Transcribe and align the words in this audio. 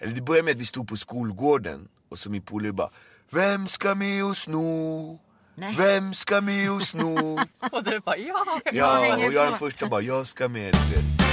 Eller 0.00 0.12
det 0.14 0.20
började 0.22 0.44
med 0.44 0.52
att 0.52 0.60
vi 0.60 0.66
stod 0.66 0.88
på 0.88 0.96
skolgården 0.96 1.88
och 2.10 2.18
så 2.18 2.30
min 2.30 2.42
polare 2.42 2.72
bara 2.72 2.90
Vem 3.30 3.68
ska 3.68 3.94
med 3.94 4.24
och 4.24 4.36
sno? 4.36 5.18
Nej. 5.54 5.74
Vem 5.78 6.14
ska 6.14 6.40
med 6.40 6.70
och 6.76 6.82
sno? 6.82 7.38
Och 7.72 7.84
du 7.84 8.00
bara 8.00 8.16
ja, 8.16 8.60
jag 8.64 8.74
ja, 8.74 9.26
och 9.26 9.32
jag 9.32 9.48
den 9.50 9.58
första 9.58 9.88
bara, 9.88 10.00
jag 10.00 10.26
ska 10.26 10.48
med. 10.48 10.72
Du 10.72 10.96
vet. 10.96 11.23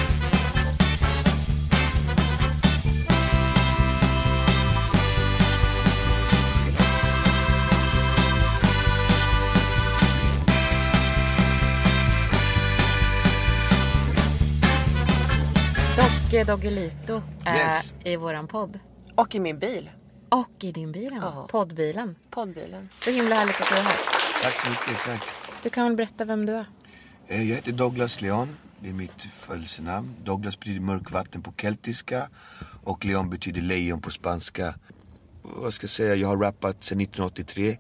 Dogge 16.31 16.43
Doggelito 16.43 17.21
är 17.45 17.55
Yes. 17.75 17.93
i 18.03 18.15
våran 18.15 18.47
podd. 18.47 18.79
Och 19.15 19.35
i 19.35 19.39
min 19.39 19.59
bil. 19.59 19.89
Och 20.29 20.51
i 20.63 20.71
din 20.71 20.91
bil, 20.91 21.09
Ja. 21.21 21.47
poddbilen. 21.51 22.15
Poddbilen. 22.29 22.89
Så 23.03 23.09
himla 23.11 23.35
härligt 23.35 23.61
att 23.61 23.69
du 23.69 23.75
är 23.75 23.81
här. 23.81 23.97
Tack 24.43 24.55
så 24.55 24.69
mycket, 24.69 25.03
tack. 25.05 25.21
Du 25.63 25.69
kan 25.69 25.83
väl 25.85 25.95
berätta 25.95 26.25
vem 26.25 26.45
du 26.45 26.53
är? 26.53 26.65
Eh, 27.27 27.49
Jag 27.49 27.55
heter 27.55 27.71
Douglas 27.71 28.21
Leon. 28.21 28.55
Det 28.79 28.89
är 28.89 28.93
mitt 28.93 29.21
födelsenamn. 29.23 30.15
Douglas 30.23 30.59
betyder 30.59 30.81
mörkvatten 30.81 31.41
på 31.41 31.53
keltiska 31.57 32.29
och 32.83 33.05
Leon 33.05 33.29
betyder 33.29 33.61
lejon 33.61 34.01
på 34.01 34.09
spanska. 34.11 34.73
Vad 35.41 35.73
ska 35.73 35.83
jag 35.83 35.89
säga, 35.89 36.15
jag 36.15 36.27
har 36.27 36.37
rappat 36.37 36.83
sedan 36.83 37.01
1983. 37.01 37.77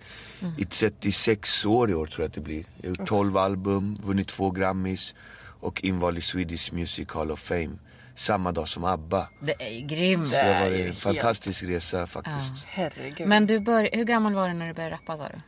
I 0.57 0.65
36 0.65 1.65
år 1.65 1.91
i 1.91 1.93
år 1.93 2.05
tror 2.07 2.23
jag 2.23 2.27
att 2.29 2.35
det 2.35 2.41
blir. 2.41 2.65
Jag 2.81 2.89
har 2.89 2.95
gjort 2.97 3.07
12 3.07 3.37
album, 3.37 3.97
vunnit 4.03 4.27
två 4.27 4.51
Grammys 4.51 5.13
och 5.59 5.83
invald 5.83 6.17
i 6.17 6.21
Swedish 6.21 6.73
Music 6.73 7.07
Hall 7.13 7.31
of 7.31 7.39
Fame. 7.39 7.69
Samma 8.15 8.51
dag 8.51 8.67
som 8.67 8.83
ABBA. 8.83 9.27
Det 9.39 9.55
är 9.59 9.69
ju 9.69 9.87
grymt. 9.87 10.29
Så 10.29 10.35
det 10.35 10.59
var 10.69 10.87
en 10.87 10.95
fantastisk 10.95 11.63
resa 11.63 12.07
faktiskt. 12.07 12.65
Herregud. 12.65 13.27
Men 13.27 13.47
du 13.47 13.59
bör... 13.59 13.89
hur 13.93 14.03
gammal 14.03 14.33
var 14.33 14.47
du 14.47 14.53
när 14.53 14.67
du 14.67 14.73
började 14.73 14.95
rappa 14.95 15.17
sa 15.17 15.27
du? 15.29 15.41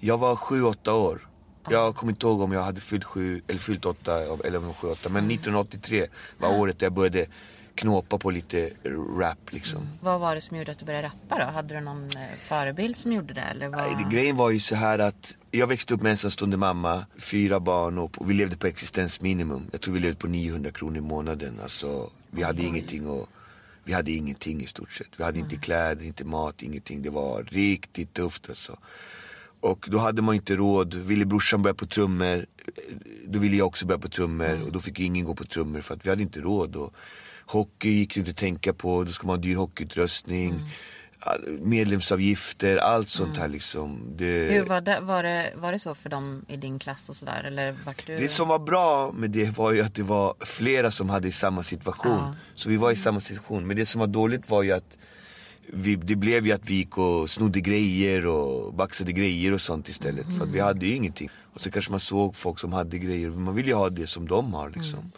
Jag 0.00 0.18
var 0.18 0.34
7-8 0.34 0.90
år. 0.90 1.28
Jag 1.70 1.94
kommer 1.94 2.12
inte 2.12 2.26
ihåg 2.26 2.40
om 2.40 2.52
jag 2.52 2.62
hade 2.62 2.80
fyllt 2.80 3.04
7 3.04 3.42
eller 3.48 3.60
fyllt 3.60 3.86
8 3.86 4.20
eller 4.44 4.58
om 4.58 4.64
jag 4.82 4.88
var 4.88 4.94
7-8. 4.94 5.08
Men 5.08 5.30
1983 5.30 6.06
var 6.38 6.58
året 6.58 6.82
jag 6.82 6.92
började 6.92 7.26
knåpa 7.76 8.18
på 8.18 8.30
lite 8.30 8.70
rap 9.18 9.52
liksom. 9.52 9.88
Vad 10.00 10.20
var 10.20 10.34
det 10.34 10.40
som 10.40 10.56
gjorde 10.56 10.72
att 10.72 10.78
du 10.78 10.84
började 10.84 11.06
rappa 11.06 11.38
då? 11.38 11.44
Hade 11.44 11.74
du 11.74 11.80
någon 11.80 12.04
eh, 12.04 12.22
förebild 12.42 12.96
som 12.96 13.12
gjorde 13.12 13.34
det? 13.34 13.40
Eller 13.40 13.68
vad... 13.68 13.78
Nej, 13.78 13.96
det, 13.98 14.16
grejen 14.16 14.36
var 14.36 14.50
ju 14.50 14.60
så 14.60 14.74
här 14.74 14.98
att 14.98 15.36
jag 15.50 15.66
växte 15.66 15.94
upp 15.94 16.02
med 16.02 16.10
ensamstående 16.10 16.56
mamma, 16.56 17.06
fyra 17.18 17.60
barn 17.60 17.98
och, 17.98 18.18
och 18.18 18.30
vi 18.30 18.34
levde 18.34 18.56
på 18.56 18.66
existensminimum. 18.66 19.66
Jag 19.72 19.80
tror 19.80 19.94
vi 19.94 20.00
levde 20.00 20.16
på 20.16 20.26
900 20.26 20.70
kronor 20.70 20.96
i 20.96 21.00
månaden. 21.00 21.60
Alltså, 21.62 22.10
vi 22.30 22.42
hade 22.42 22.62
ingenting 22.62 23.06
och 23.08 23.28
vi 23.84 23.92
hade 23.92 24.12
ingenting 24.12 24.62
i 24.62 24.66
stort 24.66 24.92
sett. 24.92 25.08
Vi 25.16 25.24
hade 25.24 25.38
inte 25.38 25.56
kläder, 25.56 26.04
inte 26.04 26.24
mat, 26.24 26.62
ingenting. 26.62 27.02
Det 27.02 27.10
var 27.10 27.42
riktigt 27.42 28.14
tufft 28.14 28.48
alltså. 28.48 28.76
Och 29.60 29.86
då 29.90 29.98
hade 29.98 30.22
man 30.22 30.34
inte 30.34 30.56
råd. 30.56 30.94
Ville 30.94 31.24
brorsan 31.24 31.62
börja 31.62 31.74
på 31.74 31.86
trummor, 31.86 32.46
då 33.26 33.38
ville 33.38 33.56
jag 33.56 33.66
också 33.66 33.86
börja 33.86 33.98
på 33.98 34.08
trummor. 34.08 34.62
Och 34.66 34.72
då 34.72 34.80
fick 34.80 35.00
ingen 35.00 35.24
gå 35.24 35.34
på 35.34 35.44
trummor 35.44 35.80
för 35.80 35.94
att 35.94 36.06
vi 36.06 36.10
hade 36.10 36.22
inte 36.22 36.40
råd. 36.40 36.76
Och 36.76 36.94
hockey 37.46 37.90
gick 37.90 38.14
det 38.14 38.18
inte 38.20 38.30
att 38.30 38.36
tänka 38.36 38.72
på, 38.72 39.04
då 39.04 39.12
ska 39.12 39.26
man 39.26 39.36
ha 39.36 39.42
dyr 39.42 39.56
hockeyutrustning. 39.56 40.54
All- 41.20 41.58
Medlemsavgifter, 41.60 42.76
allt 42.76 43.08
sånt 43.08 43.36
här 43.38 43.48
liksom. 43.48 44.00
Det, 44.16 44.24
Hur 44.52 44.64
var 44.64 44.80
det, 44.80 45.00
var, 45.00 45.22
det, 45.22 45.52
var 45.56 45.72
det 45.72 45.78
så 45.78 45.94
för 45.94 46.08
dem 46.10 46.44
i 46.48 46.56
din 46.56 46.78
klass 46.78 47.08
och 47.08 47.16
sådär? 47.16 47.44
Eller 47.44 47.76
vart 47.84 48.06
du... 48.06 48.16
det 48.16 48.28
som 48.28 48.48
var 48.48 48.58
bra 48.58 49.12
med 49.14 49.30
det 49.30 49.58
var 49.58 49.72
ju 49.72 49.82
att 49.82 49.94
det 49.94 50.02
var 50.02 50.34
flera 50.40 50.90
som 50.90 51.10
hade 51.10 51.28
i 51.28 51.32
samma 51.32 51.62
situation. 51.62 52.12
Ja. 52.12 52.34
Så 52.54 52.68
vi 52.68 52.76
var 52.76 52.90
i 52.90 52.96
samma 52.96 53.20
situation. 53.20 53.66
Men 53.66 53.76
det 53.76 53.86
som 53.86 53.98
var 54.00 54.06
dåligt 54.06 54.50
var 54.50 54.62
ju 54.62 54.72
att 54.72 54.96
vi, 55.72 55.96
det 55.96 56.16
blev 56.16 56.46
ju 56.46 56.52
att 56.52 56.70
vi 56.70 56.74
gick 56.74 56.98
och 56.98 57.30
snodde 57.30 57.60
grejer 57.60 58.26
och 58.26 58.74
baxade 58.74 59.12
grejer 59.12 59.52
och 59.54 59.60
sånt 59.60 59.88
istället. 59.88 60.26
För 60.38 60.44
att 60.44 60.50
vi 60.50 60.60
hade 60.60 60.86
ju 60.86 60.94
ingenting. 60.94 61.30
Och 61.54 61.60
så 61.60 61.70
kanske 61.70 61.90
man 61.90 62.00
såg 62.00 62.36
folk 62.36 62.58
som 62.58 62.72
hade 62.72 62.98
grejer. 62.98 63.30
Man 63.30 63.54
ville 63.54 63.68
ju 63.68 63.74
ha 63.74 63.90
det 63.90 64.06
som 64.06 64.28
de 64.28 64.54
har 64.54 64.70
liksom. 64.70 65.12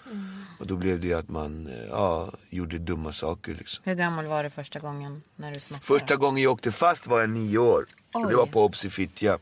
Och 0.58 0.66
då 0.66 0.76
blev 0.76 1.00
det 1.00 1.14
att 1.14 1.28
man 1.28 1.66
eh, 1.66 1.84
ja, 1.90 2.32
gjorde 2.50 2.78
dumma 2.78 3.12
saker 3.12 3.54
liksom. 3.54 3.82
Hur 3.84 3.94
gammal 3.94 4.26
var 4.26 4.44
du 4.44 4.50
första 4.50 4.78
gången 4.78 5.22
när 5.36 5.52
du 5.54 5.60
snackade? 5.60 5.86
Första 5.86 6.16
gången 6.16 6.42
jag 6.42 6.52
åkte 6.52 6.72
fast 6.72 7.06
var 7.06 7.20
jag 7.20 7.30
nio 7.30 7.58
år. 7.58 7.86
Det 8.28 8.36
var 8.36 8.46
på 8.46 8.64
Obs 8.64 8.84
i 8.84 8.90
Fittja. 8.90 9.38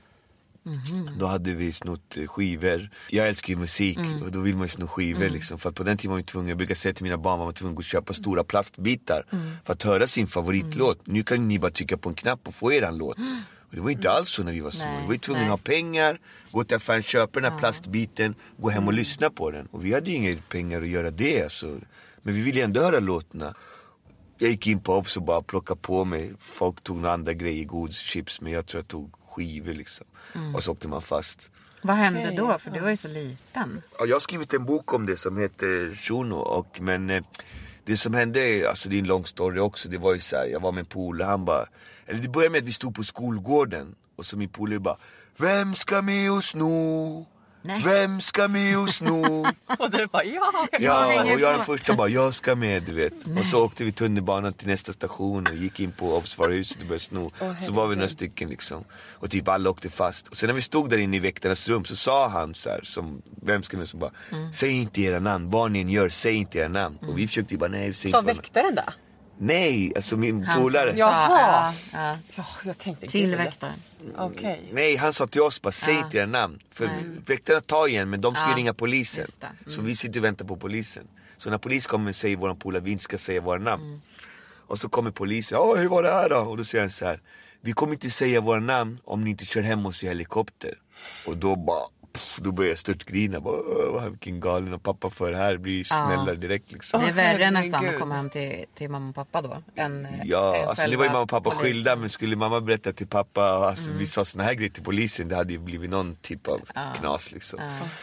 Då 1.19 1.27
hade 1.27 1.53
vi 1.53 1.73
snott 1.73 2.17
eh, 2.17 2.27
skivor. 2.27 2.91
Jag 3.11 3.29
älskar 3.29 3.55
ju 3.55 3.59
musik 3.61 3.99
och 4.25 4.33
då 4.33 4.41
vill 4.41 4.57
man 4.57 4.65
ju 4.65 4.69
sno 4.69 4.87
skivor 4.87 5.29
liksom. 5.29 5.59
För 5.59 5.71
på 5.71 5.83
den 5.83 5.97
tiden 5.99 6.11
var 6.11 6.17
man 6.17 6.25
tvungen, 6.25 6.49
jag 6.49 6.59
brukar 6.59 6.75
säga 6.75 6.95
till 6.95 7.03
mina 7.05 7.17
barn, 7.17 7.39
man 7.39 7.47
var 7.47 7.53
tvungen 7.53 7.79
att 7.79 7.85
köpa 7.85 8.13
stora 8.13 8.45
plastbitar 8.45 9.25
för 9.65 9.73
att 9.73 9.83
höra 9.83 10.07
sin 10.07 10.27
favoritlåt. 10.27 10.99
Nu 11.05 11.23
kan 11.23 11.49
ni 11.49 11.59
bara 11.59 11.71
trycka 11.71 11.97
på 11.97 12.09
en 12.09 12.15
knapp 12.15 12.41
och 12.49 12.55
få 12.55 12.73
eran 12.73 12.99
låt. 12.99 13.17
Det 13.77 13.83
var 13.83 13.91
inte 13.91 14.11
alls 14.11 14.31
så 14.31 14.43
när 14.43 14.53
vi 14.53 14.61
var 14.61 14.71
små. 14.71 14.85
Nej, 14.85 15.01
Vi 15.03 15.07
var 15.07 15.17
tvungna 15.17 15.41
nej. 15.41 15.51
att 15.51 15.61
ha 15.61 15.65
pengar, 15.65 16.21
gå 16.51 16.65
till 16.65 16.77
affären, 16.77 17.03
köpa 17.03 17.41
den 17.41 17.53
här 17.53 17.59
plastbiten, 17.59 18.35
gå 18.57 18.69
hem 18.69 18.87
och 18.87 18.93
lyssna 18.93 19.31
på 19.31 19.51
den. 19.51 19.67
Och 19.67 19.85
vi 19.85 19.95
hade 19.95 20.11
ju 20.11 20.17
inga 20.17 20.37
pengar 20.49 20.83
att 20.83 20.89
göra 20.89 21.11
det. 21.11 21.43
Alltså. 21.43 21.81
Men 22.23 22.35
vi 22.35 22.41
ville 22.41 22.65
ändå 22.65 22.81
höra 22.81 23.01
låtarna. 23.01 23.55
Jag 24.39 24.51
gick 24.51 24.67
in 24.67 24.81
på 24.81 24.95
Obs 24.95 25.17
och 25.17 25.23
bara 25.23 25.43
plockade 25.43 25.81
på 25.81 26.05
mig. 26.05 26.33
Folk 26.39 26.81
tog 26.83 26.97
några 26.97 27.13
andra 27.13 27.33
grejer, 27.33 27.65
godis, 27.65 27.97
chips, 27.99 28.41
men 28.41 28.53
jag 28.53 28.67
tror 28.67 28.79
jag 28.79 28.89
tog 28.89 29.13
skivor 29.29 29.73
liksom. 29.73 30.07
Och 30.55 30.63
så 30.63 30.73
åkte 30.73 30.89
man 30.89 31.03
fast. 31.03 31.51
Vad 31.83 31.97
hände 31.97 32.21
Okej, 32.21 32.37
då? 32.37 32.59
För 32.59 32.71
du 32.71 32.81
var 32.81 32.91
ju 32.91 32.97
så 32.97 33.09
liten. 33.09 33.83
Ja, 33.99 34.07
jag 34.07 34.15
har 34.15 34.21
skrivit 34.21 34.55
en 34.55 34.65
bok 34.65 34.95
om 34.95 35.07
det 35.07 35.17
som 35.17 35.39
heter 35.39 35.95
Shuno 35.97 36.37
och 36.37 36.81
men 36.81 37.11
eh, 37.11 37.23
det 37.85 37.97
som 37.97 38.15
hände, 38.15 38.69
alltså 38.69 38.89
det 38.89 38.97
är 38.97 38.99
en 38.99 39.07
lång 39.07 39.27
story 39.27 39.61
också, 39.61 39.89
det 39.89 39.99
var 39.99 40.15
ju 40.15 40.21
så 40.21 40.37
här, 40.37 40.47
jag 40.47 40.61
var 40.61 40.73
med 40.73 40.81
en 40.81 40.87
polare, 40.87 41.29
han 41.29 41.45
bara, 41.45 41.67
eller 42.07 42.21
det 42.21 42.29
började 42.29 42.53
med 42.53 42.59
att 42.59 42.65
vi 42.69 42.73
stod 42.73 42.95
på 42.95 43.05
skolgården 43.05 43.95
och 44.17 44.27
så 44.27 44.37
min 44.37 44.49
polare 44.49 44.79
bara 44.81 44.97
Vem 45.39 45.75
ska 45.75 46.03
med 46.03 46.33
och 46.33 46.45
sno? 46.45 47.27
Nej. 47.63 47.83
Vem 47.85 48.21
ska 48.21 48.49
med 48.49 48.79
och 48.83 48.91
sno? 48.91 49.47
Och 49.79 49.91
du 49.91 50.07
bara 50.07 50.25
ja, 50.25 50.69
jag 50.73 50.83
Ja, 50.83 51.23
och 51.35 51.41
jag 51.41 51.55
den 51.57 51.65
första 51.65 51.95
bara, 51.97 52.09
jag 52.09 52.35
ska 52.35 52.55
med 52.55 52.83
du 52.83 52.93
vet. 52.93 53.13
Och 53.39 53.47
så 53.47 53.65
åkte 53.65 53.85
vi 53.85 53.93
tunnelbanan 53.93 54.53
till 54.53 54.69
nästa 54.69 54.93
station 54.93 55.47
och 55.47 55.55
gick 55.55 55.81
in 55.81 55.93
på 55.93 56.17
observatorhuset 56.17 56.79
och 56.81 56.87
började 56.87 57.05
sno. 57.05 57.33
så 57.61 57.73
var 57.73 57.87
vi 57.89 57.97
några 57.97 58.09
stycken 58.09 58.49
liksom. 58.49 58.85
Och 59.13 59.31
typ 59.31 59.49
alla 59.49 59.71
åkte 59.71 59.91
fast. 59.91 60.29
Och 60.29 60.37
sen 60.37 60.47
när 60.47 60.55
vi 60.55 60.61
stod 60.61 60.91
där 60.91 60.99
inne 60.99 61.17
i 61.17 61.21
väktarnas 61.21 61.69
rum 61.69 61.85
så 61.85 61.97
sa 61.97 62.29
han 62.29 62.55
så 62.55 62.71
här, 62.71 62.81
som, 62.85 63.23
vem 63.43 63.63
ska 63.63 63.77
med, 63.77 63.89
så 63.89 63.97
bara, 63.97 64.11
säg 64.55 64.71
inte 64.71 65.01
era 65.03 65.19
namn, 65.19 65.51
vad 65.51 65.71
ni 65.71 65.81
än 65.81 65.89
gör, 65.89 66.09
säg 66.09 66.35
inte 66.35 66.59
era 66.59 66.69
namn. 66.69 66.99
Och 67.09 67.19
vi 67.19 67.27
försökte 67.27 67.55
ju 67.55 67.59
bara, 67.59 67.71
nej, 67.71 67.93
säg 67.93 68.11
Sa 68.11 68.19
inte 68.19 68.27
namn. 68.33 68.41
väktaren 68.43 68.75
det? 68.75 68.93
Nej, 69.39 69.93
alltså 69.97 70.17
min 70.17 70.45
Han 70.45 70.63
polare. 70.63 70.91
som 70.91 70.99
Jaha. 70.99 71.75
Ja, 71.93 71.99
ja. 71.99 72.17
Ja, 72.37 72.47
jag 72.65 72.79
tänkte 72.79 73.07
Till 73.07 73.37
väktaren. 73.37 73.75
Okej. 74.19 74.69
Nej, 74.73 74.97
han 74.97 75.13
sa 75.13 75.27
till 75.27 75.41
oss 75.41 75.63
bara, 75.63 75.73
säg 75.73 75.95
Ja. 75.95 76.05
inte 76.05 76.19
era 76.19 76.27
namn. 76.27 76.59
För 76.71 76.91
väktarna 77.27 77.61
tar 77.61 77.89
igen, 77.89 78.11
men 78.11 78.21
de 78.21 78.35
ska 78.35 78.55
ringa 78.57 78.75
polisen. 78.75 79.27
Mm. 79.41 79.57
Så 79.67 79.83
vi 79.83 79.97
sitter 79.97 80.21
och 80.21 80.25
väntar 80.25 80.45
på 80.45 80.57
polisen. 80.57 81.09
Så 81.37 81.51
när 81.51 81.59
polisen 81.59 81.89
kommer 81.91 82.13
säger 82.13 82.37
våran 82.37 82.57
polare 82.57 82.83
vi 82.83 82.91
inte 82.93 83.05
ska 83.05 83.19
säga 83.19 83.41
våra 83.41 83.59
namn. 83.59 83.85
Mm. 83.85 84.01
Och 84.69 84.79
så 84.79 84.89
kommer 84.89 85.11
polisen, 85.11 85.59
ja 85.59 85.75
hur 85.75 85.89
var 85.89 86.03
det 86.03 86.11
här 86.11 86.29
då? 86.29 86.37
Och 86.37 86.57
då 86.57 86.65
säger 86.65 86.85
han 86.85 86.91
så 86.91 87.05
här, 87.05 87.21
vi 87.61 87.73
kommer 87.73 87.93
inte 87.93 88.11
säga 88.11 88.41
våra 88.41 88.61
namn 88.61 88.99
om 89.05 89.25
ni 89.25 89.31
inte 89.31 89.45
kör 89.45 89.63
hem 89.63 89.87
oss 89.87 90.05
i 90.05 90.07
helikopter. 90.07 90.75
Och 91.27 91.37
då 91.37 91.57
bara, 91.57 91.87
pff, 92.17 92.39
då 92.43 92.53
börjar 92.53 92.69
jag 92.71 92.79
störtgrina. 92.79 93.41
Bara, 93.41 93.55
"Åh, 93.57 93.93
vad- 93.93 94.11
Vilken 94.11 94.41
galen 94.41 94.75
och 94.75 94.83
pappa 94.83 95.11
för 95.11 95.31
det 95.31 95.37
här 95.37 95.57
blir 95.57 95.85
smällar 95.85 96.35
direkt 96.35 96.73
liksom. 96.73 97.01
Det 97.01 97.07
är 97.09 97.13
värre 97.13 97.51
nästan 97.51 97.89
att 97.89 97.99
komma 98.01 98.15
hem 98.15 98.31
till, 98.31 98.65
till 98.75 98.91
mamma 98.91 99.09
och 99.09 99.15
pappa 99.15 99.43
då. 99.43 99.63
Än, 99.77 100.09
Ja, 100.25 100.57
än 100.57 100.69
alltså 100.69 100.87
nu 100.89 100.97
var 100.97 101.05
ju 101.05 101.11
mamma 101.11 101.23
och 101.23 101.29
pappa 101.29 101.51
polisen. 101.51 101.65
skilda 101.73 101.97
men 101.97 102.09
skulle 102.09 102.37
mamma 102.37 102.61
berätta 102.61 102.93
till 102.93 103.07
pappa, 103.07 103.43
alltså 103.43 103.87
Mm. 103.87 103.99
vi 103.99 104.07
sa 104.07 104.25
såna 104.25 104.45
här 104.45 104.55
grejer 104.55 104.71
till 104.71 104.83
polisen, 104.85 105.29
det 105.29 105.37
hade 105.37 105.53
ju 105.53 105.59
blivit 105.59 105.91
någon 105.91 106.17
typ 106.17 106.49
av 106.49 106.61
knas 106.99 107.33
liksom. 107.33 107.61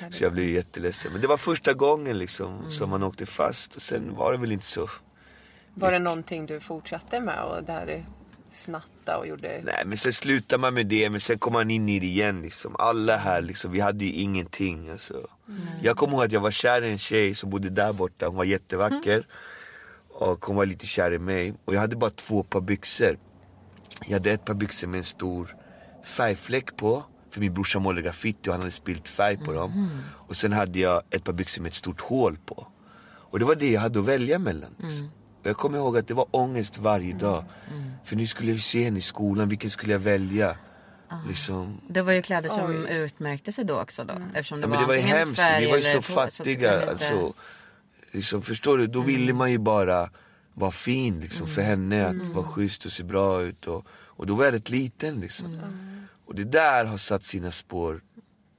Så 0.10 0.24
jag 0.24 0.34
blev 0.34 0.50
jätteledsen. 0.50 1.12
Men 1.12 1.22
det 1.22 1.28
var 1.28 1.38
första 1.38 1.74
gången 1.74 2.18
liksom 2.18 2.58
Mm. 2.58 2.72
som 2.72 2.90
man 2.90 3.04
åkte 3.04 3.26
fast 3.26 3.76
och 3.76 3.82
sen 3.82 4.16
var 4.16 4.32
det 4.32 4.38
väl 4.38 4.52
inte 4.52 4.66
så. 4.66 4.88
Var 5.74 5.92
det 5.92 6.00
någonting 6.00 6.46
du 6.46 6.60
fortsatte 6.60 7.20
med 7.20 7.44
och 7.44 7.64
där 7.64 8.06
snatta 8.54 9.18
och 9.18 9.28
gjorde? 9.28 9.62
Nej 9.64 9.84
men 9.86 9.98
sen 9.98 10.14
slutar 10.14 10.58
man 10.58 10.74
med 10.74 10.88
det 10.88 11.10
men 11.10 11.20
sen 11.20 11.40
kommer 11.40 11.60
man 11.60 11.72
in 11.72 11.90
i 11.90 12.00
det 12.00 12.06
igen 12.06 12.42
liksom. 12.42 12.76
Alla 12.80 13.18
här 13.18 13.42
liksom, 13.42 13.72
vi 13.72 13.80
hade 13.80 14.06
ju 14.06 14.12
ingenting 14.12 14.90
alltså. 14.90 15.28
Jag 15.82 15.98
kommer 15.98 16.14
ihåg 16.14 16.24
att 16.24 16.32
jag 16.32 16.42
var 16.42 16.52
kär 16.52 16.82
i 16.82 16.92
en 16.92 16.98
tjej 16.98 17.36
som 17.36 17.50
bodde 17.50 17.70
där 17.70 17.94
borta, 17.94 18.28
hon 18.28 18.36
var 18.36 18.44
jättevacker. 18.44 19.28
Och 20.10 20.46
hon 20.46 20.56
var 20.56 20.66
lite 20.66 20.86
kär 20.86 21.14
i 21.14 21.20
mig. 21.20 21.54
Och 21.66 21.76
jag 21.76 21.80
hade 21.80 21.96
bara 21.96 22.10
två 22.10 22.44
par 22.44 22.62
byxor. 22.62 23.18
Jag 24.06 24.14
hade 24.14 24.32
ett 24.32 24.46
par 24.46 24.54
byxor 24.54 24.88
med 24.88 24.98
en 24.98 25.04
stor 25.04 25.56
färgfläck 26.04 26.76
på. 26.78 27.04
För 27.30 27.40
min 27.40 27.54
brorsa 27.54 27.80
målade 27.80 28.02
graffiti 28.02 28.50
och 28.50 28.54
han 28.54 28.62
hade 28.62 28.72
spilt 28.72 29.10
färg 29.10 29.38
på 29.38 29.54
dem. 29.54 29.90
Och 30.28 30.36
sen 30.36 30.54
hade 30.54 30.80
jag 30.80 31.02
ett 31.10 31.24
par 31.24 31.34
byxor 31.34 31.62
med 31.62 31.70
ett 31.70 31.76
stort 31.76 32.02
hål 32.02 32.38
på. 32.46 32.68
Och 33.04 33.40
det 33.40 33.46
var 33.46 33.56
det 33.56 33.72
jag 33.72 33.82
hade 33.82 34.00
att 34.00 34.06
välja 34.06 34.40
mellan. 34.40 34.76
Liksom. 34.78 35.10
Jag 35.44 35.58
kommer 35.58 35.78
ihåg 35.78 35.98
att 35.98 36.08
det 36.08 36.14
var 36.14 36.26
ångest 36.32 36.78
varje 36.78 37.14
dag. 37.14 37.44
För 38.04 38.16
nu 38.16 38.28
skulle 38.28 38.50
jag 38.50 38.56
ju 38.56 38.62
se 38.62 38.84
henne 38.84 38.98
i 39.00 39.02
skolan, 39.02 39.50
vilken 39.50 39.70
skulle 39.70 39.92
jag 39.92 40.00
välja? 40.00 40.56
Liksom, 41.28 41.82
Det 41.90 42.02
var 42.02 42.14
ju 42.14 42.22
kläder 42.22 42.50
som 42.50 42.86
utmärkte 42.86 43.52
sig 43.52 43.66
då 43.66 43.82
också 43.82 44.04
då. 44.04 44.14
Eftersom 44.34 44.62
det 44.62 44.68
Ja, 44.68 44.70
var 44.70 44.76
men 44.78 44.82
det 44.82 44.88
var 44.88 44.96
ju 44.96 45.02
hemskt, 45.02 45.42
vi 45.60 45.70
var 45.70 45.78
ju 45.78 45.84
så 45.84 46.02
fattiga. 46.02 46.72
lite- 46.80 46.90
Alltså, 46.92 47.34
liksom, 48.12 48.42
förstår 48.42 48.78
du? 48.78 48.88
Då 48.88 49.02
ville 49.02 49.34
man 49.34 49.52
ju 49.52 49.58
bara 49.58 50.10
vara 50.54 50.72
fin 50.72 51.20
liksom, 51.20 51.48
för 51.48 51.62
henne, 51.62 52.08
att 52.08 52.16
vara 52.36 52.46
schysst 52.46 52.86
och 52.86 52.92
se 52.92 53.04
bra 53.04 53.42
ut. 53.42 53.68
Och, 53.68 53.86
och 53.92 54.28
då 54.28 54.36
var 54.36 54.46
jag 54.46 54.54
rätt 54.54 54.70
liten 54.70 55.20
liksom. 55.20 55.60
Och 56.26 56.36
det 56.36 56.44
där 56.44 56.86
har 56.86 56.98
satt 56.98 57.24
sina 57.24 57.52
spår 57.52 58.02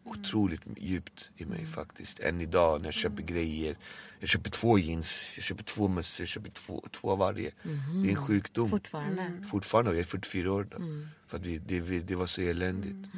otroligt 0.05 0.61
djupt 0.77 1.31
i 1.37 1.45
mig 1.45 1.67
faktiskt. 1.67 2.21
Än 2.21 2.41
idag 2.41 2.81
när 2.81 2.87
jag 2.87 2.95
köper 2.95 3.23
grejer. 3.23 3.77
Jag 4.21 4.29
köper 4.29 4.51
två 4.51 4.79
jeans, 4.79 5.33
jag 5.37 5.45
köper 5.45 5.65
två 5.65 5.89
mössor, 5.89 6.23
jag 6.25 6.29
köper 6.29 6.51
två, 6.51 6.85
två 6.91 7.11
av 7.11 7.19
varje. 7.19 7.51
Det 8.03 8.09
är 8.09 8.11
en 8.11 8.27
sjukdom. 8.27 8.69
Fortfarande. 8.71 9.47
Fortfarande, 9.51 9.91
jag 9.91 9.99
är 9.99 10.05
44 10.05 10.53
år 10.53 10.67
då. 10.71 10.77
För 11.27 11.37
att 11.39 11.47
vi, 11.47 11.59
det, 11.59 11.81
vi, 11.81 12.01
det 12.01 12.15
var 12.15 12.27
så 12.27 12.41
eländigt. 12.41 13.09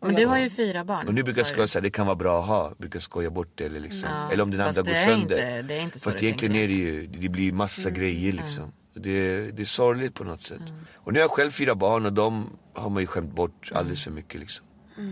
Men 0.00 0.14
du 0.14 0.26
har 0.26 0.38
ju 0.38 0.50
fyra 0.50 0.84
barn. 0.84 1.08
Och 1.08 1.14
nu 1.14 1.22
brukar 1.22 1.40
jag 1.40 1.46
skoja 1.46 1.66
såhär, 1.66 1.82
det 1.82 1.90
kan 1.90 2.06
vara 2.06 2.16
bra 2.16 2.40
att 2.40 2.46
ha. 2.46 2.68
Jag 2.68 2.76
brukar 2.76 3.00
skoja 3.00 3.30
bort 3.30 3.52
det 3.54 3.64
eller 3.64 3.80
liksom. 3.80 4.08
Ja, 4.10 4.30
Eller 4.32 4.42
om 4.42 4.50
den 4.50 4.60
andra 4.60 4.82
går 4.82 4.88
det 4.90 5.04
sönder. 5.04 5.20
inte- 5.20 5.62
det 5.62 5.74
är 5.74 5.80
inte 5.82 5.98
Fast 5.98 6.22
egentligen 6.22 6.56
är 6.56 6.68
det 6.68 6.74
ju, 6.74 7.06
det 7.06 7.28
blir 7.28 7.52
massa 7.52 7.90
grejer 7.90 8.32
liksom. 8.32 8.72
Det, 8.94 9.50
det 9.50 9.62
är 9.62 9.66
sorgligt 9.66 10.14
på 10.14 10.24
något 10.24 10.42
sätt. 10.42 10.62
Och 10.94 11.12
nu 11.12 11.18
har 11.18 11.24
jag 11.24 11.30
själv 11.30 11.50
fyra 11.50 11.74
barn 11.74 12.06
och 12.06 12.12
de 12.12 12.50
har 12.74 12.90
man 12.90 13.02
ju 13.02 13.06
skämt 13.06 13.34
bort 13.34 13.72
alldeles 13.74 14.04
för 14.04 14.10
mycket 14.10 14.40
liksom. 14.40 14.66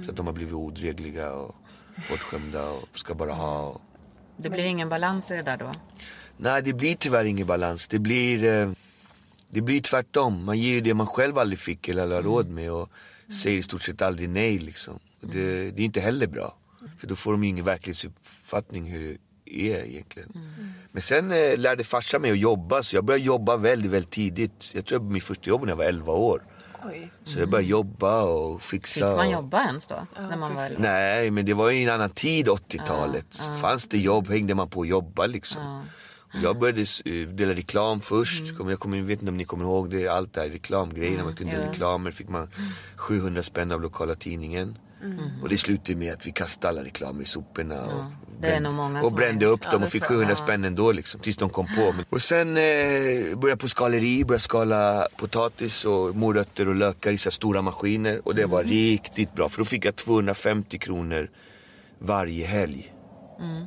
Så 0.04 0.10
att 0.10 0.16
de 0.16 0.26
har 0.26 0.32
blivit 0.32 0.54
odrägliga 0.54 1.32
och 1.32 1.54
bortskämda 2.10 2.70
och 2.70 2.98
ska 2.98 3.14
bara 3.14 3.32
ha. 3.32 3.66
Och... 3.66 3.81
Det 4.37 4.50
blir 4.50 4.64
ingen 4.64 4.88
balans 4.88 5.31
i 5.31 5.34
det 5.34 5.42
där 5.42 5.56
då? 5.56 5.70
Nej 6.37 6.62
det 6.62 6.72
blir 6.72 6.94
tyvärr 6.94 7.25
ingen 7.25 7.46
balans. 7.46 7.88
Det 7.88 7.98
blir, 7.98 8.44
eh, 8.44 8.72
det 9.48 9.60
blir 9.60 9.81
tvärtom. 9.81 10.44
Man 10.44 10.58
ger 10.58 10.75
ju 10.75 10.81
det 10.81 10.94
man 10.94 11.06
själv 11.06 11.38
aldrig 11.38 11.58
fick 11.58 11.88
eller 11.88 12.02
aldrig 12.02 12.19
har 12.19 12.22
råd 12.22 12.48
med 12.48 12.72
och 12.72 12.90
säger 13.42 13.58
i 13.58 13.62
stort 13.62 13.82
sett 13.82 14.02
aldrig 14.02 14.28
nej 14.28 14.58
liksom. 14.58 14.98
Det, 15.20 15.70
det 15.70 15.82
är 15.82 15.84
inte 15.84 16.00
heller 16.00 16.26
bra. 16.26 16.54
För 16.98 17.06
då 17.06 17.16
får 17.16 17.32
de 17.32 17.44
ju 17.44 17.48
ingen 17.48 17.64
verklighetsuppfattning 17.64 18.84
hur 18.93 19.19
det 19.44 19.72
är 19.72 19.84
egentligen. 19.84 20.32
Men 20.93 21.02
sen 21.02 21.32
eh, 21.32 21.58
lärde 21.58 21.84
farsan 21.84 22.22
mig 22.22 22.31
att 22.31 22.38
jobba 22.38 22.82
så 22.82 22.96
jag 22.96 23.04
började 23.04 23.25
jobba 23.25 23.56
väldigt, 23.56 23.90
väldigt 23.90 24.10
tidigt. 24.10 24.70
Jag 24.75 24.86
tror 24.86 25.00
jag 25.00 25.10
mitt 25.10 25.25
första 25.25 25.50
jobb 25.50 25.62
när 25.62 25.69
jag 25.69 25.76
var 25.76 25.84
11 25.84 26.12
år. 26.12 26.43
Oj. 26.85 27.11
Så 27.25 27.38
jag 27.38 27.49
började 27.50 27.69
jobba 27.69 28.23
och 28.23 28.62
fixa. 28.62 28.94
Fick 28.94 29.03
man 29.17 29.27
och... 29.27 29.32
jobba 29.32 29.65
ens 29.65 29.87
då? 29.87 30.06
när 30.17 30.37
man 30.37 30.55
var. 30.55 30.71
Nej, 30.79 31.31
men 31.31 31.47
det 31.47 31.55
var 31.55 31.71
ju 31.71 31.82
en 31.82 31.91
annan 31.94 32.11
tid, 32.11 32.49
80-talet. 32.49 33.43
Fanns 33.61 33.87
det 33.88 33.99
jobb 33.99 34.29
hängde 34.29 34.55
man 34.55 34.71
på 34.71 34.82
att 34.82 34.88
jobba 34.88 35.27
liksom. 35.27 35.82
Jag 36.43 36.59
började 36.59 36.81
eh, 36.81 37.29
dela 37.29 37.53
reklam 37.53 38.00
först. 38.00 38.56
Kom- 38.56 38.69
Jag, 38.71 38.81
kommer, 38.81 38.97
jag 38.97 39.05
vet 39.05 39.21
inte 39.21 39.31
om 39.31 39.37
ni 39.37 39.44
kommer 39.44 39.65
ihåg 39.65 39.91
det, 39.91 40.09
allt 40.09 40.32
det 40.35 40.41
här 40.41 40.49
reklamgrejerna. 40.49 41.25
Man 41.25 41.35
kunde 41.35 41.53
dela 41.53 41.65
ja. 41.65 41.71
reklamer, 41.71 42.11
fick 42.11 42.29
man 42.29 42.49
700 42.97 43.43
spänn 43.43 43.73
av 43.73 43.82
lokala 43.82 44.15
tidningen. 44.15 44.79
Och 45.43 45.49
det 45.49 45.58
slutade 45.58 45.99
med 45.99 46.12
att 46.12 46.26
vi 46.26 46.32
kastade 46.32 46.69
alla 46.69 46.85
reklamer 46.85 47.23
i 47.23 47.25
soporna. 47.25 47.82
och 47.87 48.05
det 48.41 48.47
är 48.49 48.61
brände- 48.61 49.00
Och 49.00 49.12
brände 49.12 49.44
är- 49.44 49.50
upp 49.50 49.61
Ja, 49.64 49.70
dem 49.70 49.82
och 49.82 49.88
fick 49.91 50.02
tror 50.06 50.12
jag. 50.14 50.20
700 50.29 50.37
spänn 50.44 50.64
ändå 50.64 50.93
liksom, 50.93 51.20
tills 51.20 51.37
de 51.37 51.50
kom 51.50 51.67
på. 51.67 51.93
Men- 51.93 52.05
Och 52.11 52.23
sen 52.23 52.56
eh, 52.56 53.37
började 53.38 53.56
på 53.61 53.69
skaleri, 53.69 54.25
började 54.25 54.43
skala 54.43 55.06
potatis 55.17 55.85
och 55.85 56.17
morötter 56.17 56.69
och 56.69 56.75
lökar 56.75 57.11
i 57.12 57.19
så 57.19 57.31
stora 57.31 57.62
maskiner. 57.62 58.20
Och 58.25 58.35
det 58.35 58.47
var 58.47 58.64
riktigt 58.64 59.35
bra, 59.35 59.49
för 59.49 59.58
då 59.58 59.64
fick 59.64 59.85
jag 59.85 59.97
250 59.97 60.79
kronor 60.79 61.31
varje 61.99 62.46
helg. 62.46 62.94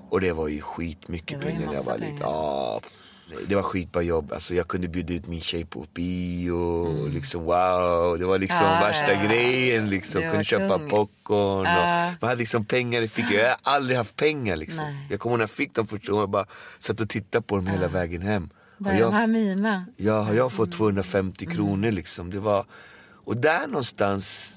Och 0.10 0.22
det 0.22 0.32
var 0.32 0.48
ju 0.48 0.62
skitmycket 0.62 1.42
pengar 1.42 1.66
när 1.66 1.74
jag 1.74 1.84
var 1.84 1.98
liten. 1.98 2.18
Ja, 2.22 2.82
det 3.48 3.56
var 3.56 3.62
skitbra 3.62 4.02
jobb. 4.02 4.32
Alltså 4.34 4.56
jag 4.56 4.68
kunde 4.68 4.88
bjuda 4.88 5.14
ut 5.14 5.28
min 5.28 5.42
tjej 5.42 5.66
på 5.66 5.86
bio. 5.94 6.52
och 6.52 7.10
Liksom, 7.10 7.44
wow, 7.44 8.18
det 8.20 8.26
var 8.26 8.40
liksom 8.40 8.58
Mm. 8.68 8.74
Ja, 8.74 8.88
värsta 8.88 9.14
ja, 9.14 9.24
grejen. 9.28 9.90
Liksom. 9.90 10.22
Kunde 10.22 10.44
köpa 10.44 10.78
kung. 10.80 10.90
popcorn. 10.90 11.60
Och 11.60 12.22
man 12.22 12.30
hade 12.30 12.36
liksom 12.36 12.66
pengar. 12.66 13.02
Det 13.02 13.08
fick 13.08 13.26
jag. 13.26 13.34
jag 13.44 13.50
har 13.50 13.58
aldrig 13.64 13.98
haft 13.98 14.16
pengar 14.16 14.56
liksom. 14.56 14.86
Nej. 14.86 15.08
Jag 15.10 15.20
kommer 15.20 15.34
ihåg 15.34 15.40
när 15.40 15.44
jag 15.44 15.50
fick 15.50 15.74
dem 15.76 15.88
första 15.88 16.12
gången. 16.12 16.22
Jag 16.22 16.30
bara 16.30 16.46
satt 16.80 17.02
och 17.02 17.10
tittade 17.10 17.42
på 17.42 17.56
dem 17.56 17.68
hela 17.68 17.88
vägen 17.88 18.22
hem. 18.22 18.50
Har 18.86 18.92
är 18.92 19.00
de 19.02 19.14
här 19.14 19.22
jag, 19.22 19.30
mina? 19.30 19.86
ja, 19.98 20.22
har 20.22 20.34
jag 20.34 20.52
fått 20.52 20.72
250 20.72 21.46
Mm. 21.46 21.56
kronor 21.58 21.92
liksom? 21.92 22.30
Det 22.30 22.40
var, 22.40 22.66
och 23.26 23.38
där 23.42 23.68
någonstans 23.68 24.54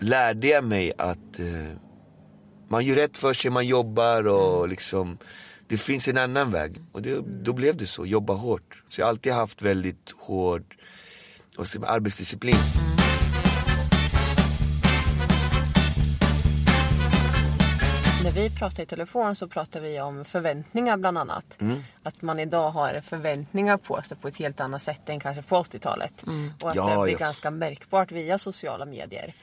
lärde 0.00 0.46
jag 0.48 0.64
mig 0.64 0.92
att 0.98 1.38
eh, 1.38 1.46
man 2.70 2.84
gör 2.84 2.96
rätt 2.96 3.18
för 3.18 3.34
sig, 3.34 3.50
man 3.50 3.66
jobbar 3.66 4.26
och 4.28 4.58
Mm. 4.58 4.70
liksom 4.70 5.18
det 5.68 5.76
finns 5.76 6.08
en 6.08 6.18
annan 6.18 6.50
väg. 6.50 6.76
Och 6.92 7.02
det, 7.02 7.20
då 7.20 7.52
blev 7.52 7.76
det 7.76 7.86
så, 7.86 8.06
jobba 8.06 8.32
hårt. 8.32 8.82
Så 8.88 9.00
jag 9.00 9.06
har 9.06 9.10
alltid 9.10 9.32
haft 9.32 9.62
väldigt 9.62 10.14
hård 10.18 10.74
man, 11.58 11.84
arbetsdisciplin. 11.84 12.54
När 18.24 18.32
vi 18.32 18.50
pratar 18.50 18.82
i 18.82 18.86
telefon 18.86 19.36
så 19.36 19.48
pratar 19.48 19.80
vi 19.80 20.00
om 20.00 20.24
förväntningar 20.24 20.96
bland 20.96 21.18
annat. 21.18 21.60
Mm. 21.60 21.82
Att 22.08 22.22
man 22.22 22.38
idag 22.38 22.70
har 22.70 23.00
förväntningar 23.06 23.76
på 23.76 24.02
sig 24.02 24.16
på 24.16 24.28
ett 24.28 24.36
helt 24.36 24.60
annat 24.60 24.82
sätt 24.82 25.08
än 25.08 25.20
kanske 25.20 25.42
på 25.42 25.62
80-talet. 25.62 26.12
Och 26.62 26.70
att 26.70 26.76
Ja, 26.76 26.96
det 26.96 27.02
blir 27.02 27.12
ja. 27.12 27.18
ganska 27.18 27.50
märkbart 27.50 28.12
via 28.12 28.38
sociala 28.38 28.84
medier. 28.84 29.34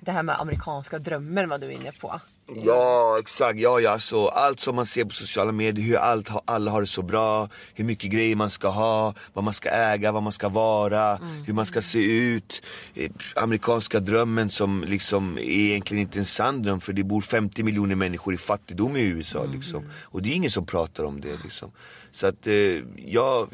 Det 0.00 0.12
här 0.12 0.22
med 0.22 0.40
amerikanska 0.40 0.98
drömmen 0.98 1.48
var 1.48 1.58
du 1.58 1.72
inne 1.72 1.92
på. 1.92 2.20
Ja, 2.64 3.16
exakt. 3.20 3.58
Ja, 3.58 3.80
ja, 3.80 3.98
så 3.98 4.28
allt 4.28 4.60
som 4.60 4.76
man 4.76 4.86
ser 4.86 5.04
på 5.04 5.10
sociala 5.10 5.52
medier, 5.52 5.84
hur 5.86 5.96
allt, 5.96 6.28
alla 6.44 6.70
har 6.70 6.80
det 6.80 6.86
så 6.86 7.02
bra, 7.02 7.48
hur 7.74 7.84
mycket 7.84 8.10
grejer 8.10 8.36
man 8.36 8.50
ska 8.50 8.68
ha, 8.68 9.14
vad 9.32 9.44
man 9.44 9.54
ska 9.54 9.68
äga, 9.68 10.12
vad 10.12 10.22
man 10.22 10.32
ska 10.32 10.48
vara, 10.48 11.18
hur 11.46 11.52
man 11.54 11.66
ska 11.66 11.82
se 11.82 12.04
ut. 12.20 12.62
Eh, 12.94 13.10
Amerikanska 13.36 14.00
drömmen 14.00 14.48
som 14.50 14.84
liksom 14.88 15.38
är 15.38 15.42
egentligen 15.42 16.02
inte 16.02 16.18
en 16.18 16.24
sann 16.24 16.62
dröm 16.62 16.80
för 16.80 16.92
det 16.92 17.04
bor 17.04 17.20
50 17.20 17.62
miljoner 17.62 17.94
människor 17.94 18.34
i 18.34 18.36
fattigdom 18.36 18.96
i 18.96 19.02
USA 19.02 19.44
liksom. 19.52 19.84
Och 20.02 20.22
det 20.22 20.28
är 20.28 20.34
ingen 20.34 20.50
som 20.50 20.66
pratar 20.66 21.04
om 21.04 21.20
det 21.20 21.36
liksom. 21.44 21.70
Så 22.12 22.26
att 22.26 22.46
eh, 22.46 22.54
jag, 22.96 23.48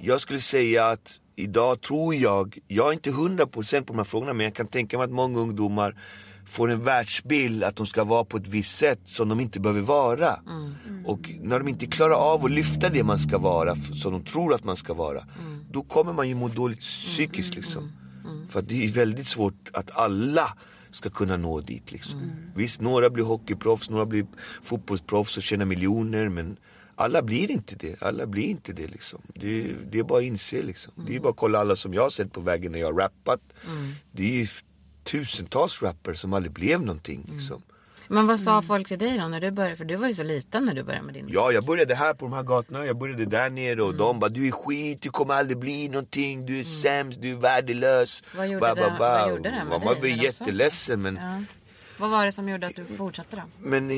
jag 0.00 0.20
skulle 0.20 0.40
säga 0.40 0.86
att 0.86 1.20
idag 1.36 1.80
tror 1.80 2.14
jag, 2.14 2.58
jag 2.68 2.88
är 2.88 2.92
inte 2.92 3.10
100% 3.10 3.46
på 3.80 3.92
de 3.92 3.96
här 3.96 4.04
frågorna 4.04 4.32
men 4.32 4.44
jag 4.44 4.54
kan 4.54 4.66
tänka 4.66 4.98
mig 4.98 5.04
att 5.04 5.10
många 5.10 5.38
ungdomar 5.38 5.96
får 6.46 6.70
en 6.70 6.84
världsbild 6.84 7.64
att 7.64 7.76
de 7.76 7.86
ska 7.86 8.04
vara 8.04 8.24
på 8.24 8.36
ett 8.36 8.46
visst 8.46 8.78
sätt 8.78 9.00
som 9.04 9.28
de 9.28 9.40
inte 9.40 9.60
behöver 9.60 9.80
vara. 9.80 10.40
Och 11.04 11.30
när 11.40 11.58
de 11.58 11.68
inte 11.68 11.86
klarar 11.86 12.14
av 12.14 12.44
att 12.44 12.50
lyfta 12.50 12.88
det 12.88 13.04
man 13.04 13.18
ska 13.18 13.38
vara, 13.38 13.76
som 13.76 14.12
de 14.12 14.24
tror 14.24 14.54
att 14.54 14.64
man 14.64 14.76
ska 14.76 14.94
vara, 14.94 15.24
då 15.70 15.82
kommer 15.82 16.12
man 16.12 16.28
ju 16.28 16.34
må 16.34 16.48
dåligt 16.48 16.80
psykiskt 16.80 17.54
liksom. 17.54 17.92
För 18.50 18.58
att 18.58 18.68
det 18.68 18.84
är 18.84 18.92
väldigt 18.92 19.26
svårt 19.26 19.70
att 19.72 19.90
alla 19.90 20.48
ska 20.90 21.10
kunna 21.10 21.36
nå 21.36 21.60
dit 21.60 21.92
liksom. 21.92 22.32
Visst, 22.54 22.80
några 22.80 23.10
blir 23.10 23.24
hockeyproffs, 23.24 23.90
några 23.90 24.06
blir 24.06 24.26
fotbollsproffs 24.62 25.36
och 25.36 25.42
tjänar 25.42 25.64
miljoner 25.64 26.28
men 26.28 26.56
alla 26.96 27.22
blir 27.22 27.50
inte 27.50 27.74
det, 27.76 28.02
alla 28.02 28.26
blir 28.26 28.44
inte 28.44 28.72
det 28.72 28.86
liksom. 28.86 29.20
Det, 29.34 29.72
det 29.90 29.98
är 29.98 30.02
bara 30.04 30.18
att 30.18 30.24
inse 30.24 30.62
liksom. 30.62 30.92
Det 31.06 31.16
är 31.16 31.20
bara 31.20 31.30
att 31.30 31.36
kolla 31.36 31.58
alla 31.58 31.76
som 31.76 31.94
jag 31.94 32.02
har 32.02 32.10
sett 32.10 32.32
på 32.32 32.40
vägen 32.40 32.72
när 32.72 32.78
jag 32.78 32.86
har 32.86 32.94
rappat. 33.00 33.40
Det 34.12 34.22
är 34.22 34.34
ju 34.36 34.46
tusentals 35.04 35.82
rappare 35.82 36.14
som 36.14 36.32
aldrig 36.32 36.52
blev 36.52 36.80
någonting 36.80 37.26
liksom. 37.32 37.62
Men 38.08 38.26
vad 38.26 38.40
sa 38.40 38.62
folk 38.62 38.88
till 38.88 38.98
dig 38.98 39.18
då 39.18 39.28
när 39.28 39.40
du 39.40 39.50
började? 39.50 39.76
För 39.76 39.84
du 39.84 39.96
var 39.96 40.08
ju 40.08 40.14
så 40.14 40.22
liten 40.22 40.64
när 40.64 40.74
du 40.74 40.82
började 40.82 41.04
med 41.04 41.14
din 41.14 41.28
Ja, 41.28 41.52
jag 41.52 41.64
började 41.64 41.94
här 41.94 42.14
på 42.14 42.24
de 42.26 42.32
här 42.32 42.42
gatorna, 42.42 42.86
jag 42.86 42.98
började 42.98 43.24
där 43.24 43.50
nere 43.50 43.82
och 43.82 43.94
de 43.94 44.18
bara 44.20 44.28
du 44.30 44.46
är 44.46 44.50
skit, 44.50 45.02
du 45.02 45.10
kommer 45.10 45.34
aldrig 45.34 45.58
bli 45.58 45.88
någonting, 45.88 46.46
du 46.46 46.60
är 46.60 46.64
sämst, 46.64 47.20
du 47.22 47.30
är 47.32 47.36
värdelös. 47.36 48.22
Vad 48.36 48.48
gjorde 48.48 48.60
Ba, 48.60 48.74
ba, 48.74 48.90
ba. 48.90 48.98
vad 48.98 49.30
gjorde 49.30 49.50
det 49.50 49.64
med 49.64 49.80
Man 49.84 50.00
dig 50.00 50.12
sa 50.12 50.18
så? 50.18 50.24
jätteledsen 50.24 51.02
men, 51.02 51.16
Ja. 51.16 51.42
Vad 51.98 52.10
var 52.10 52.24
det 52.26 52.32
som 52.32 52.48
gjorde 52.48 52.66
att 52.66 52.76
du 52.76 52.84
fortsatte 52.84 53.36
då? 53.36 53.42
men 53.58 53.90
eh, 53.90 53.96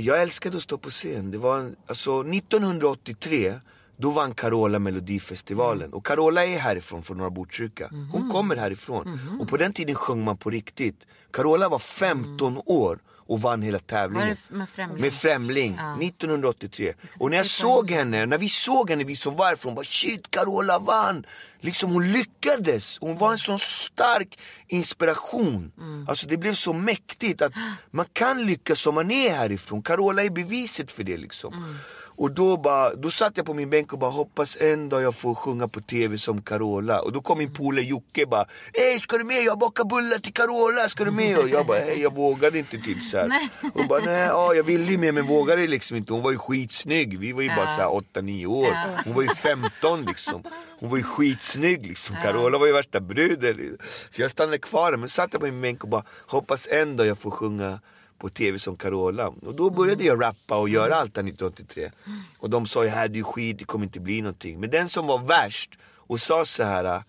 jag 0.00 0.22
älskade 0.22 0.56
att 0.56 0.62
stå 0.62 0.78
på 0.78 0.90
scen. 0.90 1.30
Det 1.30 1.38
var 1.38 1.58
en, 1.58 1.76
alltså 1.86 2.20
1983 2.20 3.54
då 3.96 4.10
vann 4.10 4.34
Carola 4.34 4.78
Melodifestivalen. 4.78 5.92
Och 5.92 6.06
Carola 6.06 6.44
är 6.44 6.58
härifrån, 6.58 7.02
från 7.02 7.18
Norra 7.18 7.30
Botkyrka. 7.30 7.90
Hon 8.12 8.30
kommer 8.30 8.56
härifrån. 8.56 9.18
Och 9.40 9.48
på 9.48 9.56
den 9.56 9.72
tiden 9.72 9.94
sjöng 9.94 10.24
man 10.24 10.36
på 10.36 10.50
riktigt. 10.50 11.00
Carola 11.30 11.68
var 11.68 11.78
15 11.78 12.60
år 12.66 12.98
och 13.26 13.40
vann 13.40 13.62
hela 13.62 13.78
tävlingen. 13.78 14.36
Med 14.48 14.68
Främling? 14.68 15.00
Med 15.00 15.12
Främling, 15.12 15.78
1983. 16.02 16.94
Och 17.18 17.30
när 17.30 17.36
jag 17.36 17.46
såg 17.46 17.90
henne, 17.90 18.26
när 18.26 18.38
vi 18.38 18.48
såg 18.48 18.90
henne 18.90 19.04
vi 19.04 19.16
som 19.16 19.36
var 19.36 19.46
härifrån, 19.46 19.74
bara 19.74 19.84
shit 19.84 20.30
Carola 20.30 20.78
vann! 20.78 21.26
Liksom 21.60 21.92
hon 21.92 22.12
lyckades, 22.12 22.98
hon 23.00 23.16
var 23.16 23.32
en 23.32 23.38
sån 23.38 23.58
stark 23.58 24.38
inspiration. 24.68 25.72
Alltså 26.08 26.26
det 26.26 26.36
blev 26.36 26.54
så 26.54 26.72
mäktigt 26.72 27.42
att 27.42 27.52
man 27.90 28.06
kan 28.12 28.46
lyckas 28.46 28.80
som 28.80 28.94
man 28.94 29.10
är 29.10 29.30
härifrån. 29.30 29.82
Carola 29.82 30.24
är 30.24 30.30
beviset 30.30 30.92
för 30.92 31.04
det 31.04 31.16
liksom. 31.16 31.78
Och 32.16 32.30
då, 32.30 32.56
bara, 32.56 32.94
då 32.94 33.10
satt 33.10 33.36
jag 33.36 33.46
på 33.46 33.54
min 33.54 33.70
bänk 33.70 33.92
och 33.92 33.98
bara 33.98 34.10
hoppas 34.10 34.56
en 34.60 34.88
dag 34.88 35.02
jag 35.02 35.14
får 35.14 35.34
sjunga 35.34 35.68
på 35.68 35.80
tv 35.80 36.18
som 36.18 36.42
Carola. 36.42 37.00
Och 37.00 37.12
då 37.12 37.20
kom 37.20 37.38
min 37.38 37.54
polare 37.54 37.84
Jocke 37.84 38.26
bara 38.26 38.44
Ey 38.72 39.00
ska 39.00 39.18
du 39.18 39.24
med? 39.24 39.42
Jag 39.42 39.58
bakar 39.58 39.84
bullar 39.84 40.18
till 40.18 40.32
Carola, 40.32 40.88
ska 40.88 41.04
du 41.04 41.10
med? 41.10 41.38
Och 41.38 41.48
jag 41.48 41.66
bara 41.66 41.78
hej 41.78 42.00
jag 42.00 42.14
vågade 42.14 42.58
inte 42.58 42.78
typ 42.78 43.02
såhär. 43.02 43.48
Hon 43.74 43.88
bara 43.88 44.04
nej 44.04 44.26
ja, 44.26 44.54
jag 44.54 44.64
ville 44.64 44.90
ju 44.90 44.98
med 44.98 45.14
men 45.14 45.26
vågade 45.26 45.66
liksom 45.66 45.96
inte. 45.96 46.12
Hon 46.12 46.22
var 46.22 46.32
ju 46.32 46.38
skitsnygg. 46.38 47.18
Vi 47.18 47.32
var 47.32 47.42
ju 47.42 47.48
bara 47.48 47.66
såhär 47.66 47.88
8-9 48.14 48.46
år. 48.46 48.76
Hon 49.04 49.14
var 49.14 49.22
ju 49.22 49.28
15 49.28 50.04
liksom. 50.04 50.42
Hon 50.80 50.90
var 50.90 50.96
ju 50.96 51.02
skitsnygg 51.02 51.86
liksom. 51.86 52.16
Carola 52.22 52.58
var 52.58 52.66
ju 52.66 52.72
värsta 52.72 53.00
bruden. 53.00 53.78
Så 54.10 54.22
jag 54.22 54.30
stannade 54.30 54.58
kvar 54.58 54.96
men 54.96 55.08
satt 55.08 55.32
jag 55.32 55.40
på 55.40 55.46
min 55.46 55.60
bänk 55.60 55.82
och 55.82 55.88
bara 55.88 56.04
hoppas 56.26 56.68
en 56.70 56.96
dag 56.96 57.06
jag 57.06 57.18
får 57.18 57.30
sjunga 57.30 57.80
på 58.18 58.28
tv 58.28 58.58
som 58.58 58.76
Carola. 58.76 59.28
Och 59.28 59.54
då 59.54 59.70
började 59.70 60.04
jag 60.04 60.22
rappa 60.22 60.56
och 60.56 60.68
göra 60.68 60.94
allt 60.94 61.14
där 61.14 61.22
1983. 61.22 61.90
Och 62.38 62.50
de 62.50 62.66
sa 62.66 62.84
ju 62.84 62.90
här 62.90 63.08
det 63.08 63.18
är 63.18 63.22
skit, 63.22 63.58
det 63.58 63.64
kommer 63.64 63.84
inte 63.84 64.00
bli 64.00 64.22
någonting. 64.22 64.60
Men 64.60 64.70
den 64.70 64.88
som 64.88 65.06
var 65.06 65.18
värst 65.18 65.70
och 65.84 66.20
sa 66.20 66.44
så 66.44 66.62
här, 66.62 66.84
eh, 66.84 67.00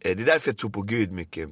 det 0.00 0.10
är 0.10 0.26
därför 0.26 0.50
jag 0.50 0.58
tror 0.58 0.70
på 0.70 0.82
Gud 0.82 1.12
mycket. 1.12 1.48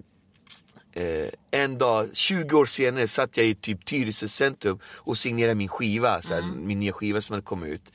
Eh, 0.93 1.29
en 1.51 1.79
dag, 1.79 2.09
20 2.13 2.57
år 2.57 2.67
senare, 2.67 3.07
satt 3.07 3.37
jag 3.37 3.47
i 3.47 3.55
typ 3.55 3.85
Tyresö 3.85 4.29
centrum 4.29 4.79
och 4.87 5.19
signerade 5.19 5.55
min 5.55 5.69
skiva, 5.69 6.23
såhär, 6.23 6.43
min 6.43 6.81
nya 6.81 6.93
skiva 6.93 7.21
som 7.21 7.35
hade 7.35 7.45
kommit 7.45 7.71
ut. 7.71 7.93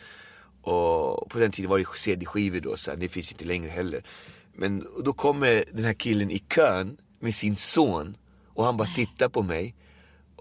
Och 0.62 1.30
på 1.30 1.40
den 1.40 1.52
tiden 1.52 1.70
var 1.70 1.80
det 1.80 1.86
CD-skivor 1.96 2.60
då, 2.60 2.78
såhär, 2.78 2.98
det 2.98 3.10
finns 3.10 3.32
inte 3.32 3.46
längre 3.46 3.70
heller. 3.70 4.04
Men 4.54 4.88
då 5.04 5.14
kommer 5.14 5.66
den 5.74 5.86
här 5.86 5.94
killen 5.94 6.32
i 6.32 6.40
kön 6.40 6.98
med 7.20 7.36
sin 7.36 7.56
son 7.56 8.18
och 8.54 8.66
han 8.66 8.78
bara 8.78 8.88
tittar 8.96 9.30
på 9.30 9.42
mig. 9.42 9.76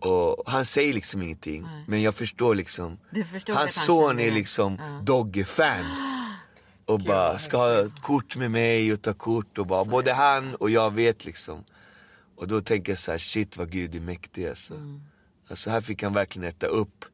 Och 0.03 0.51
han 0.51 0.65
säger 0.65 0.93
liksom 0.93 1.23
ingenting, 1.23 1.67
men 1.87 2.03
jag 2.03 2.15
förstår 2.15 2.55
liksom. 2.55 2.99
Du 3.11 3.25
förstod 3.25 3.57
Hans 3.57 3.85
son 3.85 4.21
är 4.21 4.31
liksom 4.31 4.77
Ja. 4.81 5.01
Dogge-fan. 5.05 5.85
Och 6.85 7.01
bara 7.01 7.39
ska 7.39 7.57
ha 7.57 7.81
ett 7.81 8.03
kort 8.03 8.37
med 8.37 8.51
mig 8.51 8.93
och 8.93 9.03
ta 9.03 9.13
kort 9.15 9.59
och 9.59 9.67
bara, 9.67 9.85
både 9.85 10.13
han 10.13 10.55
och 10.55 10.71
jag 10.71 10.95
vet 10.95 11.25
liksom. 11.25 11.65
Och 12.37 12.49
då 12.49 12.61
tänker 12.61 12.93
jag 12.93 12.99
så 12.99 13.11
här, 13.11 13.19
shit 13.19 13.57
vad 13.57 13.71
Gud 13.71 13.95
är 13.95 14.01
mäktig 14.01 14.49
alltså. 14.49 14.75
Mm. 14.75 15.01
Alltså 15.51 15.71
här 15.71 15.81
fick 15.81 16.03
han 16.03 16.13
verkligen 16.13 16.49
äta 16.49 16.67
upp. 16.67 17.05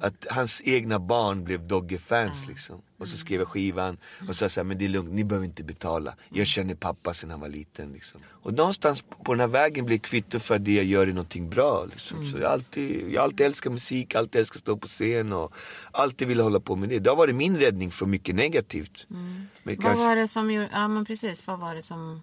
Att 0.00 0.26
hans 0.30 0.62
egna 0.64 0.98
barn 0.98 1.44
blev 1.44 1.66
Dogge-fans 1.66 2.46
liksom. 2.48 2.82
Och 3.04 3.08
så 3.08 3.16
skrev 3.18 3.38
jag 3.38 3.48
skivan 3.48 3.96
och 4.28 4.36
sa 4.36 4.48
så 4.48 4.60
här, 4.60 4.64
men 4.64 4.78
det 4.78 4.84
är 4.84 4.88
lugnt, 4.88 5.12
ni 5.12 5.24
behöver 5.24 5.46
inte 5.46 5.64
betala. 5.64 6.14
Jag 6.30 6.46
känner 6.46 6.74
pappa 6.74 7.14
sedan 7.14 7.30
han 7.30 7.40
var 7.40 7.48
liten 7.48 7.92
liksom. 7.92 8.20
Och 8.42 8.52
någonstans 8.54 9.04
på 9.24 9.32
den 9.32 9.40
här 9.40 9.48
vägen 9.48 9.84
blir 9.86 9.98
kvitto 9.98 10.38
för 10.38 10.54
att 10.56 10.64
det 10.64 10.74
jag 10.74 10.84
gör 10.84 11.06
är 11.06 11.12
någonting 11.12 11.50
bra 11.50 11.84
liksom. 11.90 12.26
Så 12.32 12.38
jag 12.38 12.46
har 12.46 12.52
alltid, 12.52 13.12
jag 13.12 13.22
alltid 13.24 13.46
älskat 13.46 13.72
musik, 13.72 14.14
alltid 14.14 14.40
älskat 14.40 14.56
att 14.56 14.60
stå 14.60 14.76
på 14.76 14.86
scen 14.86 15.32
och 15.32 15.54
alltid 15.92 16.28
ville 16.28 16.42
hålla 16.42 16.60
på 16.60 16.76
med 16.76 16.88
det. 16.88 16.98
Det 16.98 17.10
har 17.10 17.16
varit 17.16 17.34
min 17.34 17.56
räddning 17.58 17.90
från 17.90 18.10
mycket 18.10 18.34
negativt. 18.34 19.06
Men 19.08 19.48
Vad 19.62 19.82
kanske- 19.82 20.04
var 20.04 20.16
det 20.16 20.28
som 20.28 20.50
gjorde, 20.50 20.70
ja 20.72 20.88
men 20.88 21.04
precis, 21.04 21.46
vad 21.46 21.60
var 21.60 21.74
det 21.74 21.82
som, 21.82 22.22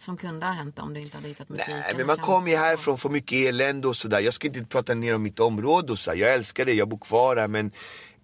som 0.00 0.16
kunde 0.16 0.46
ha 0.46 0.52
hänt 0.52 0.78
om 0.78 0.94
du 0.94 1.00
inte 1.00 1.16
hade 1.16 1.28
hittat 1.28 1.48
musiken? 1.48 1.76
Nej 1.78 1.94
men 1.96 2.06
man 2.06 2.16
kommer 2.16 2.50
ju 2.50 2.56
härifrån, 2.56 2.98
får 2.98 3.10
mycket 3.10 3.32
elände 3.48 3.88
och 3.88 3.96
sådär. 3.96 4.20
Jag 4.20 4.34
ska 4.34 4.46
inte 4.48 4.64
prata 4.64 4.94
ner 4.94 5.14
om 5.14 5.22
mitt 5.22 5.40
område 5.40 5.92
och 5.92 5.98
så. 5.98 6.10
Jag 6.14 6.34
älskar 6.34 6.64
det, 6.64 6.72
jag 6.74 6.88
bor 6.88 6.98
kvar 6.98 7.36
här 7.36 7.48
men 7.48 7.70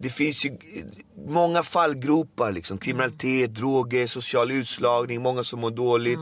det 0.02 0.08
finns 0.08 0.44
ju 0.44 0.56
många 1.28 1.62
fallgropar 1.62 2.52
liksom. 2.52 2.78
Kriminalitet, 2.78 3.54
droger, 3.54 4.06
social 4.06 4.50
utslagning, 4.50 5.22
många 5.22 5.44
som 5.44 5.60
mår 5.60 5.70
dåligt. 5.70 6.18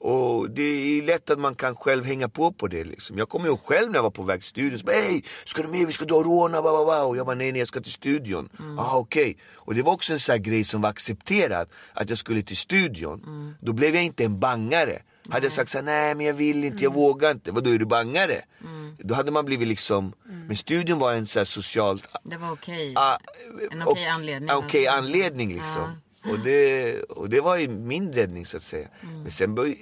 Och 0.00 0.50
det 0.50 0.62
är 0.62 1.02
lätt 1.02 1.30
att 1.30 1.38
man 1.38 1.54
kan 1.54 1.76
själv 1.76 2.04
hänga 2.04 2.28
på 2.28 2.52
på 2.52 2.68
det 2.68 2.84
liksom. 2.84 3.18
Jag 3.18 3.28
kommer 3.28 3.46
ihåg 3.46 3.60
själv 3.60 3.88
när 3.90 3.94
jag 3.94 4.02
var 4.02 4.10
på 4.10 4.22
väg 4.22 4.40
till 4.40 4.48
studion. 4.48 4.78
Så 4.78 4.84
bara, 4.84 4.96
Hej, 4.96 5.24
ska 5.44 5.62
du 5.62 5.68
med? 5.68 5.86
Vi 5.86 5.92
ska 5.92 6.04
dra 6.04 6.14
och 6.14 6.24
råna, 6.24 6.62
ba, 6.62 6.72
ba, 6.72 6.84
ba. 6.84 7.02
Och 7.02 7.16
jag 7.16 7.26
bara, 7.26 7.36
nej 7.36 7.52
nej 7.52 7.58
jag 7.58 7.68
ska 7.68 7.80
till 7.80 7.92
studion. 7.92 8.48
Ah, 8.78 8.96
okej. 8.96 9.36
Och 9.54 9.74
det 9.74 9.82
var 9.82 9.92
också 9.92 10.12
en 10.12 10.20
sån 10.20 10.32
här 10.32 10.38
grej 10.38 10.64
som 10.64 10.80
var 10.80 10.90
accepterad. 10.90 11.68
Att 11.92 12.08
jag 12.08 12.18
skulle 12.18 12.42
till 12.42 12.56
studion. 12.56 13.54
Då 13.60 13.72
blev 13.72 13.94
jag 13.94 14.04
inte 14.04 14.24
en 14.24 14.40
bangare. 14.40 15.02
Hade 15.28 15.46
jag 15.46 15.52
sagt 15.52 15.70
såhär, 15.70 15.84
nej 15.84 16.14
men 16.14 16.26
jag 16.26 16.34
vill 16.34 16.64
inte, 16.64 16.84
jag 16.84 16.94
vågar 16.94 17.30
inte. 17.30 17.52
Vadå 17.52 17.70
är 17.70 17.78
du 17.78 17.86
bangare? 17.86 18.42
Då 18.98 19.14
hade 19.14 19.30
man 19.30 19.44
blivit 19.44 19.68
liksom, 19.68 20.12
men 20.46 20.56
studion 20.56 20.98
var 20.98 21.12
en 21.14 21.26
sån 21.26 21.40
här 21.40 21.44
social 21.44 22.02
Det 22.24 22.36
var 22.36 22.52
okej. 22.52 22.92
Ah, 22.96 23.16
En 23.70 23.82
och- 23.82 23.92
okej 23.92 24.06
anledning. 24.06 24.50
en 24.50 24.56
Okej 24.56 24.86
anledning 24.86 25.54
liksom. 25.54 26.00
Och, 26.30 26.38
det, 26.38 27.02
och 27.02 27.28
det 27.30 27.40
var 27.40 27.56
ju 27.56 27.68
min 27.68 28.12
räddning 28.12 28.46
så 28.46 28.56
att 28.56 28.62
säga. 28.62 28.88
Mm. 29.02 29.22
Men 29.22 29.30
sen, 29.30 29.54
bör, 29.54 29.74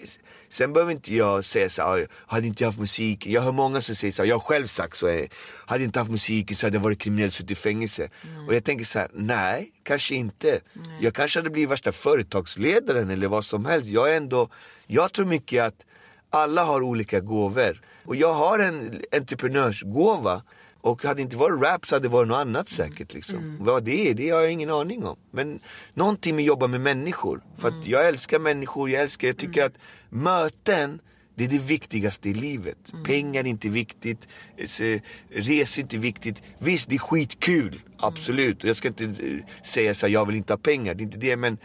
sen 0.48 0.72
behöver 0.72 0.92
inte 0.92 1.14
jag 1.14 1.44
säga 1.44 1.68
så 1.68 1.82
här, 1.82 2.02
"Ah, 2.02 2.06
hade 2.34 2.46
inte 2.46 2.62
jag 2.62 2.68
haft 2.68 2.80
musik. 2.80 3.26
Jag 3.26 3.42
hör 3.42 3.52
många 3.52 3.80
som 3.80 3.94
säger 3.94 4.12
så 4.12 4.22
här, 4.22 4.28
jag 4.28 4.36
har 4.36 4.40
själv 4.40 4.66
sagt 4.66 4.96
så. 4.96 5.08
eh, 5.08 5.26
Hade 5.66 5.84
inte 5.84 5.98
haft 5.98 6.10
musik 6.10 6.56
så 6.56 6.66
hade 6.66 6.76
jag 6.76 6.82
varit 6.82 6.98
kriminell 7.00 7.30
suttit 7.30 7.50
i 7.50 7.54
fängelse. 7.54 8.08
Och 8.48 8.54
jag 8.54 8.64
tänker 8.64 8.84
så 8.84 8.98
här, 8.98 9.10
nej, 9.14 9.72
kanske 9.82 10.14
inte. 10.14 10.60
Jag 11.00 11.14
kanske 11.14 11.38
hade 11.38 11.50
blivit 11.50 11.70
värsta 11.70 11.92
företagsledaren 11.92 13.10
eller 13.10 13.28
vad 13.28 13.44
som 13.44 13.64
helst. 13.64 13.86
Jag 13.86 14.12
är 14.12 14.16
ändå, 14.16 14.48
jag 14.86 15.12
tror 15.12 15.26
mycket 15.26 15.64
att 15.64 15.84
alla 16.30 16.64
har 16.64 16.82
olika 16.82 17.20
gåvor. 17.20 17.80
Och 18.06 18.16
jag 18.16 18.34
har 18.34 18.58
en 18.58 19.02
entreprenörsgåva. 19.12 20.42
Och 20.80 21.02
hade 21.02 21.14
det 21.14 21.22
inte 21.22 21.36
varit 21.36 21.62
rap 21.62 21.86
så 21.86 21.94
hade 21.94 22.08
det 22.08 22.12
varit 22.12 22.28
något 22.28 22.36
annat 22.36 22.68
säkert. 22.68 23.14
Liksom. 23.14 23.56
Vad 23.60 23.84
det 23.84 24.10
är, 24.10 24.14
det 24.14 24.30
har 24.30 24.40
jag 24.40 24.50
ingen 24.50 24.70
aning 24.70 25.04
om. 25.04 25.16
Men 25.30 25.60
någonting 25.94 26.36
med 26.36 26.42
att 26.42 26.46
jobba 26.46 26.66
med 26.66 26.80
människor. 26.80 27.42
För 27.58 27.68
att 27.68 27.86
jag 27.86 28.08
älskar 28.08 28.38
människor, 28.38 28.90
jag 28.90 29.02
älskar, 29.02 29.28
jag 29.28 29.36
tycker 29.36 29.64
att 29.64 29.75
möten 30.08 31.00
det 31.36 31.44
är 31.44 31.48
det 31.48 31.58
viktigaste 31.58 32.28
i 32.28 32.34
livet. 32.34 32.78
Pengar 33.04 33.40
är 33.44 33.48
inte 33.48 33.68
viktigt, 33.68 34.28
eh, 34.56 35.00
resor 35.30 35.80
är 35.80 35.82
inte 35.82 35.96
viktigt. 35.96 36.42
Visst, 36.58 36.88
det 36.88 36.94
är 36.94 36.98
skitkul, 36.98 37.80
absolut. 37.98 38.62
Och 38.62 38.68
jag 38.68 38.76
ska 38.76 38.88
inte 38.88 39.04
eh, 39.04 39.62
säga 39.62 39.94
så 39.94 40.06
här, 40.06 40.12
jag 40.12 40.26
vill 40.26 40.36
inte 40.36 40.52
ha 40.52 40.58
pengar, 40.58 40.94
det 40.94 41.02
är 41.02 41.04
inte 41.04 41.18
det. 41.18 41.36
Men 41.36 41.58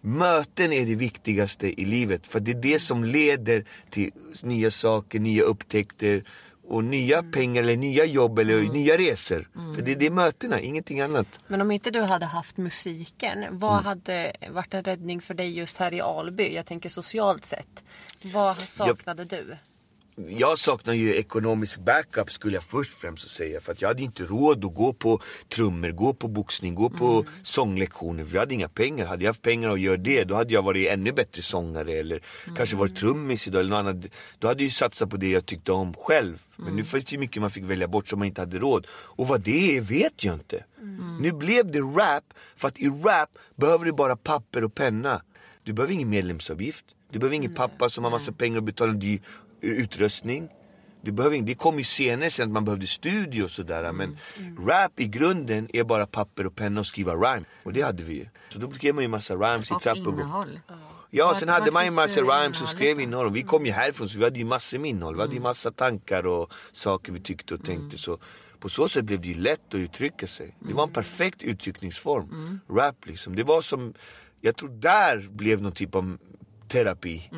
möten 0.00 0.72
är 0.72 0.86
det 0.86 0.94
viktigaste 0.94 1.80
i 1.80 1.84
livet. 1.84 2.26
För 2.26 2.40
det 2.40 2.50
är 2.50 2.54
det 2.62 2.78
som 2.78 3.04
leder 3.04 3.64
till 3.90 4.10
nya 4.42 4.70
saker, 4.70 5.18
nya 5.20 5.42
upptäckter 5.42 6.24
och 6.68 6.84
nya 6.84 7.22
pengar 7.22 7.62
eller 7.62 7.76
nya 7.76 8.04
jobb 8.04 8.38
eller 8.38 8.60
nya 8.72 8.96
resor. 8.98 9.48
För 9.74 9.82
det 9.82 9.92
är 9.92 9.96
det 9.96 10.10
mötena, 10.10 10.60
ingenting 10.60 11.00
annat. 11.00 11.40
Men 11.48 11.60
om 11.60 11.70
inte 11.70 11.90
du 11.90 12.00
hade 12.02 12.26
haft 12.26 12.56
musiken, 12.56 13.44
vad 13.50 13.72
Mm. 13.72 13.84
hade 13.84 14.32
varit 14.50 14.74
en 14.74 14.84
räddning 14.84 15.20
för 15.20 15.34
dig 15.34 15.58
just 15.58 15.76
här 15.76 15.94
i 15.94 16.00
Alby? 16.00 16.54
Jag 16.54 16.66
tänker 16.66 16.88
socialt 16.88 17.44
sett. 17.46 17.84
Vad 18.22 18.56
saknade 18.58 19.24
du? 19.24 19.56
Jag 20.16 20.58
saknar 20.58 20.94
ju 20.94 21.14
ekonomisk 21.14 21.78
backup 21.78 22.32
skulle 22.32 22.54
jag 22.54 22.64
först 22.64 22.94
främst 22.94 23.24
att 23.24 23.30
säga. 23.30 23.60
För 23.60 23.72
att 23.72 23.82
jag 23.82 23.88
hade 23.88 24.02
inte 24.02 24.24
råd 24.24 24.64
att 24.64 24.74
gå 24.74 24.92
på 24.92 25.20
trummor, 25.48 25.90
gå 25.90 26.14
på 26.14 26.28
boxning, 26.28 26.74
gå 26.74 26.90
på 26.90 27.24
sånglektioner. 27.42 28.24
För 28.24 28.34
jag 28.34 28.40
hade 28.40 28.54
inga 28.54 28.68
pengar. 28.68 29.06
Hade 29.06 29.24
jag 29.24 29.30
haft 29.30 29.42
pengar 29.42 29.70
att 29.70 29.80
göra 29.80 29.96
det, 29.96 30.24
då 30.24 30.34
hade 30.34 30.54
jag 30.54 30.62
varit 30.62 30.88
ännu 30.88 31.12
bättre 31.12 31.42
sångare. 31.42 31.92
Eller 31.92 32.20
kanske 32.56 32.76
varit 32.76 32.96
trummis 32.96 33.46
idag 33.46 33.60
eller 33.60 33.70
något 33.70 33.78
annat. 33.78 34.12
Då 34.38 34.48
hade 34.48 34.62
jag 34.62 34.66
ju 34.66 34.70
satsat 34.70 35.10
på 35.10 35.16
det 35.16 35.30
jag 35.30 35.46
tyckte 35.46 35.72
om 35.72 35.94
själv. 35.94 36.42
Men 36.56 36.76
nu 36.76 36.84
finns 36.84 37.04
det 37.04 37.12
ju 37.12 37.18
mycket 37.18 37.42
man 37.42 37.50
fick 37.50 37.64
välja 37.64 37.88
bort 37.88 38.08
som 38.08 38.18
man 38.18 38.28
inte 38.28 38.40
hade 38.40 38.58
råd. 38.58 38.86
Och 38.90 39.28
vad 39.28 39.40
det 39.40 39.76
är 39.76 39.80
vet 39.80 40.24
jag 40.24 40.34
inte. 40.34 40.64
Nu 41.20 41.32
blev 41.32 41.70
det 41.70 41.80
rap, 41.80 42.24
för 42.56 42.68
att 42.68 42.78
i 42.78 42.88
rap 42.88 43.30
behöver 43.56 43.84
du 43.84 43.92
bara 43.92 44.16
papper 44.16 44.64
och 44.64 44.74
penna. 44.74 45.22
Du 45.62 45.72
behöver 45.72 45.94
ingen 45.94 46.08
medlemsavgift. 46.08 46.84
Du 47.12 47.18
behöver 47.18 47.36
ingen 47.36 47.54
pappa 47.54 47.88
som 47.88 48.04
har 48.04 48.10
massa 48.10 48.32
pengar 48.32 48.56
och 48.56 48.62
betalar 48.62 48.92
dyr 48.92 49.20
utrustning. 49.60 50.48
Du 51.02 51.12
behöver, 51.12 51.38
det 51.40 51.54
kom 51.54 51.78
ju 51.78 51.84
senare 51.84 52.30
sen 52.30 52.48
att 52.48 52.52
man 52.52 52.64
behövde 52.64 52.86
studio 52.86 53.42
och 53.44 53.50
sådär. 53.50 53.92
Men 53.92 54.18
rap 54.66 55.00
i 55.00 55.06
grunden 55.06 55.68
är 55.72 55.84
bara 55.84 56.06
papper 56.06 56.46
och 56.46 56.56
penna 56.56 56.80
och 56.80 56.86
skriva 56.86 57.12
rhyme. 57.14 57.44
Och 57.62 57.72
det 57.72 57.82
hade 57.82 58.02
vi 58.02 58.14
ju. 58.14 58.26
Så 58.48 58.58
då 58.58 58.72
skrev 58.72 58.94
man 58.94 59.04
ju 59.04 59.08
massa 59.08 59.34
rhymes 59.34 59.70
i 59.70 59.74
Och 59.74 59.80
trappuppgång. 59.82 60.14
innehåll. 60.14 60.60
Ja, 61.10 61.26
Vart- 61.26 61.36
sen 61.36 61.48
hade 61.48 61.72
man 61.72 61.84
ju 61.84 61.90
massa 61.90 62.20
rhymes 62.20 62.62
och 62.62 62.68
skrev 62.68 63.00
innehåll. 63.00 63.26
Och 63.26 63.36
vi 63.36 63.42
kom 63.42 63.66
ju 63.66 63.72
härifrån 63.72 64.08
så 64.08 64.18
vi 64.18 64.24
hade 64.24 64.38
ju 64.38 64.44
massor 64.44 64.78
med 64.78 64.90
innehåll. 64.90 65.14
Vi 65.14 65.20
hade 65.20 65.32
ju 65.32 65.36
Mm. 65.38 65.42
massa 65.48 65.70
tankar 65.70 66.26
och 66.26 66.52
saker 66.72 67.12
vi 67.12 67.20
tyckte 67.20 67.54
och 67.54 67.64
tänkte. 67.64 67.98
Så 67.98 68.18
på 68.60 68.68
så 68.68 68.88
sätt 68.88 69.04
blev 69.04 69.20
det 69.20 69.28
ju 69.28 69.34
lätt 69.34 69.60
att 69.68 69.74
uttrycka 69.74 70.26
sig. 70.26 70.46
Det 70.58 70.64
Mm. 70.64 70.76
var 70.76 70.84
en 70.84 70.92
perfekt 70.92 71.42
uttryckningsform. 71.42 72.60
Rap 72.70 73.06
liksom. 73.06 73.36
Det 73.36 73.42
var 73.42 73.60
som, 73.60 73.94
jag 74.40 74.56
tror 74.56 74.68
där 74.68 75.28
blev 75.30 75.62
någon 75.62 75.72
typ 75.72 75.94
av 75.94 76.18
terapi. 76.68 77.30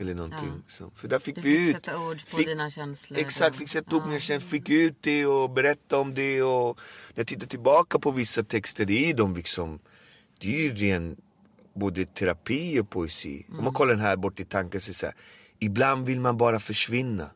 Eller 0.00 0.14
någonting. 0.14 0.62
Så, 0.68 0.90
för 0.90 1.08
där 1.08 1.18
fick 1.18 1.38
Mm. 1.38 1.42
Du 1.44 1.50
vi 1.50 1.66
fick 1.66 1.76
ut. 1.76 1.84
sätta 1.84 1.98
ord 2.08 2.20
på 2.30 2.36
fick- 2.36 2.46
dina 2.46 2.70
känslor. 2.70 3.18
Exakt, 3.18 3.56
fick 3.56 3.68
sätta 3.68 3.96
ord 3.96 4.02
på 4.02 4.08
mina 4.08 4.20
känslor, 4.20 4.50
fick 4.50 4.68
ut 4.68 4.96
det 5.00 5.26
och 5.26 5.50
berätta 5.50 5.98
om 5.98 6.14
det. 6.14 6.42
Och 6.42 6.78
när 7.08 7.20
jag 7.20 7.26
tittar 7.26 7.46
tillbaka 7.46 7.98
på 7.98 8.10
vissa 8.10 8.42
texter, 8.42 8.84
det 8.84 8.94
ju 8.94 9.12
de 9.12 9.34
liksom, 9.34 9.78
det 10.40 10.54
är 10.56 10.60
ju 10.62 10.74
ren 10.74 11.16
både 11.74 12.04
terapi 12.04 12.80
och 12.80 12.90
poesi. 12.90 13.46
Om 13.58 13.64
man 13.64 13.74
kollar 13.74 13.94
den 13.94 14.02
här 14.04 14.16
bort 14.16 14.40
i 14.40 14.44
tanken 14.44 14.80
så 14.80 14.88
är 14.90 14.92
det 14.92 14.98
så 14.98 15.06
här, 15.06 15.14
ibland 15.58 16.06
vill 16.06 16.20
man 16.20 16.36
bara 16.36 16.60
försvinna. 16.60 17.30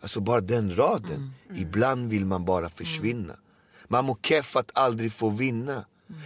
Alltså 0.00 0.20
bara 0.20 0.40
den 0.40 0.76
raden. 0.76 1.30
Ibland 1.56 2.10
vill 2.10 2.26
man 2.26 2.44
bara 2.44 2.68
försvinna. 2.68 3.36
Man 3.88 4.04
mår 4.04 4.18
keff 4.22 4.56
att 4.56 4.70
aldrig 4.74 5.12
få 5.12 5.28
vinna. 5.30 5.84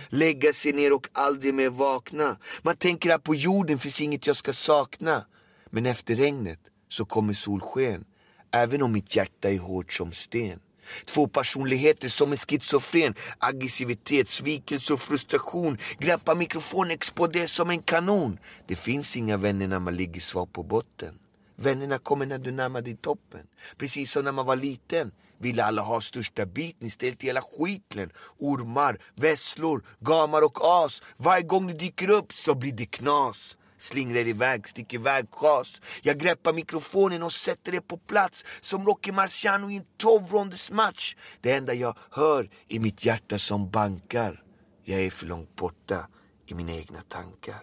Lägga 0.09 0.53
sig 0.53 0.73
ner 0.73 0.93
och 0.93 1.07
aldrig 1.13 1.55
mer 1.55 1.71
vakna. 1.71 2.37
Man 2.63 2.77
tänker 2.77 3.15
att 3.15 3.23
på 3.23 3.35
jorden 3.35 3.79
finns 3.79 4.01
inget 4.01 4.27
jag 4.27 4.37
ska 4.37 4.53
sakna. 4.53 5.25
Men 5.71 5.87
efter 5.87 6.17
regnet 6.17 6.61
så 6.89 7.05
kommer 7.05 7.35
solsken. 7.35 8.05
Även 8.53 8.83
om 8.83 8.93
mitt 8.93 9.17
hjärta 9.17 9.51
är 9.51 9.59
hårt 9.59 9.93
som 9.93 10.13
sten. 10.13 10.61
Två 11.05 11.29
personligheter 11.29 12.09
som 12.09 12.33
är 12.33 12.37
schizofren. 12.37 13.15
Aggressivitet, 13.39 14.29
svikelse 14.29 14.93
och 14.93 15.01
frustration. 15.01 15.79
Greppa 15.99 16.35
mikrofonen, 16.35 16.91
exploderar 16.91 17.47
som 17.47 17.71
en 17.71 17.83
kanon. 17.83 18.39
Det 18.67 18.75
finns 18.75 19.17
inga 19.17 19.37
vänner 19.37 19.67
när 19.67 19.79
man 19.79 19.97
ligger 19.97 20.21
svag 20.21 20.53
på 20.53 20.63
botten. 20.63 21.19
Vännerna 21.57 21.99
kommer 21.99 22.27
när 22.27 22.39
du 22.39 22.51
närmar 22.51 22.83
dig 22.83 22.97
toppen. 22.97 23.47
Precis 23.77 24.13
som 24.13 24.25
när 24.25 24.33
man 24.33 24.47
var 24.47 24.57
liten 24.57 25.13
ville 25.41 25.65
alla 25.65 25.83
ha 25.83 26.01
största 26.01 26.47
biten 26.47 26.87
istället 26.87 27.23
hela 27.23 27.41
skiten. 27.41 28.11
Ormar, 28.39 28.99
vesslor, 29.15 29.83
gamar 30.01 30.43
och 30.43 30.59
as. 30.63 31.03
Varje 31.17 31.43
gång 31.43 31.67
du 31.67 31.75
dyker 31.75 32.11
upp 32.11 32.33
så 32.33 32.55
blir 32.55 32.73
det 32.73 32.87
knas. 32.87 33.57
slingrar 33.79 34.27
iväg, 34.27 34.69
sticker 34.69 34.99
iväg 34.99 35.27
gas. 35.31 35.81
Jag 36.03 36.19
greppar 36.19 36.53
mikrofonen 36.53 37.23
och 37.23 37.33
sätter 37.33 37.73
det 37.73 37.81
på 37.81 37.97
plats 37.97 38.45
som 38.61 38.87
Rocky 38.87 39.13
Marciano 39.13 39.71
i 39.71 39.77
en 39.77 39.85
tolvrondesmatch. 39.97 41.17
Det 41.41 41.53
enda 41.53 41.75
jag 41.75 41.97
hör 42.11 42.51
är 42.69 42.79
mitt 42.79 43.05
hjärta 43.05 43.39
som 43.39 43.71
bankar. 43.71 44.43
Jag 44.85 45.01
är 45.01 45.11
för 45.11 45.27
långt 45.27 45.57
borta 45.57 46.09
i 46.47 46.55
mina 46.55 46.73
egna 46.73 47.01
tankar. 47.01 47.63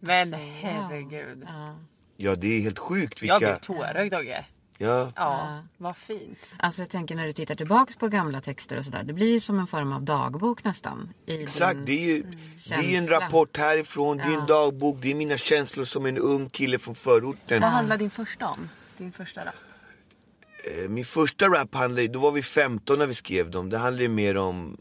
Men 0.00 0.32
herregud. 0.32 1.44
Ja. 1.46 1.78
Ja, 2.16 2.36
det 2.36 2.46
är 2.46 2.60
helt 2.60 2.78
sjukt 2.78 3.22
Jag 3.22 3.34
vilka... 3.40 3.52
blev 3.52 3.58
tårögd 3.60 4.12
Dogge. 4.12 4.44
Ja, 4.82 5.10
Ja, 5.16 5.58
vad 5.76 5.96
fint. 5.96 6.38
Alltså 6.58 6.82
jag 6.82 6.88
tänker 6.90 7.14
när 7.14 7.26
du 7.26 7.32
tittar 7.32 7.54
tillbaks 7.54 7.96
på 7.96 8.08
gamla 8.08 8.40
texter 8.40 8.78
och 8.78 8.84
sådär. 8.84 9.02
Det 9.02 9.12
blir 9.12 9.26
ju 9.30 9.40
som 9.40 9.58
en 9.58 9.66
form 9.66 9.92
av 9.92 10.02
dagbok 10.02 10.64
nästan. 10.64 11.08
I 11.26 11.42
exakt. 11.42 11.78
Det 11.86 11.92
är 11.92 12.06
ju 12.06 12.22
det 12.68 12.74
är 12.74 12.82
ju 12.82 12.96
en 12.96 13.08
rapport 13.08 13.56
härifrån, 13.56 14.16
det 14.16 14.22
är 14.22 14.26
en 14.26 14.32
Ja. 14.32 14.40
dagbok, 14.46 14.96
det 15.00 15.10
är 15.10 15.14
mina 15.14 15.36
känslor 15.36 15.84
som 15.84 16.06
en 16.06 16.18
ung 16.18 16.48
kille 16.50 16.78
från 16.78 16.94
förorten. 16.94 17.60
Vad 17.60 17.70
handlar 17.70 17.96
din 17.96 18.10
första 18.10 18.48
om? 18.48 18.68
Din 18.98 19.12
första 19.12 19.44
rap? 19.44 19.54
Eh, 20.64 20.88
Min 20.88 21.04
första 21.04 21.46
rap 21.48 21.74
handlade, 21.74 22.08
då 22.08 22.18
var 22.18 22.30
vi 22.32 22.42
15 22.42 22.98
när 22.98 23.06
vi 23.06 23.14
skrev 23.14 23.50
dem. 23.50 23.70
Det 23.70 23.78
handlade 23.78 24.08
mer 24.08 24.36
om 24.36 24.76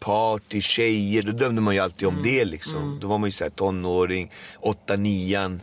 party, 0.00 0.60
tjejer. 0.60 1.22
Då 1.22 1.32
dömde 1.32 1.60
man 1.60 1.74
ju 1.74 1.80
alltid 1.80 2.08
om 2.08 2.22
det 2.22 2.44
liksom. 2.44 2.98
Då 3.00 3.08
var 3.08 3.18
man 3.18 3.26
ju 3.28 3.32
såhär 3.32 3.50
tonåring, 3.50 4.30
8 4.60 4.96
9 4.96 5.60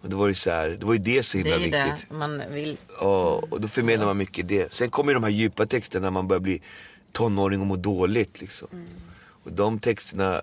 Och 0.00 0.10
då 0.10 0.16
var 0.16 0.28
det 0.28 0.34
så 0.34 0.50
här, 0.50 0.68
det 0.80 0.86
var 0.86 0.92
ju 0.92 0.98
det 0.98 1.22
så 1.22 1.38
Det 1.38 1.42
himla 1.42 1.56
är 1.56 1.60
ju 1.60 1.70
det 1.70 1.84
viktigt. 1.92 2.10
man 2.10 2.42
vill. 2.50 2.76
Och, 3.00 3.52
och 3.52 3.60
då 3.60 3.68
förmedlar 3.68 4.06
man 4.06 4.16
mycket 4.16 4.48
det. 4.48 4.72
Sen 4.72 4.90
kommer 4.90 5.10
ju 5.10 5.14
de 5.14 5.22
här 5.22 5.30
djupa 5.30 5.66
texterna 5.66 6.02
när 6.06 6.10
man 6.10 6.28
börjar 6.28 6.40
bli 6.40 6.62
tonåring 7.12 7.60
och 7.60 7.66
må 7.66 7.76
dåligt 7.76 8.40
liksom. 8.40 8.68
Och 9.44 9.52
de 9.52 9.78
texterna, 9.78 10.42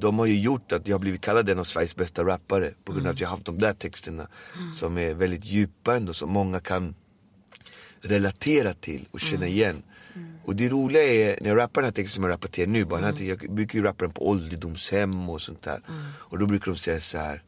de 0.00 0.18
har 0.18 0.26
ju 0.26 0.40
gjort 0.40 0.72
att 0.72 0.88
jag 0.88 0.94
har 0.94 0.98
blivit 1.00 1.20
kallad 1.20 1.50
en 1.50 1.58
av 1.58 1.64
Sveriges 1.64 1.96
bästa 1.96 2.24
rappare. 2.24 2.72
På 2.84 2.92
grund 2.92 3.06
av 3.06 3.12
att 3.12 3.20
jag 3.20 3.28
har 3.28 3.36
haft 3.36 3.46
de 3.46 3.58
där 3.58 3.72
texterna. 3.72 4.28
Som 4.74 4.98
är 4.98 5.14
väldigt 5.14 5.44
djupa 5.44 5.96
ändå, 5.96 6.12
som 6.12 6.30
många 6.30 6.60
kan 6.60 6.94
relatera 8.00 8.72
till 8.72 9.04
och 9.10 9.20
känna 9.20 9.46
igen. 9.46 9.82
Och 10.46 10.56
det 10.56 10.68
roliga 10.68 11.02
är, 11.02 11.38
när 11.42 11.48
jag 11.48 11.58
rappar 11.58 11.80
den 11.82 11.86
här 11.86 11.92
texten 11.92 12.14
som 12.14 12.24
jag 12.24 12.30
rappar 12.32 12.48
till 12.48 12.68
nu, 12.68 12.84
bara, 12.84 13.00
den 13.00 13.16
här, 13.16 13.24
jag 13.24 13.38
brukar 13.54 13.78
ju 13.78 13.84
rappa 13.84 14.04
den 14.04 14.12
på 14.14 14.28
ålderdomshem 14.28 15.30
och 15.30 15.42
sånt 15.42 15.62
där. 15.62 15.82
Och 16.18 16.38
då 16.38 16.46
brukar 16.46 16.66
de 16.72 16.76
säga 16.76 17.00
så 17.00 17.18
här. 17.18 17.42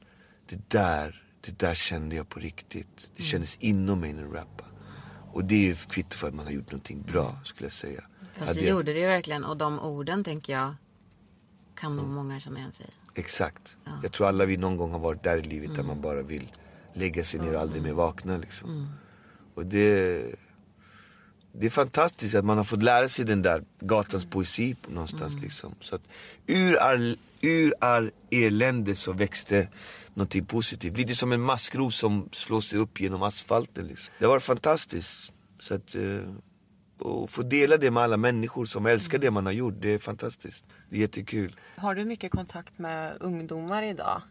det 0.48 0.70
där, 0.70 1.22
det 1.40 1.58
där 1.58 1.74
kände 1.74 2.16
jag 2.16 2.28
på 2.28 2.40
riktigt. 2.40 3.10
Det 3.16 3.22
kändes 3.22 3.56
inom 3.60 4.00
mig 4.00 4.12
när 4.12 4.22
du 4.22 4.28
rappade. 4.32 4.70
Och 5.32 5.44
det 5.44 5.54
är 5.54 5.58
ju 5.66 5.74
kvitto 5.74 6.16
för 6.16 6.28
att 6.28 6.34
man 6.34 6.44
har 6.46 6.52
gjort 6.52 6.72
någonting 6.72 7.02
bra, 7.12 7.40
skulle 7.44 7.66
jag 7.66 7.72
säga. 7.72 8.00
Fast 8.34 8.48
Hade 8.48 8.60
det 8.60 8.66
jag- 8.66 8.70
gjorde 8.76 8.92
det 8.92 9.00
ju 9.00 9.06
verkligen. 9.06 9.44
Och 9.44 9.56
de 9.56 9.80
orden 9.80 10.24
tänker 10.24 10.52
jag 10.52 10.74
kan 11.74 11.96
nog 11.96 12.06
många 12.08 12.40
känna 12.40 12.58
igen 12.58 12.72
sig. 12.72 12.86
Exakt. 13.14 13.76
Jag 14.02 14.12
tror 14.12 14.28
alla 14.28 14.46
vi 14.46 14.56
någon 14.56 14.76
gång 14.76 14.92
har 14.92 14.98
varit 14.98 15.22
där 15.22 15.36
i 15.36 15.42
livet 15.42 15.76
där 15.76 15.82
man 15.82 16.00
bara 16.00 16.22
vill 16.22 16.48
lägga 16.94 17.24
sig 17.24 17.40
ner 17.40 17.54
och 17.54 17.60
aldrig 17.60 17.82
mer 17.82 17.92
vakna 17.92 18.36
liksom. 18.38 18.92
Och 19.54 19.66
det, 19.66 20.20
det 21.60 21.66
är 21.66 21.70
fantastiskt 21.70 22.34
att 22.34 22.44
man 22.44 22.56
har 22.56 22.64
fått 22.64 22.82
lära 22.82 23.08
sig 23.08 23.24
den 23.24 23.42
där 23.42 23.64
gatans 23.80 24.26
poesi 24.26 24.76
någonstans 24.88 25.34
liksom. 25.42 25.74
Så 25.80 25.94
att 25.94 26.02
ur 26.46 26.76
all, 26.76 27.18
ur 27.40 27.74
all 27.80 28.10
elände 28.30 28.94
så 28.94 29.12
växte 29.12 29.68
någonting 30.14 30.44
positivt. 30.44 30.96
Lite 30.96 31.14
som 31.14 31.32
en 31.32 31.40
maskros 31.40 31.96
som 31.96 32.28
slår 32.32 32.60
sig 32.60 32.78
upp 32.78 33.00
genom 33.00 33.22
asfalten 33.22 33.86
liksom. 33.86 34.14
Det 34.18 34.26
var 34.26 34.40
fantastiskt. 34.40 35.32
Så 35.60 35.74
att, 35.74 35.94
eh, 35.94 36.20
och 36.98 37.30
få 37.30 37.42
dela 37.42 37.76
det 37.76 37.90
med 37.90 38.02
alla 38.02 38.16
människor 38.16 38.66
som 38.66 38.86
älskar 38.86 39.18
det 39.18 39.30
man 39.30 39.46
har 39.46 39.52
gjort, 39.52 39.74
det 39.80 39.94
är 39.94 39.98
fantastiskt. 39.98 40.64
Det 40.90 40.96
är 40.96 41.00
jättekul. 41.00 41.56
Har 41.76 41.94
du 41.94 42.04
mycket 42.04 42.32
kontakt 42.32 42.78
med 42.78 43.16
ungdomar 43.20 43.82
idag? 43.82 44.22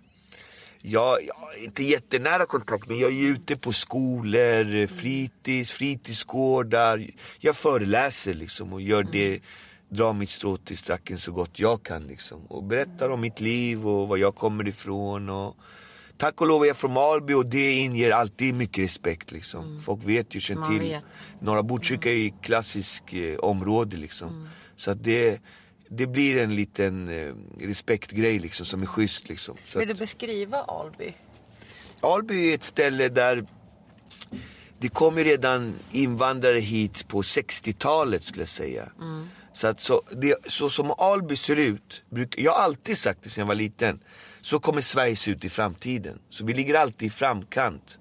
Jag, 0.90 1.26
jag 1.26 1.34
har 1.34 1.64
inte 1.64 1.84
jättenära 1.84 2.46
kontakt 2.46 2.88
men 2.88 3.00
jag 3.00 3.12
är 3.12 3.22
ute 3.22 3.56
på 3.56 3.74
skolor, 3.74 4.88
fritids, 4.88 5.72
fritidsgårdar. 5.72 7.08
Jag 7.40 7.56
föreläser 7.56 8.34
liksom 8.34 8.74
och 8.74 8.82
gör 8.82 9.04
det, 9.04 9.40
drar 9.90 10.14
mitt 10.14 10.30
strå 10.30 10.58
till 10.58 10.78
stacken 10.78 11.18
så 11.18 11.32
gott 11.32 11.60
jag 11.60 11.84
kan 11.84 12.08
liksom. 12.08 12.46
Och 12.46 12.64
berättar 12.64 13.10
om 13.10 13.22
mitt 13.22 13.40
liv 13.40 13.88
och 13.88 14.08
var 14.08 14.18
jag 14.18 14.36
kommer 14.36 14.68
ifrån. 14.68 15.30
Och, 15.30 15.58
tack 16.18 16.42
och 16.42 16.48
lov 16.48 16.64
är 16.64 16.68
jag 16.68 16.78
från 16.78 16.98
Alby 16.98 17.34
och 17.34 17.46
det 17.46 17.72
inger 17.72 18.12
alltid 18.12 18.56
mycket 18.56 18.84
respekt 18.84 19.32
liksom. 19.32 19.82
Folk 19.86 20.04
vet 20.04 20.36
ju, 20.36 20.40
känner 20.40 20.80
till. 20.80 21.00
Norra 21.42 21.64
Botkyrka 21.64 22.12
är 22.12 22.16
ju 22.16 22.32
klassiskt 22.42 23.14
eh, 23.14 23.40
område 23.40 23.98
liksom. 23.98 24.50
Så 24.76 24.92
att 24.92 25.04
det, 25.04 25.42
det 25.90 26.08
blir 26.08 26.38
en 26.38 26.56
liten 26.56 27.10
eh, 27.10 27.34
respektgrej 27.60 28.40
liksom 28.40 28.66
som 28.66 28.82
är 28.82 28.86
schysst 28.86 29.30
liksom. 29.30 29.58
Så 29.66 29.80
Vill 29.80 29.88
du 29.88 29.94
beskriva 29.94 30.58
Alby? 30.58 31.14
Alby 32.02 32.50
är 32.50 32.54
ett 32.54 32.64
ställe 32.64 33.10
där 33.10 33.46
det 34.80 34.90
kom 34.90 35.18
ju 35.18 35.24
redan 35.24 35.76
invandrare 35.92 36.60
hit 36.60 37.08
på 37.08 37.22
60-talet 37.22 38.24
skulle 38.24 38.42
jag 38.42 38.50
säga. 38.50 38.92
Så, 39.54 39.68
att 39.68 39.80
så, 39.80 40.02
det, 40.12 40.36
så 40.52 40.70
som 40.70 40.92
Alby 40.98 41.36
ser 41.36 41.56
ut, 41.56 42.04
bruk, 42.10 42.36
jag 42.38 42.52
har 42.52 42.64
alltid 42.64 42.98
sagt 42.98 43.24
det 43.24 43.30
sedan 43.30 43.42
jag 43.42 43.48
var 43.48 43.56
liten, 43.56 44.00
så 44.42 44.60
kommer 44.60 44.82
Sverige 44.82 45.16
se 45.16 45.32
ut 45.32 45.46
i 45.46 45.50
framtiden. 45.50 46.20
Så 46.30 46.46
vi 46.46 46.54
ligger 46.54 46.76
alltid 46.76 47.08
i 47.08 47.10
framkant. 47.10 48.00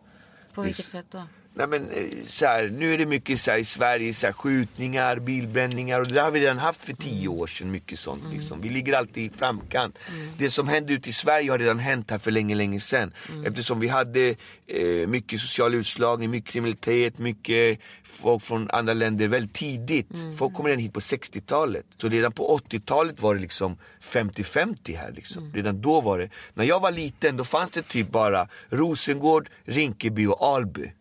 På 0.54 0.62
vilket 0.62 0.84
sätt 0.84 1.06
då? 1.10 1.22
Nej 1.58 1.66
men 1.66 1.90
eh, 1.90 2.04
så 2.26 2.46
här, 2.46 2.68
nu 2.68 2.94
är 2.94 2.98
det 2.98 3.06
mycket 3.06 3.40
så 3.40 3.50
här, 3.50 3.58
i 3.58 3.64
Sverige, 3.64 4.12
så 4.12 4.26
här, 4.26 4.32
skjutningar, 4.32 5.18
bilbränningar 5.18 6.00
och 6.00 6.06
det 6.06 6.14
där 6.14 6.22
har 6.22 6.30
vi 6.30 6.40
redan 6.40 6.58
haft 6.58 6.84
för 6.84 6.92
tio 6.92 7.28
år 7.28 7.46
sedan. 7.46 7.70
Mycket 7.70 7.98
sånt 7.98 8.22
liksom. 8.32 8.60
Vi 8.60 8.68
ligger 8.68 8.92
alltid 8.92 9.32
i 9.32 9.36
framkant. 9.36 9.98
Det 10.38 10.50
som 10.50 10.68
hände 10.68 10.92
ute 10.92 11.10
i 11.10 11.12
Sverige 11.12 11.50
har 11.50 11.58
redan 11.58 11.78
hänt 11.78 12.10
här 12.10 12.18
för 12.18 12.30
länge, 12.30 12.54
länge 12.54 12.80
sedan. 12.80 13.12
Eftersom 13.46 13.80
vi 13.80 13.88
hade 13.88 14.34
eh, 14.66 15.06
mycket 15.06 15.40
social 15.40 15.74
utslagning, 15.74 16.30
mycket 16.30 16.50
kriminalitet, 16.50 17.18
mycket 17.18 17.78
folk 18.02 18.42
från 18.42 18.70
andra 18.70 18.94
länder 18.94 19.28
väldigt 19.28 19.52
tidigt. 19.54 20.08
Folk 20.38 20.54
kom 20.54 20.66
redan 20.66 20.80
hit 20.80 20.92
på 20.92 21.00
60-talet. 21.00 21.86
Så 21.96 22.08
redan 22.08 22.32
på 22.32 22.60
80-talet 22.68 23.22
var 23.22 23.34
det 23.34 23.40
liksom 23.40 23.76
50-50 24.02 24.96
här 24.96 25.12
liksom. 25.12 25.52
Redan 25.54 25.80
då 25.80 26.00
var 26.00 26.18
det. 26.18 26.30
När 26.54 26.64
jag 26.64 26.80
var 26.80 26.90
liten 26.92 27.36
då 27.36 27.44
fanns 27.44 27.70
det 27.70 27.82
typ 27.82 28.10
bara 28.10 28.48
Rosengård, 28.68 29.48
Rinkeby 29.64 30.26
och 30.26 30.46
Alby. 30.48 30.92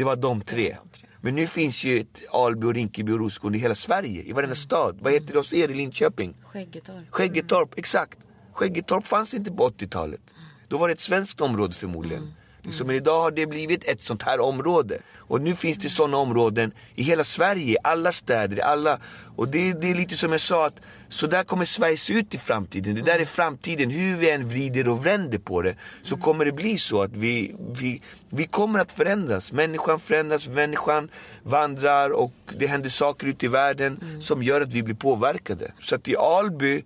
Det 0.00 0.04
var 0.04 0.16
de 0.16 0.40
tre. 0.40 0.76
Men 1.20 1.34
nu 1.34 1.46
finns 1.46 1.84
ju 1.84 2.00
ett 2.00 2.22
Alby, 2.32 2.66
och 2.66 2.74
Rinkeby 2.74 3.12
och 3.12 3.18
Rosengård 3.18 3.56
i 3.56 3.58
hela 3.58 3.74
Sverige, 3.74 4.22
i 4.22 4.32
varenda 4.32 4.54
stad. 4.54 4.98
Vad 5.00 5.12
heter 5.12 5.32
det 5.32 5.38
hos 5.38 5.52
er 5.52 5.68
i 5.68 5.74
Linköping? 5.74 6.34
Skäggetorp. 6.42 7.04
Skäggetorp, 7.10 7.78
exakt. 7.78 8.18
Skäggetorp 8.52 9.06
fanns 9.06 9.34
inte 9.34 9.52
på 9.52 9.68
80-talet. 9.68 10.20
Då 10.68 10.78
var 10.78 10.88
det 10.88 10.94
ett 10.94 11.00
svenskt 11.00 11.40
område 11.40 11.74
förmodligen. 11.74 12.32
Liksom, 12.62 12.86
men 12.86 12.96
idag 12.96 13.20
har 13.20 13.30
det 13.30 13.46
blivit 13.46 13.84
ett 13.84 14.02
sånt 14.02 14.22
här 14.22 14.40
område. 14.40 14.98
Och 15.16 15.40
nu 15.40 15.54
finns 15.54 15.78
det 15.78 15.88
sådana 15.88 16.16
områden 16.16 16.72
i 16.94 17.02
hela 17.02 17.24
Sverige, 17.24 17.72
i 17.72 17.76
alla 17.82 18.12
städer, 18.12 18.58
i 18.58 18.62
alla... 18.62 18.98
Och 19.36 19.48
det, 19.48 19.72
det 19.72 19.90
är 19.90 19.94
lite 19.94 20.16
som 20.16 20.32
jag 20.32 20.40
sa 20.40 20.66
att 20.66 20.80
så 21.08 21.26
där 21.26 21.42
kommer 21.42 21.64
Sverige 21.64 21.96
se 21.96 22.12
ut 22.12 22.34
i 22.34 22.38
framtiden. 22.38 22.94
Det 22.94 23.02
där 23.02 23.18
är 23.18 23.24
framtiden. 23.24 23.90
Hur 23.90 24.16
vi 24.16 24.30
än 24.30 24.48
vrider 24.48 24.88
och 24.88 25.06
vänder 25.06 25.38
på 25.38 25.62
det 25.62 25.74
så 26.02 26.16
kommer 26.16 26.44
det 26.44 26.52
bli 26.52 26.78
så 26.78 27.02
att 27.02 27.12
vi, 27.12 27.54
vi, 27.70 28.02
vi 28.30 28.44
kommer 28.44 28.80
att 28.80 28.92
förändras. 28.92 29.52
Människan 29.52 30.00
förändras, 30.00 30.48
människan 30.48 31.08
vandrar 31.42 32.10
och 32.10 32.32
det 32.58 32.66
händer 32.66 32.88
saker 32.88 33.26
ute 33.26 33.46
i 33.46 33.48
världen 33.48 34.20
som 34.20 34.42
gör 34.42 34.60
att 34.60 34.72
vi 34.72 34.82
blir 34.82 34.94
påverkade. 34.94 35.72
Så 35.78 35.94
att 35.94 36.08
i 36.08 36.16
Alby 36.16 36.82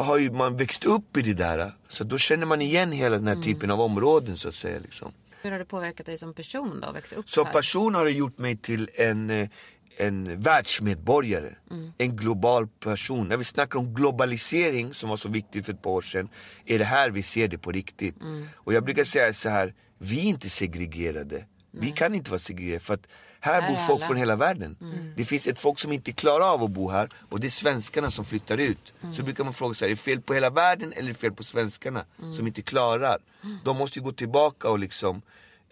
har 0.00 0.18
ju 0.18 0.30
man 0.30 0.56
växt 0.56 0.84
upp 0.84 1.16
i 1.16 1.22
det 1.22 1.34
där. 1.34 1.72
Så 1.88 2.04
då 2.04 2.18
känner 2.18 2.46
man 2.46 2.62
igen 2.62 2.92
hela 2.92 3.18
den 3.18 3.26
här 3.26 3.42
typen 3.42 3.70
av 3.70 3.80
områden 3.80 4.36
så 4.36 4.48
att 4.48 4.54
säga. 4.54 4.78
Liksom. 4.78 5.12
Hur 5.42 5.50
har 5.50 5.58
det 5.58 5.64
påverkat 5.64 6.06
dig 6.06 6.18
som 6.18 6.34
person 6.34 6.80
då? 6.80 6.92
Växa 6.92 7.16
upp 7.16 7.28
Som 7.28 7.46
här? 7.46 7.52
person 7.52 7.94
har 7.94 8.04
det 8.04 8.10
gjort 8.10 8.38
mig 8.38 8.56
till 8.56 8.90
en, 8.94 9.30
eh, 9.30 9.48
en 9.96 10.40
världsmedborgare. 10.42 11.54
En 11.98 12.16
global 12.16 12.68
person. 12.68 13.28
När 13.28 13.36
vi 13.36 13.44
snackar 13.44 13.78
om 13.78 13.94
globalisering 13.94 14.94
som 14.94 15.10
var 15.10 15.16
så 15.16 15.28
viktigt 15.28 15.66
för 15.66 15.72
ett 15.72 15.82
par 15.82 15.90
år 15.90 16.02
sedan. 16.02 16.28
Är 16.66 16.78
det 16.78 16.84
här 16.84 17.10
vi 17.10 17.22
ser 17.22 17.48
det 17.48 17.58
på 17.58 17.72
riktigt. 17.72 18.14
Och 18.54 18.72
jag 18.72 18.84
brukar 18.84 19.04
säga 19.04 19.32
så 19.32 19.48
här. 19.48 19.74
Vi 19.98 20.18
är 20.18 20.24
inte 20.24 20.48
segregerade. 20.48 21.44
Vi 21.70 21.90
kan 21.90 22.14
inte 22.14 22.30
vara 22.30 22.38
segregerade 22.38 22.80
för 22.80 22.94
att 22.94 23.06
här 23.40 23.62
Här 23.62 23.68
bor 23.70 23.76
folk 23.76 24.00
alla. 24.00 24.06
från 24.06 24.16
hela 24.16 24.36
världen. 24.36 24.76
Det 25.16 25.24
finns 25.24 25.46
ett 25.46 25.60
folk 25.60 25.78
som 25.78 25.92
inte 25.92 26.12
klarar 26.12 26.54
av 26.54 26.62
att 26.62 26.70
bo 26.70 26.90
här 26.90 27.08
och 27.30 27.40
det 27.40 27.46
är 27.46 27.50
svenskarna 27.50 28.10
som 28.10 28.24
flyttar 28.24 28.58
ut. 28.58 28.92
Så 29.12 29.22
brukar 29.22 29.44
man 29.44 29.52
fråga 29.54 29.74
sig, 29.74 29.86
är 29.86 29.90
det 29.90 29.96
fel 29.96 30.20
på 30.20 30.34
hela 30.34 30.50
världen 30.50 30.92
eller 30.92 31.02
är 31.08 31.12
det 31.12 31.18
fel 31.18 31.32
på 31.32 31.44
svenskarna 31.44 32.04
som 32.36 32.46
inte 32.46 32.62
klarar? 32.62 33.18
De 33.64 33.76
måste 33.76 33.98
ju 33.98 34.04
gå 34.04 34.12
tillbaka 34.12 34.68
och 34.68 34.78
liksom 34.78 35.22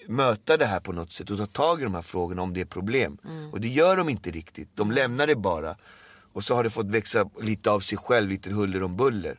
möta 0.08 0.56
det 0.56 0.66
här 0.66 0.80
på 0.80 0.92
något 0.92 1.12
sätt 1.12 1.30
och 1.30 1.38
ta 1.38 1.46
tag 1.46 1.80
i 1.80 1.84
de 1.84 1.94
här 1.94 2.02
frågorna 2.02 2.42
om 2.42 2.54
det 2.54 2.60
är 2.60 2.64
problem. 2.64 3.18
Och 3.52 3.60
det 3.60 3.68
gör 3.68 3.96
de 3.96 4.08
inte 4.08 4.30
riktigt, 4.30 4.68
de 4.74 4.90
lämnar 4.92 5.26
det 5.26 5.36
bara. 5.36 5.76
Och 6.32 6.44
så 6.44 6.54
har 6.54 6.64
det 6.64 6.70
fått 6.70 6.86
växa 6.86 7.30
lite 7.42 7.70
av 7.70 7.80
sig 7.80 7.98
själv, 7.98 8.28
lite 8.28 8.50
huller 8.50 8.82
om 8.82 8.96
buller. 8.96 9.38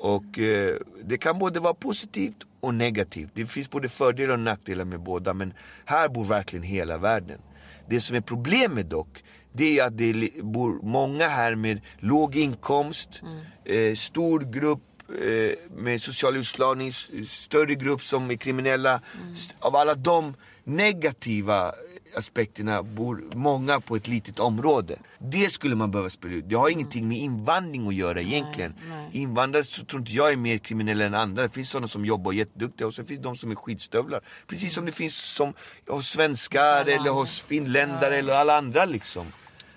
Och 0.00 0.38
eh, 0.38 0.76
det 1.04 1.18
kan 1.18 1.38
både 1.38 1.60
vara 1.60 1.74
positivt 1.74 2.36
och 2.60 2.74
negativt. 2.74 3.30
Det 3.34 3.46
finns 3.46 3.70
både 3.70 3.88
fördelar 3.88 4.32
och 4.34 4.40
nackdelar 4.40 4.84
med 4.84 5.00
båda. 5.00 5.34
Men 5.34 5.52
här 5.84 6.08
bor 6.08 6.24
verkligen 6.24 6.62
hela 6.62 6.98
världen. 6.98 7.40
Det 7.88 8.00
som 8.00 8.16
är 8.16 8.20
problemet 8.20 8.90
dock, 8.90 9.24
det 9.52 9.78
är 9.78 9.86
att 9.86 9.98
det 9.98 10.30
bor 10.42 10.80
många 10.82 11.28
här 11.28 11.54
med 11.54 11.80
låg 11.98 12.36
inkomst, 12.36 13.22
eh, 13.64 13.94
stor 13.94 14.40
grupp 14.40 14.82
eh, 15.08 15.52
med 15.76 16.02
social 16.02 16.36
utslagning, 16.36 16.92
större 17.26 17.74
grupp 17.74 18.02
som 18.02 18.30
är 18.30 18.36
kriminella. 18.36 19.00
St- 19.36 19.54
Av 19.60 19.76
alla 19.76 19.94
de 19.94 20.34
negativa 20.64 21.72
aspekterna 22.16 22.82
bor 22.82 23.24
många 23.34 23.80
på 23.80 23.96
ett 23.96 24.08
litet 24.08 24.38
område. 24.40 24.98
Det 25.18 25.50
skulle 25.52 25.74
man 25.76 25.90
behöva 25.90 26.10
spela 26.10 26.34
ut. 26.34 26.44
Det 26.48 26.54
har 26.54 26.68
ingenting 26.68 27.08
med 27.08 27.18
invandring 27.18 27.88
att 27.88 27.94
göra 27.94 28.20
egentligen. 28.20 28.74
nej. 28.88 29.08
Invandrare 29.12 29.64
så 29.64 29.84
tror 29.84 30.00
inte 30.00 30.12
jag 30.12 30.32
är 30.32 30.36
mer 30.36 30.58
kriminella 30.58 31.04
än 31.04 31.14
andra. 31.14 31.42
Det 31.42 31.48
finns 31.48 31.70
sådana 31.70 31.88
som 31.88 32.04
jobbar 32.04 32.32
jätteduktiga 32.32 32.86
och 32.86 32.94
sen 32.94 33.06
finns 33.06 33.22
de 33.22 33.36
som 33.36 33.50
är 33.50 33.54
skitstövlar. 33.54 34.20
Precis 34.46 34.74
som 34.74 34.84
det 34.86 34.92
finns 34.92 35.14
som 35.34 35.54
hos 35.88 36.08
svenskar 36.08 36.84
eller 36.86 37.10
hos 37.10 37.40
finländare 37.40 38.16
eller 38.16 38.32
alla 38.34 38.56
andra 38.58 38.84
liksom. 38.84 39.26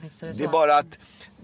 Är 0.01 0.09
det 0.19 0.25
Det 0.33 0.43
är 0.43 0.45
så. 0.45 0.51
bara 0.51 0.77
att 0.77 0.97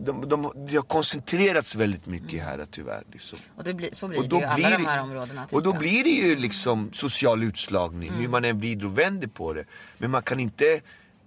de, 0.06 0.30
de, 0.30 0.52
de 0.68 0.76
har 0.76 0.82
koncentrerats 0.82 1.76
väldigt 1.76 2.06
mycket 2.06 2.44
här 2.44 2.66
tyvärr. 2.72 3.04
Liksom. 3.12 3.40
Och 3.56 3.64
det 3.64 3.74
blir, 3.74 3.90
så 3.94 4.08
blir 4.08 4.18
Och 4.20 4.24
det 4.24 4.30
då 4.30 4.36
ju 4.38 4.42
i 4.42 4.46
alla 4.46 4.56
blir 4.56 4.70
de 4.78 4.84
det- 4.84 4.90
här 4.90 5.02
områdena. 5.02 5.48
Och 5.52 5.64
då 5.64 5.70
jag. 5.70 5.80
blir 5.80 6.04
det 6.04 6.10
ju 6.10 6.36
liksom 6.36 6.90
social 6.94 7.44
utslagning, 7.44 8.12
hur 8.12 8.28
man 8.28 8.46
än 8.46 8.60
vrider 8.60 8.86
och 8.86 8.98
vänder 8.98 9.28
på 9.28 9.54
det. 9.54 9.66
Men 9.98 10.12
man 10.12 10.24
kan 10.24 10.40
inte 10.40 10.82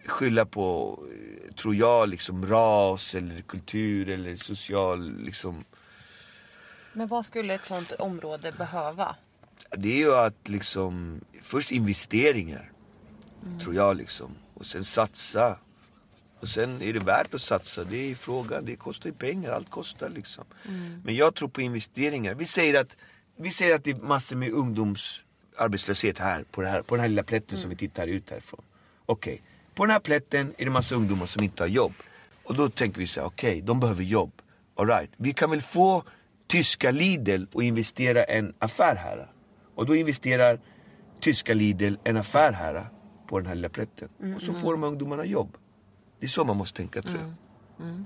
skylla 0.07 0.47
på, 0.47 0.99
tror 1.57 1.75
jag, 1.75 2.09
liksom 2.09 2.47
ras 2.47 3.15
eller 3.15 3.41
kultur 3.41 4.09
eller 4.09 4.37
social, 4.37 5.19
liksom. 5.19 5.65
Men 6.93 7.09
vad 7.09 7.27
skulle 7.27 7.55
ett 7.55 7.65
sånt 7.65 7.93
område 7.93 8.53
behöva? 8.59 9.17
Det 9.77 9.89
är 9.93 9.97
ju 9.99 10.15
att 10.15 10.49
liksom, 10.49 11.21
först 11.43 11.71
investeringar, 11.71 12.69
Mm. 13.47 13.59
tror 13.61 13.75
jag 13.75 13.97
liksom. 13.97 14.31
Och 14.55 14.67
sen 14.67 14.85
satsa. 14.85 15.59
Och 16.43 16.49
sen 16.49 16.83
är 16.83 16.93
det 16.93 16.99
värt 16.99 17.35
att 17.35 17.41
satsa, 17.41 17.85
det 17.85 18.11
är 18.11 18.15
frågan. 18.15 18.65
Det 18.65 18.77
kostar 18.77 19.07
ju 19.07 19.15
pengar, 19.15 19.51
allt 19.53 19.71
kostar 19.71 20.09
liksom. 20.09 20.45
Mm. 20.69 21.03
Men 21.05 21.15
jag 21.15 21.35
tror 21.35 21.49
på 21.49 21.61
investeringar. 21.61 22.35
Vi 22.35 22.45
säger 22.45 22.81
att, 22.81 22.97
vi 23.37 23.51
säger 23.51 23.75
att 23.75 23.85
det 23.85 23.91
är 23.91 23.95
massor 23.95 24.37
med 24.37 24.51
ungdomsarbetslöshet 24.51 26.19
här 26.19 26.45
på, 26.51 26.63
här, 26.63 26.83
på 26.83 26.95
den 26.95 27.01
här 27.01 27.09
lilla 27.09 27.23
plätten 27.23 27.59
som 27.59 27.71
vi 27.71 27.77
tittar 27.77 28.07
ut 28.07 28.31
härifrån. 28.31 28.63
Okej, 29.07 29.43
på 29.75 29.85
den 29.85 29.91
här 29.91 30.01
plätten 30.01 30.55
är 30.59 30.65
det 30.65 30.71
massa 30.71 30.95
ungdomar 30.95 31.27
som 31.27 31.43
inte 31.43 31.63
har 31.63 31.69
jobb. 31.69 31.93
Och 32.45 32.55
då 32.55 32.69
tänker 32.69 32.99
vi 32.99 33.07
så 33.07 33.21
här, 33.21 33.27
okej, 33.27 33.61
de 33.63 33.81
behöver 33.81 34.03
jobb. 34.03 34.33
All 34.77 34.87
right. 34.87 35.11
vi 35.17 35.33
kan 35.33 35.51
väl 35.51 35.61
få 35.61 36.05
tyska 36.47 36.91
Lidl 36.91 37.45
och 37.53 37.63
investera 37.63 38.25
en 38.25 38.55
affär 38.59 38.97
här. 38.97 39.31
Och 39.75 39.87
då 39.87 39.97
investerar 39.97 40.61
tyska 41.21 41.55
Lidl 41.55 41.95
en 42.05 42.17
affär 42.17 42.53
här 42.53 42.87
på 43.29 43.39
den 43.39 43.47
här 43.47 43.55
lilla 43.55 43.69
plätten. 43.69 44.09
Och 44.37 44.43
så 44.43 44.53
får 44.53 44.73
de 44.73 44.83
här 44.83 44.91
ungdomarna 44.91 45.25
jobb. 45.25 45.57
Det 46.23 46.27
är 46.27 46.29
så 46.29 46.45
man 46.45 46.57
måste 46.57 46.77
tänka 46.77 47.03
tror 47.03 47.19
jag. 47.19 47.33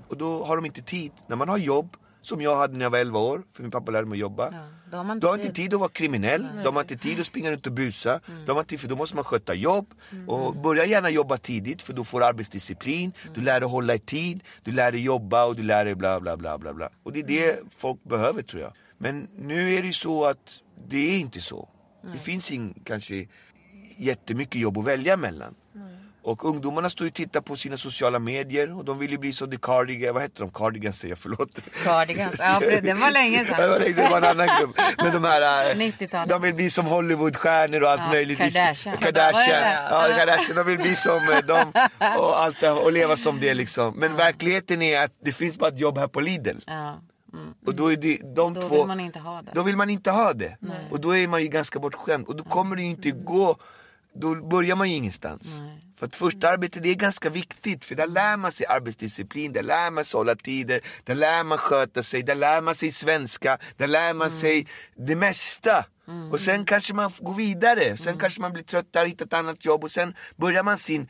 Och 0.07 0.17
då 0.17 0.43
har 0.43 0.55
de 0.55 0.65
inte 0.65 0.81
tid. 0.81 1.11
När 1.27 1.35
man 1.35 1.49
har 1.49 1.57
jobb, 1.57 1.97
som 2.21 2.41
jag 2.41 2.55
hade 2.55 2.77
när 2.77 2.85
jag 2.85 2.89
var 2.89 2.99
11 2.99 3.19
år, 3.19 3.43
för 3.53 3.63
min 3.63 3.71
pappa 3.71 3.91
lärde 3.91 4.07
mig 4.07 4.15
att 4.15 4.19
jobba. 4.19 4.49
Ja, 4.51 4.67
då 4.91 4.97
har 4.97 5.03
man 5.03 5.19
Då 5.19 5.27
har 5.27 5.35
inte 5.35 5.51
tid 5.51 5.73
att 5.73 5.79
vara 5.79 5.89
kriminell, 5.89 6.47
då 6.57 6.63
har 6.63 6.71
man 6.71 6.83
inte 6.83 6.97
tid 6.97 7.19
att 7.19 7.25
springa 7.27 7.51
runt 7.51 7.67
och 7.67 7.73
busa. 7.73 8.19
Då, 8.45 8.51
har 8.51 8.55
man 8.55 8.65
tid, 8.65 8.79
för 8.79 8.87
då 8.87 8.95
måste 8.95 9.15
man 9.15 9.23
sköta 9.23 9.53
jobb. 9.53 9.93
Och 10.27 10.55
börja 10.55 10.85
gärna 10.85 11.09
jobba 11.09 11.37
tidigt 11.37 11.81
för 11.81 11.93
då 11.93 12.03
får 12.03 12.19
du 12.19 12.25
arbetsdisciplin. 12.25 13.13
Du 13.33 13.41
lär 13.41 13.59
dig 13.59 13.69
hålla 13.69 13.95
i 13.95 13.99
tid, 13.99 14.43
du 14.63 14.71
lär 14.71 14.91
dig 14.91 15.01
jobba 15.01 15.45
och 15.45 15.55
du 15.55 15.63
lär 15.63 15.85
dig 15.85 15.95
bla 15.95 16.19
bla 16.19 16.37
bla 16.37 16.57
bla 16.57 16.73
bla. 16.73 16.89
Och 17.03 17.13
det 17.13 17.19
är 17.19 17.27
det 17.27 17.59
folk 17.77 18.03
behöver 18.03 18.41
tror 18.41 18.61
jag. 18.61 18.73
Men 18.97 19.27
nu 19.37 19.73
är 19.73 19.81
det 19.81 19.87
ju 19.87 19.93
så 19.93 20.25
att 20.25 20.59
det 20.87 21.15
är 21.15 21.19
inte 21.19 21.41
så. 21.41 21.69
Det 22.13 22.19
finns 22.19 22.51
in, 22.51 22.73
kanske 22.85 23.27
jättemycket 23.97 24.61
jobb 24.61 24.77
att 24.77 24.85
välja 24.85 25.17
mellan. 25.17 25.55
Och 26.27 26.45
ungdomarna 26.45 26.89
står 26.89 27.05
ju 27.05 27.09
och 27.09 27.13
tittar 27.13 27.41
på 27.41 27.55
sina 27.55 27.77
sociala 27.77 28.19
medier 28.19 28.77
och 28.77 28.85
de 28.85 28.99
vill 28.99 29.11
ju 29.11 29.17
bli 29.17 29.33
som 29.33 29.51
The 29.51 29.57
Cardigan, 29.57 30.13
vad 30.13 30.23
heter 30.23 30.39
de? 30.39 30.51
Cardigans 30.51 30.99
säger 30.99 31.11
jag, 31.11 31.19
förlåt. 31.19 31.49
Cardigans. 31.83 32.35
Ja, 32.39 32.59
det 32.81 32.93
var 32.93 33.11
länge 33.11 33.45
sedan. 33.45 33.55
Det 33.61 33.67
var 33.67 33.79
länge 33.79 33.93
sedan, 33.93 34.03
det 34.03 34.09
var 34.09 34.17
en 34.17 34.23
annan 34.23 34.59
grupp. 34.59 34.75
Men 34.97 35.13
de 35.13 35.23
här, 35.23 35.69
äh, 35.69 35.75
90-talet. 35.75 36.29
de 36.29 36.41
vill 36.41 36.53
bli 36.53 36.69
som 36.69 36.85
Hollywoodstjärnor 36.85 37.83
och 37.83 37.89
allt 37.89 38.01
Ja, 38.01 38.11
möjligt. 38.11 38.37
Kardashian. 38.37 38.97
Kardashian. 38.97 39.61
Ja, 39.91 40.07
Kardashian. 40.17 40.55
De 40.55 40.65
vill 40.65 40.77
bli 40.77 40.95
som 40.95 41.19
äh, 41.33 41.45
dem 41.45 41.71
och, 42.17 42.39
allt 42.39 42.61
det, 42.61 42.71
och 42.71 42.91
leva 42.91 43.17
som 43.17 43.39
det 43.39 43.53
liksom. 43.53 43.93
Men 43.95 44.15
verkligheten 44.15 44.81
är 44.81 45.03
att 45.03 45.11
det 45.25 45.31
finns 45.31 45.57
bara 45.57 45.69
ett 45.69 45.79
jobb 45.79 45.97
här 45.97 46.07
på 46.07 46.19
Lidl. 46.19 46.57
Ja. 46.65 47.01
Mm. 47.33 47.53
Och 47.65 47.75
då 47.75 47.91
är 47.91 47.95
det, 47.95 48.17
de 48.35 48.53
Då 48.53 48.61
två, 48.61 48.75
vill 48.77 48.87
man 48.87 48.99
inte 48.99 49.19
ha 49.19 49.41
det. 49.41 49.51
då 49.53 49.63
vill 49.63 49.75
man 49.75 49.89
inte 49.89 50.11
ha 50.11 50.33
det. 50.33 50.57
Och 50.91 50.99
då 51.01 51.15
är 51.17 51.27
man 51.27 51.41
ju 51.41 51.47
ganska 51.47 51.79
bortskämd. 51.79 52.27
Och 52.27 52.35
då 52.35 52.43
kommer 52.43 52.75
det 52.75 52.81
ju 52.81 52.87
inte 52.89 53.11
gå, 53.11 53.57
då 54.19 54.35
börjar 54.35 54.75
man 54.75 54.89
ju 54.89 54.95
ingenstans. 54.95 55.61
För 55.99 56.05
att 56.05 56.15
första 56.15 56.49
arbetet 56.49 56.83
det 56.83 56.89
är 56.89 56.95
ganska 56.95 57.29
viktigt 57.29 57.85
för 57.85 57.95
där 57.95 58.07
lär 58.07 58.37
man 58.37 58.51
sig 58.51 58.65
arbetsdisciplin, 58.65 59.53
där 59.53 59.63
lär 59.63 59.91
man 59.91 60.05
sig 60.05 60.17
hålla 60.17 60.35
tider, 60.35 60.81
där 61.03 61.15
lär 61.15 61.43
man 61.43 61.57
sköta 61.57 62.03
sig, 62.03 62.23
där 62.23 62.35
lär 62.35 62.61
man 62.61 62.75
sig 62.75 62.91
svenska, 62.91 63.57
där 63.77 63.87
lär 63.87 64.13
man 64.13 64.29
sig 64.29 64.67
det 64.95 65.15
mesta. 65.15 65.85
Och 66.31 66.39
sen 66.39 66.65
kanske 66.65 66.93
man 66.93 67.11
går 67.19 67.33
vidare, 67.33 67.97
sen 67.97 68.17
kanske 68.17 68.41
man 68.41 68.53
blir 68.53 68.63
trött 68.63 68.93
där, 68.93 69.05
hittar 69.05 69.25
ett 69.25 69.33
annat 69.33 69.65
jobb 69.65 69.83
och 69.83 69.91
sen 69.91 70.15
börjar 70.35 70.63
man 70.63 70.77
sin 70.77 71.07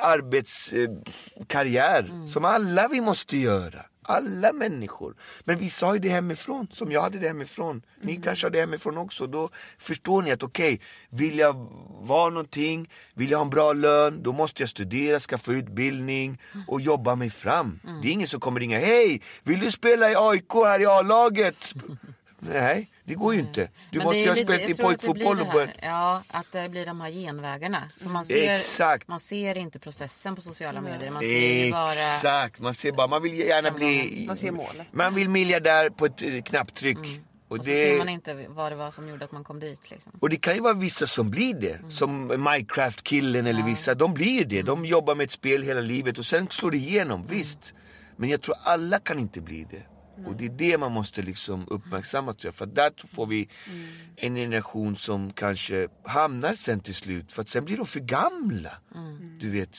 arbetskarriär 0.00 2.28
som 2.28 2.44
alla 2.44 2.88
vi 2.88 3.00
måste 3.00 3.36
göra. 3.36 3.84
Alla 4.10 4.52
människor. 4.52 5.14
Men 5.44 5.58
vissa 5.58 5.86
har 5.86 5.94
ju 5.94 6.00
det 6.00 6.08
hemifrån, 6.08 6.66
som 6.72 6.92
jag 6.92 7.02
hade 7.02 7.18
det 7.18 7.26
hemifrån. 7.28 7.82
Ni 8.02 8.16
kanske 8.16 8.46
har 8.46 8.50
det 8.50 8.60
hemifrån 8.60 8.98
också. 8.98 9.26
Då 9.26 9.48
förstår 9.78 10.22
ni 10.22 10.30
att 10.30 10.42
okej, 10.42 10.80
vill 11.10 11.38
jag 11.38 11.68
vara 12.00 12.30
någonting, 12.30 12.90
vill 13.14 13.30
jag 13.30 13.38
ha 13.38 13.44
en 13.44 13.50
bra 13.50 13.72
lön, 13.72 14.22
då 14.22 14.32
måste 14.32 14.62
jag 14.62 14.68
studera, 14.68 15.20
skaffa 15.20 15.52
utbildning 15.52 16.38
och 16.68 16.80
jobba 16.80 17.14
mig 17.14 17.30
fram. 17.30 17.80
Det 18.02 18.08
är 18.08 18.12
ingen 18.12 18.28
som 18.28 18.40
kommer 18.40 18.60
ringa, 18.60 18.78
hej, 18.78 19.22
vill 19.42 19.60
du 19.60 19.70
spela 19.70 20.10
i 20.10 20.14
AIK 20.16 20.52
här 20.54 20.80
i 20.80 20.86
A-laget? 20.86 21.74
Nej, 22.38 22.90
det 23.10 23.16
går 23.16 23.34
ju 23.34 23.40
inte. 23.40 23.68
Du 23.90 23.98
Men 23.98 24.04
måste 24.04 24.20
ju 24.20 24.28
ha 24.28 24.36
spelat 24.36 24.60
jag 24.60 24.70
i 24.70 24.74
pojkfotboll 24.74 25.40
och 25.40 25.46
börjat... 25.46 25.70
Ja, 25.82 26.22
att 26.28 26.46
det 26.52 26.68
blir 26.68 26.86
de 26.86 27.00
här 27.00 27.10
genvägarna. 27.10 27.82
För 28.00 28.08
man, 28.08 28.26
ser, 28.26 28.54
Exakt. 28.54 29.08
man 29.08 29.20
ser 29.20 29.56
inte 29.56 29.78
processen 29.78 30.36
på 30.36 30.42
sociala 30.42 30.80
medier. 30.80 31.10
Man 31.10 31.22
ser 31.22 31.64
ju 31.64 31.70
bara... 31.72 31.86
Exakt, 31.86 32.60
man 32.60 32.74
ser 32.74 32.92
bara, 32.92 33.06
man 33.06 33.22
vill 33.22 33.38
gärna 33.38 33.70
bli... 33.70 34.24
Man 34.26 34.36
ser 34.36 34.50
målet. 34.50 34.86
Man 34.92 35.14
vill 35.14 35.28
miljardär 35.28 35.90
på 35.90 36.06
ett 36.06 36.22
eh, 36.22 36.42
knapptryck. 36.42 36.98
Och, 36.98 37.04
Mm. 37.04 37.60
Och 37.60 37.64
så 37.64 37.70
det, 37.70 37.86
ser 37.86 37.98
man 37.98 38.08
inte 38.08 38.46
vad 38.48 38.72
det 38.72 38.76
var 38.76 38.90
som 38.90 39.08
gjorde 39.08 39.24
att 39.24 39.32
man 39.32 39.44
kom 39.44 39.60
dit. 39.60 39.90
Liksom. 39.90 40.12
och 40.20 40.30
det 40.30 40.36
kan 40.36 40.54
ju 40.54 40.60
vara 40.60 40.74
vissa 40.74 41.06
som 41.06 41.30
blir 41.30 41.54
det. 41.54 41.74
Mm. 41.78 41.90
Som 41.90 42.28
Minecraft-killen 42.28 43.46
eller 43.46 43.62
vissa. 43.62 43.94
De 43.94 44.14
blir 44.14 44.38
ju 44.38 44.44
det. 44.44 44.62
De 44.62 44.84
jobbar 44.84 45.14
med 45.14 45.24
ett 45.24 45.30
spel 45.30 45.62
hela 45.62 45.80
livet 45.80 46.18
och 46.18 46.26
sen 46.26 46.48
slår 46.50 46.70
det 46.70 46.76
igenom, 46.76 47.20
Mm. 47.20 47.30
visst. 47.36 47.74
Men 48.16 48.28
jag 48.28 48.40
tror 48.42 48.54
alla 48.64 48.98
kan 48.98 49.18
inte 49.18 49.40
bli 49.40 49.66
det. 49.70 49.82
Och 50.26 50.36
det 50.36 50.44
är 50.44 50.50
det 50.50 50.78
man 50.78 50.92
måste 50.92 51.22
liksom 51.22 51.64
uppmärksamma 51.68 52.32
tror 52.32 52.48
jag. 52.48 52.54
För 52.54 52.66
där 52.66 52.92
får 53.06 53.26
vi 53.26 53.48
Mm. 53.66 53.86
en 54.16 54.34
generation 54.34 54.96
som 54.96 55.32
kanske 55.32 55.88
hamnar 56.04 56.52
sen 56.54 56.80
till 56.80 56.94
slut. 56.94 57.32
För 57.32 57.42
att 57.42 57.48
sen 57.48 57.64
blir 57.64 57.76
de 57.76 57.86
för 57.86 58.00
gamla. 58.00 58.72
Mm. 58.94 59.38
Du 59.40 59.50
vet, 59.50 59.78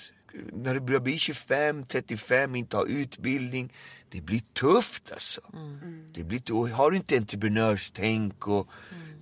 när 0.53 0.73
du 0.73 0.79
börjar 0.79 0.99
bli 1.01 1.17
25, 1.17 1.83
35, 1.85 2.55
inte 2.55 2.77
ha 2.77 2.85
utbildning. 2.85 3.73
Det 4.09 4.21
blir 4.21 4.39
tufft 4.39 5.11
alltså. 5.11 5.41
Mm. 5.53 6.13
Det 6.13 6.23
blir, 6.23 6.51
och 6.53 6.69
har 6.69 6.91
du 6.91 6.97
inte 6.97 7.17
entreprenörstänk 7.17 8.47
och 8.47 8.67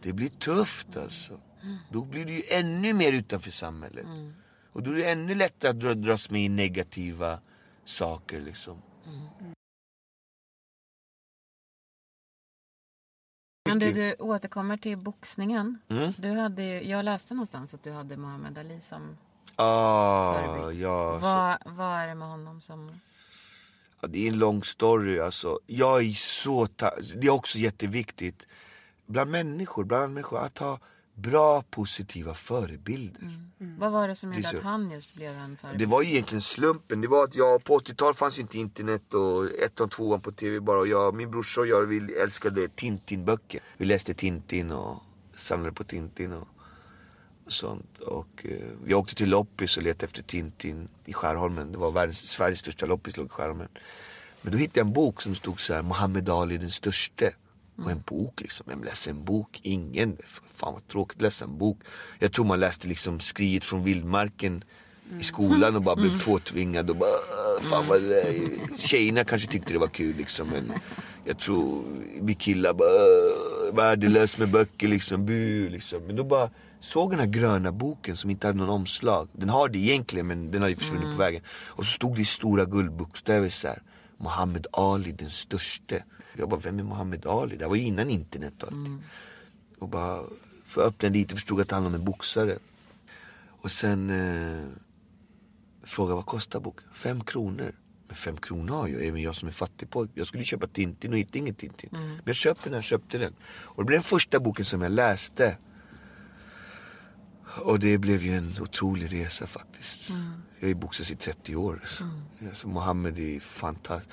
det 0.01 0.13
blir 0.13 0.29
tufft 0.29 0.97
alltså. 0.97 1.39
Då 1.91 2.05
blir 2.05 2.25
du 2.25 2.33
ju 2.33 2.41
ännu 2.51 2.93
mer 2.93 3.11
utanför 3.13 3.51
samhället. 3.51 4.05
Och 4.73 4.83
då 4.83 4.91
är 4.91 4.95
det 4.95 5.09
ännu 5.11 5.35
lättare 5.35 5.71
att 5.71 5.79
dra- 5.79 5.93
dras 5.93 6.29
med 6.31 6.41
i 6.45 6.49
negativa 6.49 7.39
saker 7.85 8.41
liksom. 8.41 8.81
Men 13.69 13.79
du, 13.79 13.93
du 13.93 14.15
återkommer 14.19 14.77
till 14.77 14.97
boxningen. 14.97 15.79
Mm. 15.89 16.13
Du 16.17 16.31
hade, 16.31 16.63
jag 16.81 17.05
läste 17.05 17.33
någonstans 17.33 17.73
att 17.73 17.83
du 17.83 17.91
hade 17.91 18.17
Muhammad 18.17 18.57
Ali 18.57 18.81
som... 18.89 19.17
Ah, 19.55 20.71
ja, 20.71 21.17
Vad, 21.21 21.75
vad 21.75 21.99
är 21.99 22.07
det 22.07 22.15
med 22.15 22.27
honom 22.27 22.61
som... 22.61 22.91
ja, 24.01 24.07
det 24.07 24.27
är 24.27 24.31
en 24.31 24.39
lång 24.39 24.63
story 24.63 25.19
alltså. 25.19 25.59
Jag 25.67 26.01
är 26.05 26.09
så 26.13 26.67
ta- 26.67 26.95
Det 27.15 27.27
är 27.27 27.31
också 27.31 27.57
jätteviktigt 27.57 28.47
bland 29.05 29.31
människor, 29.31 29.83
bland 29.83 30.13
människor 30.13 30.39
att 30.39 30.57
ha 30.57 30.79
bra 31.21 31.63
positiva 31.69 32.33
förebilder. 32.33 33.49
Vad 33.77 33.91
var 33.91 34.07
det 34.07 34.15
som 34.15 34.33
gjorde 34.33 34.49
att 34.49 34.63
han 34.63 34.91
just 34.91 35.13
blev 35.13 35.37
en 35.37 35.57
förebild? 35.57 35.79
Det 35.79 35.85
var 35.85 36.03
egentligen 36.03 36.41
slumpen. 36.41 37.01
Det 37.01 37.07
var 37.07 37.23
att 37.23 37.35
jag, 37.35 37.63
på 37.63 37.79
80-talet 37.79 38.17
fanns 38.17 38.39
inte 38.39 38.57
internet 38.57 39.13
och 39.13 39.45
ettan 39.59 39.89
tvåan 39.89 40.21
på 40.21 40.31
tv 40.31 40.59
bara. 40.59 40.79
Och 40.79 40.87
jag, 40.87 41.15
min 41.15 41.31
brorsa 41.31 41.61
och 41.61 41.67
jag 41.67 41.85
vi 41.85 42.13
älskade 42.13 42.67
Tintin-böcker. 42.67 43.61
Vi 43.77 43.85
läste 43.85 44.13
Tintin 44.13 44.71
och 44.71 45.03
samlade 45.35 45.73
på 45.73 45.83
Tintin 45.83 46.33
och 46.33 46.47
sånt. 47.47 47.99
Och 47.99 48.45
eh, 48.45 48.67
vi 48.83 48.93
åkte 48.93 49.15
till 49.15 49.29
loppis 49.29 49.77
och 49.77 49.83
letade 49.83 50.05
efter 50.05 50.23
Tintin 50.23 50.87
i 51.05 51.13
Skärholmen. 51.13 51.71
Det 51.71 51.77
var 51.77 51.91
världens, 51.91 52.27
Sveriges 52.27 52.59
största 52.59 52.85
loppis 52.85 53.17
låg 53.17 53.25
i 53.25 53.29
Skärholmen. 53.29 53.67
Men 54.41 54.51
då 54.51 54.57
hittade 54.57 54.79
jag 54.79 54.87
en 54.87 54.93
bok 54.93 55.21
som 55.21 55.35
stod 55.35 55.59
så 55.59 55.73
här, 55.73 55.81
Muhammed 55.81 56.29
Ali 56.29 56.57
den 56.57 56.71
störste. 56.71 57.33
Och 57.83 57.91
en 57.91 58.01
bok 58.05 58.41
liksom, 58.41 58.65
vem 58.69 58.83
läser 58.83 59.11
en 59.11 59.23
bok? 59.25 59.59
Ingen. 59.63 60.17
Fan 60.55 60.73
vad 60.73 60.87
tråkigt 60.87 61.17
att 61.17 61.21
läsa 61.21 61.45
en 61.45 61.57
bok. 61.57 61.79
Jag 62.19 62.33
tror 62.33 62.45
man 62.45 62.59
läste 62.59 62.87
liksom 62.87 63.19
Skriet 63.19 63.63
från 63.63 63.83
vildmarken 63.83 64.63
i 65.19 65.23
skolan 65.23 65.75
och 65.75 65.81
bara 65.81 65.95
blev 65.95 66.23
påtvingad 66.25 66.89
och 66.89 66.95
bara, 66.95 67.09
"Åh, 67.09 67.63
fan 67.63 67.85
vad 67.87 68.01
det 68.01 68.25
Tjejerna 68.77 69.23
kanske 69.23 69.47
tyckte 69.51 69.73
det 69.73 69.79
var 69.79 69.87
kul 69.87 70.15
liksom 70.15 70.47
men 70.47 70.71
jag 71.25 71.39
tror 71.39 71.83
vi 72.21 72.33
killar 72.33 72.73
bara, 72.73 73.71
värdelös 73.71 74.37
med 74.37 74.49
böcker 74.49 74.87
liksom, 74.87 75.25
bu 75.25 75.69
liksom. 75.69 76.03
Men 76.03 76.15
då 76.15 76.23
bara 76.23 76.49
såg 76.79 77.11
den 77.11 77.19
här 77.19 77.27
gröna 77.27 77.71
boken 77.71 78.17
som 78.17 78.29
inte 78.29 78.47
hade 78.47 78.59
någon 78.59 78.69
omslag. 78.69 79.27
Den 79.33 79.49
har 79.49 79.69
det 79.69 79.77
egentligen 79.79 80.27
men 80.27 80.51
den 80.51 80.61
hade 80.61 80.75
försvunnit 80.75 81.11
på 81.11 81.17
vägen. 81.17 81.41
Och 81.67 81.85
så 81.85 81.91
stod 81.91 82.15
det 82.15 82.21
i 82.21 82.25
stora 82.25 82.65
guldbokstäver 82.65 83.49
så 83.49 83.67
här. 83.67 83.81
Muhammad 84.17 84.67
Ali 84.71 85.11
den 85.11 85.29
störste. 85.29 86.03
Jag 86.39 86.49
bara, 86.49 86.59
vem 86.59 86.79
är 86.79 86.83
Muhammad 86.83 87.25
Ali? 87.25 87.57
Det 87.57 87.67
var 87.67 87.75
ju 87.75 87.83
innan 87.83 88.09
internet 88.09 88.63
och 88.63 88.69
allt. 88.73 89.01
Och 89.79 89.89
bara, 89.89 90.23
för 90.65 90.81
jag 90.81 90.87
öppnade 90.87 91.13
dit 91.13 91.31
och 91.31 91.37
förstod 91.37 91.61
att 91.61 91.71
handlade 91.71 91.95
om 91.95 92.01
en 92.01 92.05
boxare. 92.05 92.57
Och 93.61 93.71
sen 93.71 94.09
eh, 94.09 94.67
frågade 95.83 96.15
vad 96.15 96.25
kostar 96.25 96.59
boken? 96.59 96.87
Fem 96.93 97.23
kronor. 97.23 97.71
Men 98.07 98.15
fem 98.15 98.37
kronor 98.37 98.75
har 98.75 98.87
jag, 98.87 99.05
även 99.05 99.21
jag 99.21 99.35
som 99.35 99.47
är 99.47 99.51
fattigpojk. 99.51 100.11
Jag 100.13 100.27
skulle 100.27 100.43
köpa 100.43 100.67
Tintin 100.67 101.11
och 101.11 101.17
hittade 101.19 101.39
ingen 101.39 101.55
Tintin. 101.55 101.89
Men 101.91 102.21
jag 102.25 102.35
köpte 102.35 102.69
den, 102.69 102.81
köpte 102.81 103.17
den. 103.17 103.33
Och 103.43 103.83
det 103.83 103.87
blev 103.87 103.97
den 103.97 104.03
första 104.03 104.39
boken 104.39 104.65
som 104.65 104.81
jag 104.81 104.91
läste. 104.91 105.57
Och 107.63 107.79
det 107.79 107.97
blev 107.97 108.21
ju 108.21 108.37
en 108.37 108.53
otrolig 108.61 109.13
resa 109.13 109.47
faktiskt. 109.47 110.09
Jag 110.59 110.61
har 110.61 110.67
ju 110.67 110.75
boxats 110.75 111.11
i 111.11 111.15
30 111.15 111.55
år. 111.55 111.83
Så. 111.85 112.03
Alltså, 112.47 112.67
Mohammed 112.67 113.19
är 113.19 113.39
fantastisk. 113.39 114.09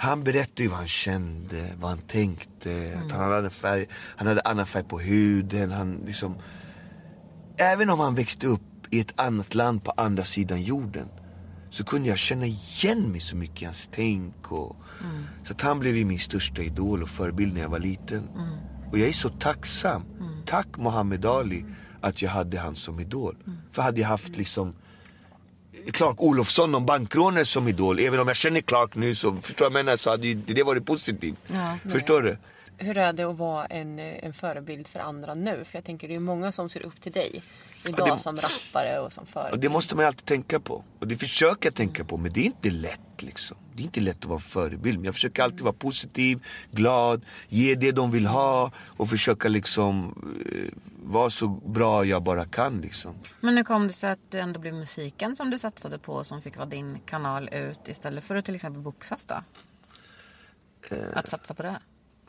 Han 0.00 0.24
berättade 0.24 0.62
ju 0.62 0.68
vad 0.68 0.78
han 0.78 0.88
kände, 0.88 1.74
vad 1.80 1.90
han 1.90 1.98
tänkte. 1.98 3.00
Att 3.04 3.12
han, 3.12 3.20
hade 3.20 3.46
en 3.46 3.50
färg, 3.50 3.86
han 3.92 4.28
hade 4.28 4.40
annan 4.40 4.66
färg 4.66 4.84
på 4.84 4.98
huden. 4.98 5.70
Han 5.70 6.02
liksom, 6.06 6.34
även 7.56 7.90
om 7.90 8.00
han 8.00 8.14
växte 8.14 8.46
upp 8.46 8.60
i 8.90 9.00
ett 9.00 9.20
annat 9.20 9.54
land 9.54 9.84
på 9.84 9.90
andra 9.90 10.24
sidan 10.24 10.62
jorden 10.62 11.08
så 11.70 11.84
kunde 11.84 12.08
jag 12.08 12.18
känna 12.18 12.46
igen 12.46 13.12
mig 13.12 13.20
så 13.20 13.36
mycket 13.36 13.62
i 13.62 13.64
hans 13.64 13.88
tänk. 13.92 14.52
Och, 14.52 14.76
Så 15.42 15.52
att 15.52 15.60
han 15.60 15.80
blev 15.80 15.96
ju 15.96 16.04
min 16.04 16.18
största 16.18 16.62
idol 16.62 17.02
och 17.02 17.08
förebild 17.08 17.54
när 17.54 17.60
jag 17.60 17.68
var 17.68 17.78
liten. 17.78 18.28
Och 18.90 18.98
jag 18.98 19.08
är 19.08 19.12
så 19.12 19.28
tacksam. 19.28 20.02
Tack 20.46 20.76
Muhammed 20.76 21.26
Ali 21.26 21.64
att 22.00 22.22
jag 22.22 22.30
hade 22.30 22.58
han 22.58 22.74
som 22.76 23.00
idol. 23.00 23.36
För 23.72 23.82
hade 23.82 24.00
jag 24.00 24.08
haft 24.08 24.36
liksom 24.36 24.74
Clark 25.92 26.22
Olofsson, 26.22 26.72
någon 26.72 26.86
bankrånare 26.86 27.44
som 27.44 27.68
idol. 27.68 27.98
Även 27.98 28.20
om 28.20 28.28
jag 28.28 28.36
känner 28.36 28.60
Clark 28.60 28.94
nu 28.94 29.14
så 29.14 29.36
förstår 29.36 29.64
jag 29.64 29.72
menar, 29.72 29.96
så 29.96 30.10
hade 30.10 30.26
ju 30.26 30.34
det 30.34 30.62
varit 30.62 30.86
positivt. 30.86 31.36
Förstår 31.92 32.22
du? 32.22 32.36
Hur 32.78 32.98
är 32.98 33.12
det 33.12 33.24
att 33.24 33.36
vara 33.36 33.66
en, 33.66 33.98
eh, 33.98 34.24
en 34.24 34.32
förebild 34.32 34.88
för 34.88 35.00
andra 35.00 35.34
nu? 35.34 35.64
För 35.64 35.78
jag 35.78 35.84
tänker 35.84 36.08
det 36.08 36.14
är 36.14 36.18
många 36.18 36.52
som 36.52 36.70
ser 36.70 36.86
upp 36.86 37.00
till 37.00 37.12
dig. 37.12 37.42
Idag 37.88 38.16
det- 38.18 38.22
som 38.22 38.36
rappare 38.36 38.98
och 39.00 39.12
som 39.12 39.22
Och 39.22 39.28
förebild. 39.28 39.62
det 39.62 39.68
måste 39.68 39.94
man 39.96 40.02
ju 40.02 40.06
alltid 40.06 40.24
tänka 40.24 40.60
på. 40.60 40.84
Och 40.98 41.08
det 41.08 41.16
försöker 41.16 41.66
jag 41.66 41.74
tänka 41.74 42.04
på. 42.04 42.16
Men 42.16 42.32
det 42.32 42.40
är 42.40 42.44
inte 42.44 42.70
lätt 42.70 43.00
liksom. 43.22 43.56
Det 43.74 43.82
är 43.82 43.84
inte 43.84 44.00
lätt 44.00 44.18
att 44.18 44.24
vara 44.24 44.36
en 44.36 44.40
förebild. 44.40 44.98
Men 44.98 45.04
jag 45.04 45.14
försöker 45.14 45.42
alltid 45.42 45.60
vara 45.60 45.72
positiv, 45.72 46.44
glad, 46.70 47.24
ge 47.48 47.74
det 47.74 47.92
de 47.92 48.10
vill 48.10 48.26
ha. 48.26 48.70
Och 48.96 49.08
försöka 49.08 49.48
liksom 49.48 49.98
eh, 50.52 50.74
vara 51.02 51.30
så 51.30 51.48
bra 51.48 52.04
jag 52.04 52.22
bara 52.22 52.44
kan 52.44 52.80
liksom. 52.80 53.14
Men 53.40 53.56
hur 53.56 53.64
kom 53.64 53.86
det 53.88 53.92
sig 53.92 54.10
att 54.10 54.18
det 54.30 54.40
ändå 54.40 54.60
blev 54.60 54.74
musiken 54.74 55.36
som 55.36 55.50
du 55.50 55.58
satsade 55.58 55.98
på 55.98 56.24
som 56.24 56.42
fick 56.42 56.56
vara 56.56 56.66
din 56.66 56.98
kanal 57.06 57.48
ut 57.48 57.78
istället 57.88 58.24
för 58.24 58.34
att 58.36 58.44
till 58.44 58.54
exempel 58.54 58.82
boxas 58.82 59.24
då? 59.24 59.34
Att 61.14 61.28
satsa 61.28 61.54
på 61.54 61.62
det? 61.62 61.80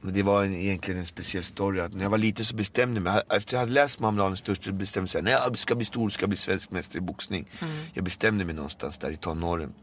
Men 0.01 0.13
det 0.13 0.23
var 0.23 0.43
en, 0.43 0.53
egentligen 0.53 0.99
en 0.99 1.05
speciell 1.05 1.43
story. 1.43 1.79
Att 1.79 1.93
när 1.93 2.03
jag 2.03 2.09
var 2.09 2.17
liten 2.17 2.45
så 2.45 2.55
bestämde 2.55 2.95
jag 2.95 3.03
mig. 3.03 3.21
Efter 3.29 3.53
jag 3.53 3.59
hade 3.59 3.71
läst 3.71 3.99
den 3.99 4.37
största 4.37 4.71
bestämde 4.71 5.11
jag 5.13 5.23
mig. 5.23 5.33
Jag 5.33 5.57
ska 5.57 5.75
bli 5.75 5.85
stor 5.85 6.09
ska 6.09 6.23
jag 6.23 6.29
bli 6.29 6.37
svensk 6.37 6.71
mästare 6.71 6.97
i 6.97 7.01
boxning. 7.01 7.49
Jag 7.93 8.03
bestämde 8.03 8.45
mig 8.45 8.55
någonstans 8.55 8.97
där 8.97 9.11
i 9.11 9.17
tonåren. 9.17 9.73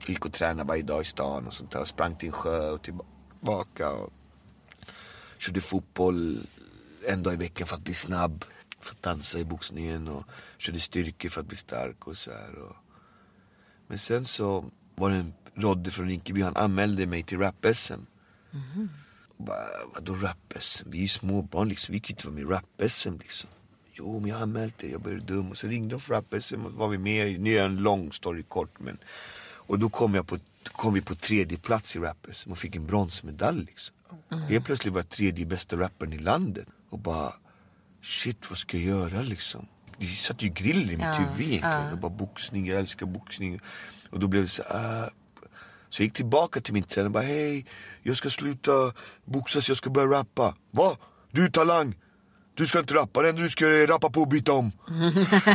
Jag 0.00 0.10
gick 0.10 0.24
och 0.24 0.32
tränade 0.32 0.68
varje 0.68 0.82
dag 0.82 1.02
i 1.02 1.04
stan 1.04 1.46
och 1.46 1.54
sånt 1.54 1.70
där. 1.70 1.80
Och 1.80 1.88
sprang 1.88 2.16
till 2.16 2.26
en 2.26 2.32
sjö 2.32 2.70
och 2.70 2.82
tillbaka. 2.82 3.90
Och 3.90 4.12
körde 5.38 5.60
fotboll 5.60 6.46
en 7.08 7.22
dag 7.22 7.34
i 7.34 7.36
veckan 7.36 7.66
för 7.66 7.76
att 7.76 7.84
bli 7.84 7.94
snabb. 7.94 8.44
För 8.80 8.94
att 8.94 9.02
dansa 9.02 9.38
i 9.38 9.44
boxningen. 9.44 10.08
Och 10.08 10.24
körde 10.58 10.80
styrkor 10.80 11.28
för 11.28 11.40
att 11.40 11.46
bli 11.46 11.56
stark 11.56 12.06
och 12.06 12.16
så 12.16 12.30
här. 12.30 12.58
Och... 12.58 12.76
Men 13.86 13.98
sen 13.98 14.24
så 14.24 14.64
var 14.94 15.10
det 15.10 15.16
en 15.16 15.32
Rodde 15.58 15.90
från 15.90 16.08
Rinkeby. 16.08 16.42
Han 16.42 16.56
anmälde 16.56 17.06
mig 17.06 17.22
till 17.22 17.38
rap-SM. 17.38 18.00
Och 18.50 19.05
Vadå 19.94 20.14
rap-SM? 20.14 20.84
Vi 20.90 20.98
är 20.98 21.02
ju 21.02 21.08
små 21.08 21.42
barn 21.42 21.68
liksom. 21.68 21.92
Vi 21.92 22.00
kan 22.00 22.08
ju 22.08 22.12
inte 22.12 22.26
vara 22.26 22.34
med 22.34 22.42
i 22.42 22.46
rap-SM 22.46 23.18
liksom. 23.18 23.50
Jo, 23.92 24.20
men 24.20 24.28
jag 24.30 24.36
har 24.36 24.42
anmält 24.42 24.74
det. 24.78 24.88
Jag 24.88 25.00
började 25.00 25.22
dum. 25.24 25.50
Och 25.50 25.58
så 25.58 25.66
ringde 25.66 25.94
de 25.94 26.00
för 26.00 26.14
rap-SM 26.14 26.64
och 26.66 26.72
var 26.72 26.88
vi 26.88 26.98
med. 26.98 27.40
Nu 27.40 27.58
är 27.58 27.64
en 27.64 27.76
lång 27.76 28.12
story 28.12 28.42
kort 28.42 28.80
men. 28.80 28.98
Och 29.68 29.78
då 29.78 29.88
kom, 29.90 30.14
jag 30.14 30.26
på, 30.26 30.38
kom 30.72 30.94
vi 30.94 31.00
på 31.00 31.14
tredje 31.14 31.58
plats 31.58 31.96
i 31.96 31.98
rap-SM 31.98 32.50
och 32.50 32.58
fick 32.58 32.76
en 32.76 32.86
bronsmedalj 32.86 33.64
liksom. 33.64 33.94
Helt 34.48 34.64
plötsligt 34.64 34.92
var 34.94 35.00
jag 35.00 35.08
tredje 35.08 35.46
bästa 35.46 35.76
rapparen 35.76 36.12
i 36.12 36.18
landet. 36.18 36.66
Och 36.90 36.98
bara, 36.98 37.32
shit 38.02 38.50
vad 38.50 38.58
ska 38.58 38.76
jag 38.78 38.86
göra 38.86 39.22
liksom? 39.22 39.66
Det 39.98 40.06
satt 40.06 40.42
ju 40.42 40.48
grill 40.48 40.82
i 40.90 40.96
mitt 40.96 41.00
Ja, 41.00 41.12
huvud 41.12 41.40
egentligen. 41.40 41.84
ja. 41.86 41.92
Och 41.92 41.98
bara 41.98 42.10
boxning, 42.10 42.66
jag 42.66 42.78
älskar 42.78 43.06
boxning. 43.06 43.60
Och 44.10 44.20
då 44.20 44.26
blev 44.28 44.42
det 44.42 44.48
så 44.48 44.62
ah, 44.62 45.08
så 45.88 46.02
jag 46.02 46.04
gick 46.04 46.14
tillbaka 46.14 46.60
till 46.60 46.74
min 46.74 46.82
tränare 46.82 47.06
och 47.06 47.12
bara 47.12 47.24
hej, 47.24 47.66
jag 48.02 48.16
ska 48.16 48.30
sluta 48.30 48.72
boxas, 49.24 49.68
jag 49.68 49.76
ska 49.76 49.90
börja 49.90 50.18
rappa. 50.18 50.54
Va? 50.70 50.96
Du 51.30 51.44
är 51.44 51.48
talang. 51.48 51.94
Du 52.56 52.66
ska 52.66 52.78
inte 52.78 52.94
rappa, 52.94 53.28
enda 53.28 53.42
du 53.42 53.50
ska 53.50 53.66
rappa 53.66 54.10
på 54.10 54.20
och 54.20 54.28
byta 54.28 54.52
om. 54.52 54.72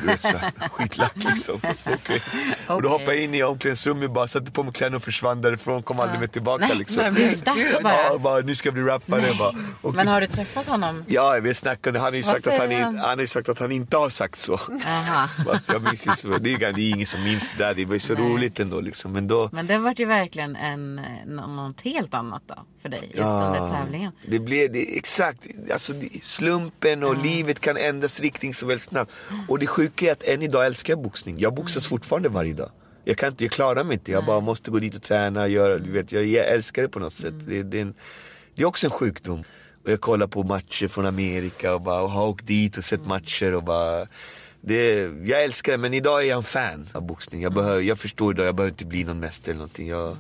Du 0.02 0.06
vet 0.08 0.22
såhär, 0.22 0.52
skitlack 0.72 1.16
liksom. 1.16 1.56
Okej. 1.86 2.22
Och 2.68 2.82
då 2.82 2.90
hoppade 2.90 3.14
jag 3.16 3.24
in 3.24 3.34
i 3.34 3.44
omklädningsrummet, 3.44 4.12
bara 4.14 4.28
satte 4.28 4.52
på 4.52 4.64
mig 4.64 4.74
kläderna 4.74 4.98
och 4.98 5.04
försvann 5.04 5.42
därifrån, 5.42 5.84
kom 5.84 6.00
aldrig 6.00 6.20
mer 6.20 6.28
tillbaka 6.28 6.68
Nej, 6.68 6.78
liksom. 6.78 7.04
men 7.04 7.14
blev 7.14 7.84
bara. 7.84 7.94
Ja, 7.94 8.18
bara, 8.18 8.40
nu 8.40 8.56
ska 8.56 8.68
jag 8.68 8.74
bli 8.74 8.84
rappare. 8.84 9.24
Bara. 9.40 9.56
Och 9.82 9.96
Men 9.96 10.08
har 10.08 10.22
du 10.22 10.28
träffat 10.28 10.68
honom? 10.68 11.04
Ja, 11.08 11.40
vi 11.42 11.54
snackade. 11.54 12.00
Han 12.00 12.08
har 12.08 12.14
ju 12.14 12.24
sagt 12.24 12.48
att 12.48 12.58
han, 12.60 12.72
han? 12.72 12.98
han 12.98 13.20
har 13.20 13.26
sagt 13.26 13.50
att 13.50 13.60
han 13.60 13.72
inte 13.72 13.98
har 13.98 14.10
sagt 14.10 14.40
så. 14.40 14.54
Aha. 14.86 15.30
Jag 15.68 15.82
minns 15.84 16.08
inte 16.08 16.20
så. 16.22 16.28
Det 16.28 16.54
är, 16.54 16.74
det 16.74 16.82
är 16.82 16.90
ingen 16.90 17.08
som 17.08 17.24
minns 17.24 17.54
det 17.58 17.64
där. 17.64 17.74
Det 17.74 17.86
var 17.86 17.94
ju 17.94 18.00
så 18.00 18.16
roligt 18.16 18.60
ändå 18.60 18.82
liksom. 18.82 19.12
Men 19.14 19.28
då... 19.28 19.50
Men 19.52 19.68
det 19.68 19.78
vart 19.78 20.00
ju 20.00 20.06
verkligen 20.06 20.56
en, 20.56 21.02
nå- 21.26 21.48
något 21.48 21.82
helt 21.82 22.14
annat 22.14 22.42
då 22.48 22.56
för 22.82 22.90
dig. 22.90 23.04
Just 23.04 23.18
den 23.18 23.52
där 23.54 23.70
tävlingen. 23.70 24.12
Det 24.26 24.40
blev 24.40 24.72
det, 24.72 24.98
exakt. 24.98 25.40
Alltså, 25.72 25.94
det- 25.94 26.24
slumpen 26.92 27.04
och 27.04 27.24
livet 27.24 27.60
kan 27.60 27.78
ändras 27.78 28.20
riktning 28.20 28.54
så 28.54 28.66
väldigt 28.66 28.82
snabbt. 28.82 29.12
Och 29.48 29.60
det 29.60 29.68
sjuka 29.68 30.08
är 30.08 30.12
att 30.12 30.24
än 30.24 30.42
idag 30.42 30.66
älskar 30.66 30.94
jag 30.94 31.02
boxning. 31.02 31.40
Jag 31.40 31.54
boxas 31.54 31.88
fortfarande 31.88 32.30
varje 32.30 32.54
dag. 32.54 32.72
Jag 33.04 33.18
kan 33.18 33.30
inte, 33.30 33.44
jag 33.44 33.52
klarar 33.52 33.84
mig 33.84 33.94
inte. 33.94 34.12
Jag 34.12 34.26
bara 34.26 34.40
måste 34.40 34.72
gå 34.72 34.80
dit 34.80 34.96
och 34.96 35.04
träna. 35.04 35.48
Göra, 35.48 35.78
du 35.78 35.92
vet, 35.92 36.12
jag, 36.12 36.26
jag 36.26 36.48
älskar 36.48 36.82
det 36.82 36.90
på 36.90 37.00
något 37.00 37.14
sätt. 37.14 37.34
Det, 37.46 37.64
det, 37.64 37.78
är 37.78 37.82
en, 37.82 37.94
det 38.56 38.62
är 38.62 38.66
också 38.66 38.88
en 38.88 38.92
sjukdom. 38.92 39.44
Och 39.84 39.92
jag 39.92 40.02
kollar 40.02 40.28
på 40.28 40.44
matcher 40.44 40.88
från 40.88 41.06
Amerika 41.06 41.76
och, 41.76 41.82
bara, 41.82 42.02
och 42.02 42.10
har 42.10 42.28
åkt 42.28 42.48
dit 42.48 42.78
och 42.78 42.84
sett 42.84 43.06
matcher 43.06 43.56
och 43.56 43.64
bara 43.64 44.08
det, 44.62 45.12
jag 45.24 45.44
älskar 45.44 45.72
det 45.72 45.78
men 45.78 45.94
idag 45.94 46.24
är 46.24 46.28
jag 46.28 46.38
en 46.38 46.44
fan 46.44 46.90
av 46.94 47.02
boxning. 47.02 47.42
Jag, 47.42 47.54
behöver, 47.54 47.82
jag 47.82 48.00
förstår 48.00 48.34
idag, 48.34 48.46
jag 48.46 48.56
behöver 48.56 48.72
inte 48.72 48.86
bli 48.86 49.04
någon 49.04 49.20
mästare 49.20 49.52
eller 49.52 49.58
någonting. 49.58 49.88
Jag, 49.88 50.18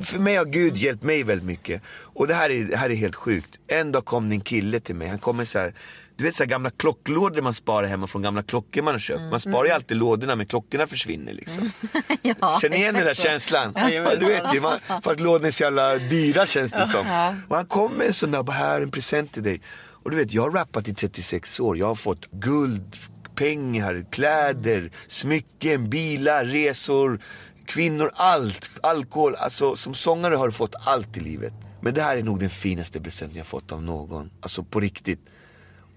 för 0.00 0.18
mig 0.18 0.36
har 0.36 0.44
Gud 0.44 0.76
hjälpt 0.76 1.02
mig 1.02 1.22
väldigt 1.22 1.46
mycket. 1.46 1.82
Och 2.14 2.26
det 2.26 2.34
här 2.34 2.50
är, 2.50 2.64
det 2.64 2.76
här 2.76 2.90
är 2.90 2.94
helt 2.94 3.14
sjukt. 3.14 3.58
En 3.66 3.92
dag 3.92 4.04
kom 4.04 4.28
det 4.28 4.34
en 4.34 4.40
kille 4.40 4.80
till 4.80 4.94
mig, 4.94 5.08
han 5.08 5.18
kom 5.18 5.36
med 5.36 5.48
så 5.48 5.58
här, 5.58 5.74
du 6.16 6.24
vet 6.24 6.34
så 6.34 6.42
här 6.42 6.48
gamla 6.50 6.70
klocklådor 6.70 7.42
man 7.42 7.54
sparar 7.54 7.86
hemma 7.86 8.06
från 8.06 8.22
gamla 8.22 8.42
klockor 8.42 8.82
man 8.82 8.94
har 8.94 8.98
köpt. 8.98 9.20
Man 9.30 9.40
sparar 9.40 9.64
ju 9.64 9.70
alltid 9.70 9.96
lådorna 9.96 10.36
men 10.36 10.46
klockorna 10.46 10.86
försvinner 10.86 11.32
liksom. 11.32 11.70
Ja, 12.22 12.58
Känner 12.62 12.76
igen 12.76 12.94
den 12.94 13.04
där 13.04 13.14
känslan? 13.14 13.72
Ja, 13.76 14.14
du 14.16 14.26
vet 14.26 14.54
ju, 14.54 14.60
man, 14.60 14.78
för 15.02 15.12
att 15.12 15.20
lådorna 15.20 15.46
är 15.46 15.50
så 15.52 15.62
jävla 15.62 15.96
dyra 15.98 16.46
känns 16.46 16.72
det 16.72 16.86
som. 16.86 17.34
Och 17.48 17.56
han 17.56 17.66
kom 17.66 17.92
med 17.92 18.06
en 18.06 18.12
sån 18.14 18.30
där, 18.30 18.42
bara 18.42 18.52
här 18.52 18.80
en 18.80 18.90
present 18.90 19.32
till 19.32 19.42
dig. 19.42 19.60
Och 20.04 20.10
du 20.10 20.16
vet, 20.16 20.32
jag 20.32 20.42
har 20.42 20.50
rappat 20.50 20.88
i 20.88 20.94
36 20.94 21.60
år. 21.60 21.78
Jag 21.78 21.86
har 21.86 21.94
fått 21.94 22.30
guld, 22.30 22.96
pengar, 23.34 24.06
kläder, 24.10 24.90
smycken, 25.08 25.90
bilar, 25.90 26.44
resor, 26.44 27.20
kvinnor, 27.66 28.10
allt. 28.14 28.70
Alkohol. 28.82 29.34
Alltså 29.34 29.76
som 29.76 29.94
sångare 29.94 30.34
har 30.34 30.46
du 30.46 30.52
fått 30.52 30.74
allt 30.84 31.16
i 31.16 31.20
livet. 31.20 31.52
Men 31.82 31.94
det 31.94 32.02
här 32.02 32.16
är 32.16 32.22
nog 32.22 32.40
den 32.40 32.50
finaste 32.50 33.00
presenten 33.00 33.38
jag 33.38 33.46
fått 33.46 33.72
av 33.72 33.82
någon. 33.82 34.30
Alltså 34.40 34.64
på 34.64 34.80
riktigt. 34.80 35.20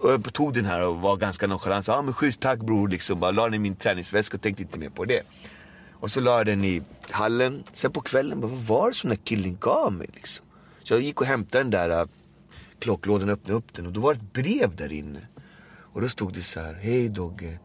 Och 0.00 0.10
jag 0.10 0.32
tog 0.32 0.54
den 0.54 0.64
här 0.64 0.86
och 0.86 1.00
var 1.00 1.16
ganska 1.16 1.46
nonchalant. 1.46 1.88
Ja 1.88 1.94
ah, 1.94 2.02
men 2.02 2.14
schysst 2.14 2.40
tack 2.40 2.60
bror 2.60 2.88
liksom. 2.88 3.20
Bara 3.20 3.30
la 3.30 3.44
den 3.44 3.54
i 3.54 3.58
min 3.58 3.76
träningsväska 3.76 4.36
och 4.36 4.42
tänkte 4.42 4.62
inte 4.62 4.78
mer 4.78 4.90
på 4.90 5.04
det. 5.04 5.22
Och 5.92 6.10
så 6.10 6.20
la 6.20 6.36
jag 6.36 6.46
den 6.46 6.64
i 6.64 6.82
hallen. 7.10 7.64
Sen 7.74 7.92
på 7.92 8.00
kvällen, 8.00 8.40
bara, 8.40 8.46
vad 8.46 8.60
var 8.60 8.88
det 8.88 8.94
som 8.94 9.10
den 9.10 9.18
killen 9.18 9.56
gav 9.60 9.92
mig 9.92 10.08
liksom? 10.14 10.46
Så 10.82 10.94
jag 10.94 11.00
gick 11.00 11.20
och 11.20 11.26
hämtade 11.26 11.64
den 11.64 11.70
där 11.70 12.00
äh, 12.00 12.06
klocklådan 12.78 13.28
och 13.28 13.32
öppnade 13.32 13.58
upp 13.58 13.74
den 13.74 13.86
och 13.86 13.92
då 13.92 14.00
var 14.00 14.14
det 14.14 14.20
ett 14.20 14.32
brev 14.32 14.76
där 14.76 14.92
inne. 14.92 15.20
Och 15.92 16.00
då 16.00 16.08
stod 16.08 16.34
det 16.34 16.42
så 16.42 16.60
här, 16.60 16.74
hej 16.74 17.08
Dogge. 17.08 17.58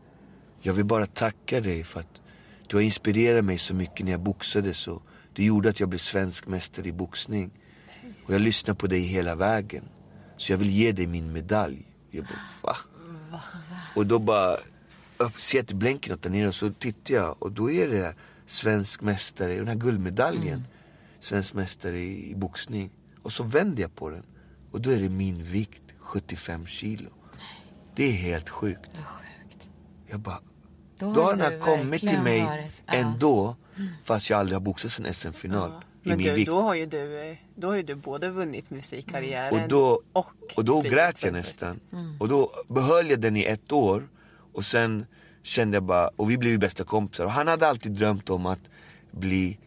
Jag 0.62 0.74
vill 0.74 0.86
bara 0.86 1.06
tacka 1.06 1.62
dig 1.62 1.84
för 1.84 2.00
att 2.00 2.22
du 2.68 2.78
har 2.78 2.82
inspirerat 2.82 3.46
mig 3.46 3.58
så 3.58 3.74
mycket 3.74 4.06
när 4.06 4.12
jag 4.12 4.22
boxades 4.22 4.88
och 4.88 5.04
du 5.34 5.44
gjorde 5.46 5.70
att 5.70 5.80
jag 5.80 5.90
blev 5.90 6.00
svensk 6.00 6.48
mästare 6.48 6.88
i 6.88 6.92
boxning. 6.92 7.52
Och 8.26 8.34
jag 8.34 8.42
lyssnar 8.42 8.76
på 8.76 8.88
dig 8.88 9.00
hela 9.00 9.36
vägen. 9.36 9.84
Så 10.38 10.52
jag 10.54 10.58
vill 10.58 10.70
ge 10.70 10.92
dig 10.92 11.08
min 11.08 11.34
medalj. 11.34 11.95
Jag 12.16 12.26
bara, 12.26 12.76
va? 13.32 13.42
Och 13.96 14.06
då 14.06 14.20
bara 14.20 14.58
till 15.66 15.76
blänken 15.76 16.18
där 16.22 16.30
nere 16.30 16.48
och 16.48 16.56
så 16.56 16.70
tittar 16.74 17.14
jag 17.14 17.36
och 17.44 17.52
då 17.52 17.72
är 17.72 17.88
det 17.90 18.16
svensk 18.46 19.02
mästare, 19.02 19.56
den 19.58 19.68
här 19.68 19.76
guldmedaljen. 19.76 20.64
Svensk 21.20 21.54
mästare 21.54 22.00
i, 22.00 22.32
i 22.32 22.36
boxning. 22.36 22.90
Och 23.22 23.34
så 23.34 23.44
vänder 23.44 23.82
jag 23.82 23.96
på 23.96 24.10
den 24.10 24.24
och 24.72 24.82
då 24.82 24.90
är 24.90 24.98
det 24.98 25.10
min 25.10 25.44
vikt, 25.44 25.82
75 26.00 26.66
kilo. 26.68 27.10
Det 27.96 28.04
är 28.04 28.12
helt 28.12 28.50
sjukt. 28.50 28.90
Sjukt. 28.94 29.68
Jag 30.08 30.20
bara, 30.20 30.40
Då, 30.98 31.14
då 31.14 31.22
har 31.22 31.32
den 31.32 31.42
här 31.42 31.60
kommit 31.60 32.02
till 32.02 32.22
mig 32.22 32.44
varit- 32.44 32.82
ja. 32.86 32.94
ändå. 32.94 33.56
Fast 34.04 34.30
jag 34.30 34.40
aldrig 34.40 34.56
har 34.56 34.62
boxats 34.62 35.00
en 35.00 35.14
SM-final 35.14 35.72
i 35.72 35.74
Men 36.06 36.18
min 36.18 36.28
du, 36.28 36.34
vikt. 36.34 36.52
då 36.52 36.62
har 36.62 36.76
ju 36.76 36.86
du, 36.86 37.38
då 37.56 37.68
har 37.68 37.76
ju 37.76 37.84
du 37.84 37.96
både 37.96 38.30
vunnit 38.30 38.70
musikkarriären 38.70 39.64
Och 39.64 39.70
då, 39.70 40.02
och, 40.14 40.34
och 40.56 40.66
då 40.66 40.82
grät 40.82 41.24
jag 41.24 41.34
nästan. 41.34 41.80
Mm. 41.94 42.18
Och 42.20 42.30
då 42.30 42.52
behöll 42.68 43.10
jag 43.10 43.20
den 43.20 43.38
i 43.38 43.44
ett 43.44 43.72
år. 43.72 44.08
Och 44.54 44.66
sen 44.66 45.06
kände 45.44 45.76
jag 45.76 45.84
bara, 45.84 46.10
och 46.16 46.32
vi 46.32 46.38
blev 46.38 46.52
ju 46.52 46.58
bästa 46.58 46.84
kompisar. 46.84 47.24
Och 47.26 47.32
han 47.32 47.48
hade 47.48 47.68
alltid 47.68 47.92
drömt 47.92 48.30
om 48.30 48.46
att 48.46 48.60
bli 49.12 49.58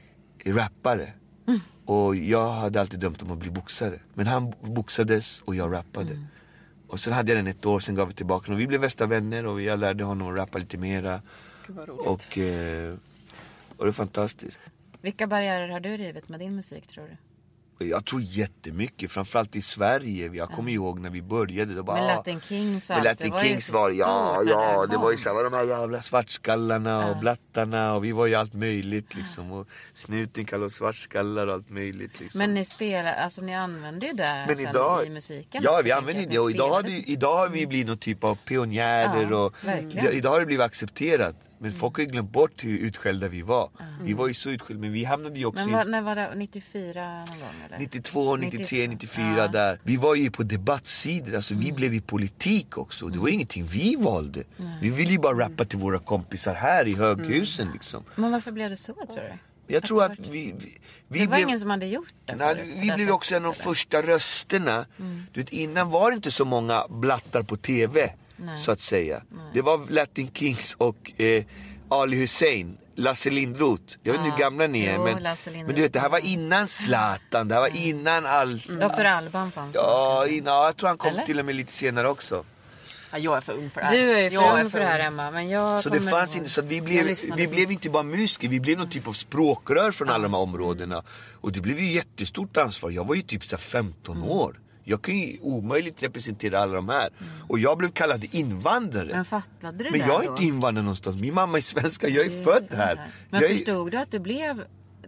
rappare. 0.45 1.13
Mm. 1.47 1.61
Och 1.85 2.17
jag 2.17 2.49
hade 2.49 2.81
alltid 2.81 3.01
drömt 3.01 3.23
om 3.23 3.31
att 3.31 3.39
bli 3.39 3.51
boxare. 3.51 4.01
Men 4.15 4.27
han 4.27 4.53
boxades 4.61 5.41
och 5.41 5.55
jag 5.55 5.73
rappade. 5.73 6.11
Mm. 6.11 6.25
Och 6.89 7.01
sen 7.01 7.13
hade 7.13 7.33
jag 7.33 7.39
den 7.39 7.47
ett 7.47 7.67
år, 7.67 7.81
sen 7.81 7.95
gav 7.95 8.09
vi 8.09 8.15
tillbaka 8.15 8.45
den. 8.47 8.55
Och 8.55 8.61
vi 8.61 8.67
blev 8.67 8.81
bästa 8.81 9.07
vänner 9.07 9.47
och 9.47 9.63
jag 9.63 9.79
lärde 9.79 10.05
honom 10.05 10.33
att 10.33 10.39
rappa 10.39 10.59
lite 10.59 10.79
mera. 10.79 11.23
Gud 11.67 11.77
vad 11.77 11.89
roligt. 11.89 12.07
Och, 12.07 12.39
eh, 12.39 12.95
och 13.77 13.85
det 13.85 13.91
är 13.91 13.93
fantastiskt. 13.93 14.61
Vilka 15.01 15.27
barriärer 15.27 15.69
har 15.69 15.81
du 15.81 15.97
rivit 15.97 16.29
med 16.29 16.41
din 16.41 16.57
musik 16.57 16.87
tror 16.87 17.05
du? 17.05 17.17
Jag 17.81 18.05
tror 18.05 18.21
jättemycket, 18.23 19.13
framförallt 19.13 19.57
i 19.57 19.63
Sverige. 19.63 20.31
Jag 20.35 20.49
kommer 20.49 20.73
ihåg 20.73 21.01
när 21.01 21.11
vi 21.11 21.23
började. 21.23 21.75
Då 21.75 21.83
bara, 21.83 22.01
ah, 22.01 22.07
Latin 22.17 22.41
Kings 22.41 22.91
och 22.91 22.97
allt, 22.97 23.05
det 23.05 23.11
Latin 23.11 23.31
var 23.31 23.41
Kings 23.41 23.67
så 23.67 23.73
var, 23.73 23.91
ja, 23.91 24.43
ja, 24.47 24.87
det 24.87 24.97
var 24.97 25.11
ju 25.11 25.17
så 25.17 25.29
här, 25.29 25.37
var 25.37 25.45
de 25.45 25.53
här 25.57 25.65
jävla 25.65 26.03
svartskallarna 26.03 27.11
och 27.11 27.17
blattarna 27.17 27.95
och 27.95 28.05
vi 28.05 28.13
var 28.13 28.27
ju 28.27 28.35
allt 28.35 28.55
möjligt 28.55 29.15
liksom. 29.15 29.53
Och 29.53 29.69
snuten 29.93 30.45
kallade 30.45 30.67
oss 30.67 30.75
svartskallar 30.75 31.47
och 31.47 31.55
allt 31.55 31.71
möjligt 31.71 32.21
liksom. 32.21 32.39
Men 32.39 32.55
ni 32.55 32.65
spelar, 32.65 33.15
alltså 33.15 33.41
ni 33.41 33.55
använder 33.55 34.07
ju 34.07 34.13
det 34.13 34.45
Men 34.49 34.61
idag, 34.61 35.07
i 35.07 35.11
musiken 35.11 35.63
ja 35.63 35.81
vi 35.85 35.91
jag, 35.91 36.07
det 36.31 36.39
och 36.39 36.51
idag 36.51 36.69
har, 36.69 36.83
det, 36.83 36.91
idag 36.91 37.37
har 37.37 37.49
vi 37.49 37.67
blivit 37.67 37.87
någon 37.87 37.99
typ 37.99 38.25
av 38.25 38.35
pionjärer 38.35 39.31
Ja, 39.31 39.45
och 39.45 39.55
idag 40.15 40.31
har 40.31 40.41
det 40.41 40.47
blivit 40.47 40.65
accepterat. 40.65 41.37
Men 41.59 41.73
folk 41.73 41.97
har 41.97 42.05
ju 42.05 42.11
glömt 42.11 42.31
bort 42.33 42.65
hur 42.65 42.79
utskällda 42.79 43.29
vi 43.29 43.43
var. 43.43 43.71
Vi 44.03 44.13
var 44.13 44.29
ju 44.29 44.35
så 44.35 44.51
utskällda 44.51 44.81
men 44.81 44.93
vi 44.93 45.05
hamnade 45.05 45.39
ju 45.39 45.47
också 45.47 45.61
Men 45.65 45.69
i 45.69 45.73
vad, 45.73 45.89
när 45.89 46.03
var 46.03 46.15
det? 46.17 46.35
94 46.35 47.19
någon 47.19 47.27
gång 47.41 47.49
eller? 47.67 47.79
92, 47.79 48.37
93, 48.37 48.87
94 48.89 49.37
Ja. 49.37 49.49
där. 49.49 49.79
Vi 49.83 49.97
var 49.97 50.15
ju 50.15 50.31
på 50.31 50.43
debattsidor, 50.43 51.35
alltså 51.35 51.55
vi 51.55 51.73
blev 51.73 51.95
i 51.95 52.01
politik 52.01 52.79
också. 52.79 53.07
Det 53.09 53.19
var 53.19 53.29
ingenting 53.29 53.65
vi 53.67 53.97
valde. 53.97 54.45
Vi 54.83 54.91
ville 54.91 55.11
ju 55.11 55.19
bara 55.19 55.39
rappa 55.39 55.65
till 55.65 55.79
våra 55.79 55.99
kompisar 55.99 56.55
här 56.55 56.89
i 56.89 56.95
höghusen 56.95 57.71
liksom. 57.73 58.05
Men 58.15 58.33
varför 58.33 58.53
blev 58.53 58.71
det 58.71 58.77
så 58.77 58.93
tror 58.95 59.07
du? 59.17 59.33
Jag 59.75 59.83
tror 59.83 60.05
att 60.05 60.19
vi... 60.19 60.55
vi, 60.59 60.79
vi 61.09 61.19
Det 61.19 61.27
var 61.27 61.37
blev, 61.37 61.49
ingen 61.49 61.61
som 61.61 61.71
hade 61.71 61.87
gjort 61.87 62.15
det 62.25 62.35
Nej, 62.37 62.55
förut, 62.55 62.75
vi 62.77 62.91
blev 62.91 63.11
också 63.11 63.35
en 63.37 63.45
av 63.45 63.53
de 63.55 63.63
första 63.63 64.03
rösterna. 64.03 64.87
Du 65.33 65.41
vet, 65.41 65.51
innan 65.51 65.91
var 65.91 66.11
det 66.11 66.15
inte 66.17 66.31
så 66.31 66.45
många 66.45 66.85
blattar 66.89 67.43
på 67.43 67.57
TV, 67.57 68.13
så 68.59 68.73
att 68.73 68.81
säga. 68.81 69.23
Det 69.55 69.63
var 69.63 69.91
Latin 69.91 70.31
Kings 70.35 70.75
och 70.79 71.21
eh, 71.21 71.45
Ali 71.89 72.17
Hussein, 72.17 72.79
Lasse 72.95 73.31
Lindroth. 73.31 73.97
Jag 74.03 74.13
vet 74.13 74.19
inte 74.21 74.31
hur 74.33 74.39
gamla 74.39 74.67
ni 74.67 74.85
är, 74.85 74.95
Jo, 74.95 75.05
men, 75.05 75.23
men 75.67 75.75
du 75.75 75.83
vet, 75.83 75.93
det 75.93 76.01
här 76.01 76.09
var 76.09 76.27
innan 76.27 76.69
Zlatan, 76.69 77.49
det 77.49 77.55
här 77.55 77.61
var 77.63 77.77
innan 77.77 78.27
all... 78.27 78.59
Dr. 78.59 79.05
Alban 79.05 79.51
fanns 79.53 79.75
Ja, 79.75 80.27
innan, 80.29 80.55
ja, 80.55 80.65
jag 80.67 80.77
tror 80.77 80.89
han 80.89 80.99
kom 80.99 81.11
Eller? 81.11 81.23
till 81.23 81.39
och 81.39 81.45
med 81.45 81.55
lite 81.55 81.73
senare 81.73 82.09
också. 82.09 82.45
Ja, 83.13 83.19
jag 83.19 83.37
är 83.37 83.41
för 83.41 83.53
ung 83.53 83.71
för 83.71 83.81
det 83.81 83.87
här. 83.87 83.97
Du 83.97 84.19
är 84.19 84.29
för 84.31 84.35
Jag 84.35 84.61
ung 84.65 84.71
för 84.71 84.79
det 84.79 84.85
här 84.85 85.01
Emma. 85.01 85.31
Men 85.31 85.49
jag 85.49 85.83
Så 85.83 85.89
det 85.91 86.01
fanns 86.01 86.37
inte, 86.37 86.49
så 86.51 86.61
att 86.61 86.67
vi 86.67 86.81
blev, 86.81 87.17
vi 87.37 87.49
blev 87.49 87.71
inte 87.73 87.91
bara 87.91 88.03
musiker, 88.03 88.49
vi 88.49 88.61
blev 88.61 88.79
någon 88.79 88.91
typ 88.91 89.09
av 89.09 89.13
språkrör 89.13 89.93
från 89.93 90.09
alla 90.11 90.23
de 90.23 90.35
här 90.35 90.41
områdena. 90.41 91.03
Och 91.41 91.53
det 91.53 91.61
blev 91.61 91.79
ju 91.81 91.93
jättestort 91.93 92.57
ansvar. 92.57 92.91
Jag 92.91 93.05
var 93.07 93.15
ju 93.15 93.23
typ 93.23 93.45
så 93.45 93.57
här 93.57 93.61
15 93.61 94.17
Mm. 94.17 94.29
år. 94.29 94.61
Jag 94.89 95.03
kan 95.03 95.19
ju 95.19 95.39
omöjligt 95.41 96.03
representera 96.03 96.59
alla 96.61 96.73
de 96.73 96.89
här. 96.89 97.09
Och 97.49 97.59
jag 97.59 97.79
blev 97.79 97.89
kallad 97.89 98.27
invandrare. 98.31 99.09
Men 99.13 99.25
fattade 99.25 99.85
du 99.85 99.91
Men 99.91 100.01
det 100.01 100.07
jag 100.07 100.23
är 100.23 100.27
då? 100.27 100.33
inte 100.33 100.45
invandrare 100.45 100.85
någonstans. 100.85 101.21
Min 101.21 101.35
mamma 101.35 101.57
är 101.57 101.63
svenska, 101.63 102.09
jag 102.09 102.27
är 102.27 102.45
född 102.45 102.67
här. 102.71 103.01
Men 103.31 103.41
jag 103.41 103.51
är, 103.51 103.57
förstod 103.57 103.91
du 103.91 103.97
att 103.97 104.11
du 104.11 104.19
blev 104.19 104.65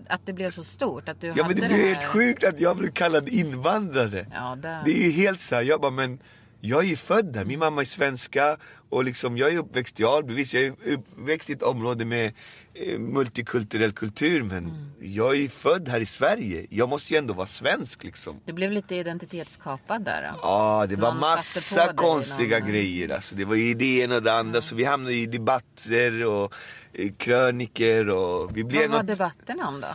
att 0.09 0.27
det 0.27 0.33
blev 0.33 0.51
så 0.51 0.65
stort? 0.65 1.09
Att 1.09 1.21
du 1.21 1.27
Ja 1.27 1.33
hade 1.33 1.45
men 1.45 1.55
det 1.55 1.63
det 1.69 1.75
blev 1.75 1.87
helt 1.87 2.05
sjukt 2.05 2.45
att 2.45 2.61
jag 2.61 2.77
blev 2.77 2.91
kallad 2.91 3.29
invandrare. 3.29 4.27
Ja, 4.35 4.57
där. 4.63 4.83
Det 4.85 4.91
är 4.91 5.05
ju 5.05 5.11
helt 5.11 5.41
så 5.41 5.55
här, 5.55 5.63
jag 5.63 5.81
bara 5.81 5.91
men 5.91 6.19
jag 6.61 6.85
är 6.85 6.89
ju 6.89 6.97
född 6.97 7.37
här, 7.37 7.45
min 7.45 7.59
mamma 7.59 7.81
är 7.81 7.85
svenska 7.85 8.57
och 8.91 9.05
liksom 9.05 9.37
jag 9.39 9.53
är 9.55 9.59
uppväxt 9.59 10.01
i 10.01 10.05
Alby. 10.05 10.35
Visst 10.35 10.55
jag 10.55 10.63
är 10.63 10.75
uppväxt 10.87 11.51
i 11.51 11.53
ett 11.53 11.63
område 11.63 12.05
med 12.05 12.33
eh, 12.75 12.99
multikulturell 12.99 13.93
kultur 13.93 14.43
men 14.43 14.59
Mm. 14.65 14.91
jag 15.01 15.31
är 15.31 15.39
ju 15.39 15.49
född 15.49 15.89
här 15.89 16.01
i 16.01 16.07
Sverige. 16.07 16.67
Jag 16.71 16.89
måste 16.89 17.13
ju 17.15 17.19
ändå 17.19 17.35
vara 17.35 17.47
svensk 17.47 18.05
liksom. 18.05 18.41
Du 18.47 18.53
blev 18.53 18.73
lite 18.73 18.95
identitetskapad 18.97 20.05
där 20.05 20.23
då? 20.33 20.39
Ja, 20.43 20.87
det 20.89 20.97
var 20.97 21.13
Någon 21.15 21.39
satte 21.39 21.77
massa 21.81 21.93
konstiga 21.93 22.59
någon- 22.59 22.69
grejer. 22.69 23.09
Alltså, 23.09 23.37
det 23.37 23.45
var 23.45 23.55
ju 23.55 23.75
det 23.75 24.01
ena 24.01 24.15
och 24.17 24.23
det 24.23 24.33
andra. 24.33 24.61
Så 24.61 24.75
vi 24.75 24.85
hamnade 24.85 25.15
i 25.15 25.27
debatter 25.27 26.25
och 26.27 26.55
eh, 26.93 27.11
kröniker 27.19 28.09
och 28.09 28.57
vi 28.57 28.65
blev 28.65 28.81
Vad 28.83 28.91
var 28.91 28.99
något... 28.99 29.07
debatterna 29.07 29.69
om 29.69 29.81
då? 29.81 29.89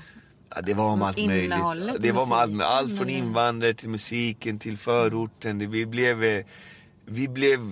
Ja, 0.56 0.62
det 0.62 0.74
var 0.74 0.86
om 0.92 1.02
allt 1.02 1.18
möjligt. 1.18 1.44
Innehållet 1.46 1.96
Det 2.00 2.12
var 2.12 2.24
om 2.24 2.32
allt, 2.32 2.62
allt 2.62 2.98
från 2.98 3.08
eller? 3.10 3.18
invandrare 3.18 3.74
till 3.74 3.90
musiken 3.90 4.60
till 4.60 4.78
förorten. 4.78 5.58
Det, 5.60 5.68
vi 5.68 5.86
blev, 5.86 6.24
eh, 6.24 6.46
vi 7.06 7.28
blev, 7.28 7.72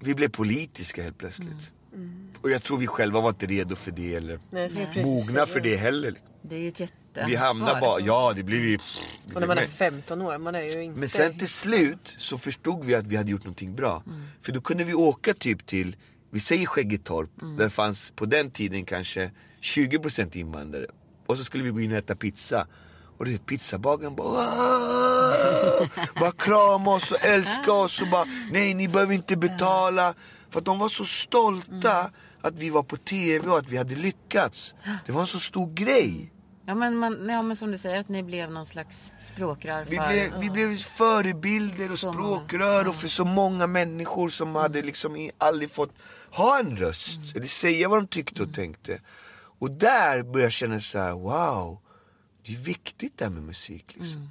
vi 0.00 0.14
blev 0.14 0.28
politiska 0.28 1.02
helt 1.02 1.18
plötsligt. 1.18 1.72
Mm. 1.94 2.28
Och 2.40 2.50
jag 2.50 2.62
tror 2.62 2.78
vi 2.78 2.86
själva 2.86 3.20
var 3.20 3.28
inte 3.28 3.46
redo 3.46 3.74
för 3.76 3.90
det 3.90 4.14
eller 4.14 4.38
Nej, 4.50 4.70
mogna 5.04 5.46
för 5.46 5.60
det 5.60 5.76
heller. 5.76 6.14
Det 6.42 6.56
är 6.56 6.60
ju 6.60 6.68
ett 6.68 6.80
jätteansvar. 6.80 7.30
Vi 7.30 7.36
hamnade 7.36 7.80
bara, 7.80 8.00
ja 8.00 8.32
det 8.36 8.42
blev 8.42 8.64
ju... 8.64 8.78
Och 9.34 9.40
när 9.40 9.46
man 9.46 9.58
är 9.58 9.66
15 9.66 10.22
år, 10.22 10.38
man 10.38 10.54
är 10.54 10.60
ju 10.76 10.82
inte... 10.82 11.00
Men 11.00 11.08
sen 11.08 11.38
till 11.38 11.48
slut 11.48 12.14
så 12.18 12.38
förstod 12.38 12.84
vi 12.84 12.94
att 12.94 13.06
vi 13.06 13.16
hade 13.16 13.30
gjort 13.30 13.44
någonting 13.44 13.74
bra. 13.74 14.02
Mm. 14.06 14.22
För 14.40 14.52
då 14.52 14.60
kunde 14.60 14.84
vi 14.84 14.94
åka 14.94 15.34
typ 15.34 15.66
till, 15.66 15.96
vi 16.30 16.40
säger 16.40 16.66
Skäggetorp, 16.66 17.42
Mm. 17.42 17.56
där 17.56 17.64
det 17.64 17.70
fanns 17.70 18.12
på 18.16 18.26
den 18.26 18.50
tiden 18.50 18.84
kanske 18.84 19.30
20% 19.60 20.36
invandrare. 20.36 20.86
Och 21.26 21.36
så 21.36 21.44
skulle 21.44 21.64
vi 21.64 21.70
gå 21.70 21.80
in 21.80 21.92
och 21.92 21.98
äta 21.98 22.14
pizza. 22.14 22.66
Och 23.18 23.24
du 23.24 23.32
vet 23.32 23.46
pizzabagaren 23.46 24.14
bara 24.16 24.28
"Åh!" 24.28 25.86
Bara 26.20 26.32
krama 26.32 26.94
oss 26.94 27.10
och 27.10 27.24
älska 27.24 27.72
oss 27.72 28.02
och 28.02 28.08
bara 28.08 28.24
nej 28.52 28.74
ni 28.74 28.88
behöver 28.88 29.14
inte 29.14 29.36
betala. 29.36 30.14
För 30.50 30.58
att 30.58 30.64
de 30.64 30.78
var 30.78 30.88
så 30.88 31.04
stolta 31.04 31.98
Mm. 31.98 32.10
att 32.40 32.54
vi 32.58 32.70
var 32.70 32.82
på 32.82 32.96
TV 32.96 33.48
och 33.48 33.58
att 33.58 33.68
vi 33.68 33.76
hade 33.76 33.94
lyckats. 33.94 34.74
Det 35.06 35.12
var 35.12 35.20
en 35.20 35.26
så 35.26 35.40
stor 35.40 35.74
grej. 35.74 36.32
Ja 36.68 36.74
men, 36.74 36.96
man, 36.96 37.28
ja 37.28 37.42
men 37.42 37.56
som 37.56 37.70
du 37.72 37.78
säger 37.78 38.00
att 38.00 38.08
ni 38.08 38.22
blev 38.22 38.50
någon 38.50 38.66
slags 38.66 39.12
språkrör 39.34 39.84
Vi 39.88 39.96
för... 39.96 40.08
blev, 40.08 40.40
vi 40.40 40.50
blev 40.50 40.76
förebilder 40.76 41.92
och 41.92 41.98
Så 41.98 42.12
många. 42.12 42.18
språkrör 42.18 42.88
och 42.88 42.94
för 42.94 43.08
så 43.08 43.24
många 43.24 43.66
människor 43.66 44.28
som 44.28 44.54
hade 44.54 44.82
liksom 44.82 45.30
aldrig 45.38 45.70
fått 45.70 45.90
ha 46.30 46.58
en 46.58 46.76
röst. 46.76 47.20
Eller 47.34 47.46
säga 47.46 47.88
vad 47.88 47.98
de 47.98 48.06
tyckte 48.06 48.42
och 48.42 48.54
tänkte. 48.54 49.00
Och 49.58 49.70
där 49.70 50.22
började 50.22 50.42
jag 50.42 50.52
känna 50.52 50.80
så 50.80 50.98
här: 50.98 51.12
wow. 51.12 51.80
Det 52.46 52.52
är 52.52 52.58
viktigt 52.58 53.18
det 53.18 53.24
här 53.24 53.32
med 53.32 53.42
musik 53.42 53.96
liksom. 53.98 54.28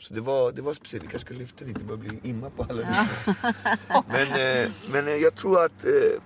Så 0.00 0.14
det 0.14 0.20
var, 0.20 0.52
det 0.52 0.62
var 0.62 0.74
speciellt. 0.74 1.04
Vi 1.04 1.08
kanske 1.08 1.26
ska 1.26 1.38
lyfta 1.40 1.64
lite, 1.64 1.80
bara 1.80 1.96
bli 1.96 2.20
imma 2.22 2.50
på 2.50 2.62
alla 2.62 2.74
liksom. 2.74 3.34
Men, 4.08 4.28
eh, 4.28 4.70
men 4.90 5.08
eh, 5.08 5.14
jag 5.14 5.34
tror 5.34 5.64
att 5.64 5.84
eh, 5.84 6.20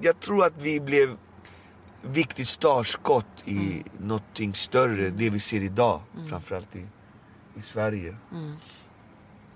Jag 0.00 0.20
tror 0.20 0.44
att 0.44 0.62
vi 0.62 0.80
blev 0.80 1.16
viktigt 2.02 2.48
startskott 2.48 3.42
i 3.44 3.84
någonting 3.98 4.54
större, 4.54 5.10
det 5.10 5.30
vi 5.30 5.40
ser 5.40 5.62
idag. 5.62 6.02
Framförallt 6.28 6.76
i, 6.76 6.86
i 7.56 7.62
Sverige. 7.62 8.16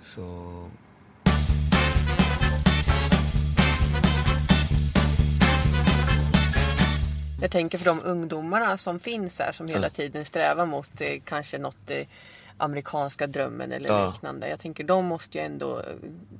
Så... 0.04 0.70
Jag 7.42 7.50
tänker 7.50 7.78
för 7.78 7.84
de 7.84 8.00
ungdomarna 8.04 8.76
som 8.76 9.00
finns 9.00 9.38
här 9.38 9.52
som 9.52 9.68
hela 9.68 9.90
tiden 9.90 10.24
strävar 10.24 10.66
mot 10.66 11.00
eh, 11.00 11.08
kanske 11.24 11.58
något 11.58 11.90
eh, 11.90 12.06
amerikanska 12.56 13.26
drömmen 13.26 13.72
eller 13.72 13.88
Ja. 13.88 14.10
liknande. 14.12 14.48
Jag 14.48 14.60
tänker 14.60 14.84
de 14.84 15.04
måste 15.06 15.38
ju 15.38 15.44
ändå 15.44 15.78
eh, 15.78 15.84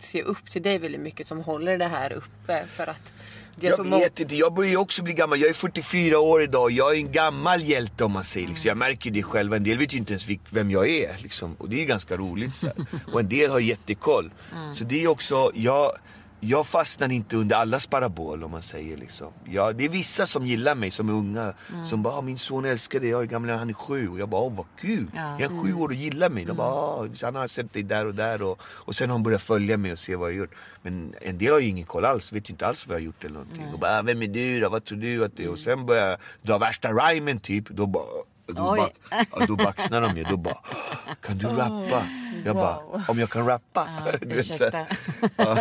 se 0.01 0.23
upp 0.23 0.51
till 0.51 0.63
dig 0.63 0.79
väldigt 0.79 1.01
mycket 1.01 1.27
som 1.27 1.41
håller 1.41 1.79
det 1.79 1.87
här 1.87 2.13
uppe. 2.13 2.65
För 2.67 2.87
att 2.87 3.13
Jag 3.61 3.85
vet 3.91 4.21
inte, 4.21 4.35
jag 4.37 4.55
börjar 4.55 4.71
ju 4.71 4.77
också 4.77 5.03
bli 5.03 5.13
gammal. 5.15 5.41
Jag 5.41 5.51
är 5.51 5.55
44 5.55 6.19
år 6.19 6.43
idag. 6.43 6.71
Jag 6.71 6.93
är 6.93 6.97
en 6.97 7.13
gammal 7.13 7.63
hjälte 7.63 8.05
om 8.05 8.13
man 8.13 8.25
säger. 8.25 8.49
Liksom. 8.49 8.69
Jag 8.69 8.77
märker 8.77 9.11
det 9.11 9.23
själv. 9.23 9.55
En 9.55 9.65
del 9.65 9.79
vet 9.79 9.95
ju 9.95 9.99
inte 9.99 10.13
ens 10.13 10.27
vem 10.51 10.71
jag 10.71 10.89
är. 10.89 11.17
Liksom. 11.23 11.55
Och 11.59 11.69
det 11.69 11.77
är 11.77 11.81
ju 11.81 11.87
ganska 11.87 12.17
roligt. 12.17 12.55
Så 12.55 12.67
här. 12.67 12.75
Och 13.13 13.21
en 13.21 13.29
del 13.29 13.51
har 13.51 13.61
jättekoll. 13.61 14.31
Så 14.75 14.85
det 14.85 15.05
är 15.05 15.09
också, 15.09 15.51
jag, 15.55 15.93
jag 16.45 16.67
fastnar 16.67 17.13
inte 17.13 17.37
under 17.37 17.57
allas 17.57 17.87
parabol 17.87 18.45
om 18.45 18.51
man 18.51 18.63
säger 18.63 18.97
liksom. 18.97 19.33
Ja, 19.45 19.73
det 19.73 19.85
är 19.85 19.89
vissa 19.89 20.27
som 20.27 20.47
gillar 20.47 20.75
mig 20.75 20.91
som 20.91 21.09
är 21.09 21.13
unga. 21.13 21.55
Som 21.85 22.03
bara, 22.03 22.15
ah, 22.15 22.23
min 22.23 22.39
son 22.39 22.65
älskar 22.65 23.01
dig. 23.01 23.09
Jag 23.09 23.23
är 23.23 23.27
gammal, 23.27 23.51
han 23.51 23.69
är 23.69 23.75
sju. 23.75 24.09
Och 24.09 24.19
jag 24.19 24.29
bara, 24.29 24.41
åh 24.41 24.53
vad 24.55 24.67
kul. 24.79 25.07
Ja. 25.15 25.37
Jag 25.41 25.53
är 25.53 25.63
sju 25.63 25.75
år 25.75 25.89
och 25.89 25.95
gillar 25.95 26.29
mig. 26.31 26.45
De 26.45 26.57
bara, 26.57 26.69
ah, 26.69 27.09
han 27.23 27.35
har 27.35 27.47
sett 27.47 27.73
dig 27.73 27.83
där 27.83 28.07
och 28.07 28.15
där. 28.15 28.43
Och, 28.43 28.63
och 28.63 28.97
sen 28.97 29.11
har 29.11 29.15
han 29.15 29.23
börjat 29.23 29.43
följa 29.43 29.77
mig 29.77 29.93
och 29.93 29.99
se 29.99 30.17
vad 30.17 30.29
jag 30.29 30.37
gjort. 30.37 30.55
Men 30.83 31.15
en 31.21 31.39
del 31.39 31.53
har 31.53 31.61
ju 31.61 31.69
ingen 31.69 31.87
koll 31.87 32.05
alls. 32.05 32.33
Vet 32.33 32.49
ju 32.49 32.53
inte 32.53 32.67
alls 32.67 32.87
vad 32.87 32.95
jag 32.95 33.01
har 33.01 33.07
gjort 33.07 33.25
eller 33.25 33.35
någonting. 33.35 33.67
Och 33.73 33.79
bara, 33.79 33.99
ah, 33.99 34.03
vem 34.03 34.23
är 34.23 34.29
du 34.29 34.61
då? 34.61 34.69
Vad 34.69 34.85
tror 34.85 34.99
du 34.99 35.25
att 35.25 35.37
det 35.37 35.45
är? 35.45 35.51
Och 35.51 35.59
sen 35.59 35.87
börjar 35.87 36.09
jag 36.09 36.19
dra 36.43 36.59
värsta 36.59 36.93
rhymen 36.93 37.39
typ. 37.39 37.69
Då 37.69 37.87
bara, 37.87 38.05
Då, 38.47 38.77
back, 38.77 38.95
då 39.49 39.57
baxnar 39.57 40.01
de 40.01 40.17
ju. 40.17 40.25
Då 40.25 40.37
bara, 40.37 40.57
kan 41.21 41.39
du 41.39 41.47
rappa? 41.47 42.07
Jag 42.45 42.57
bara, 42.57 42.83
wow. 42.83 43.03
om 43.09 43.19
jag 43.19 43.31
kan 43.31 43.47
rappa? 43.47 43.89
Ja, 44.07 44.13
Du 44.21 44.37
vet, 44.37 44.55
så 44.55 44.65
här. 44.65 44.87
Ja, 45.37 45.59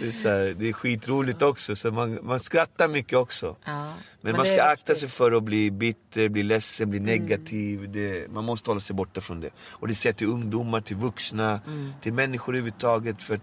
det, 0.00 0.06
är 0.08 0.12
så 0.12 0.28
här, 0.28 0.54
det 0.58 0.68
är 0.68 0.72
skitroligt 0.72 1.42
också, 1.42 1.76
så 1.76 1.90
man, 1.90 2.18
man 2.22 2.40
skrattar 2.40 2.88
mycket 2.88 3.18
också. 3.18 3.56
Ja, 3.64 3.72
Men, 3.72 3.92
men 4.20 4.36
man 4.36 4.46
ska 4.46 4.62
akta 4.62 4.94
sig 4.94 5.08
för 5.08 5.32
att 5.32 5.42
bli 5.42 5.70
bitter, 5.70 6.28
bli 6.28 6.42
ledsen, 6.42 6.90
bli 6.90 7.00
negativ. 7.00 7.92
Det, 7.92 8.30
man 8.32 8.44
måste 8.44 8.70
hålla 8.70 8.80
sig 8.80 8.96
borta 8.96 9.20
från 9.20 9.40
det. 9.40 9.50
Och 9.60 9.88
det 9.88 9.94
säger 9.94 10.12
jag 10.12 10.18
till 10.18 10.26
ungdomar, 10.28 10.80
till 10.80 10.96
vuxna, 10.96 11.60
till 12.02 12.12
människor 12.12 12.52
överhuvudtaget. 12.52 13.22
För 13.22 13.40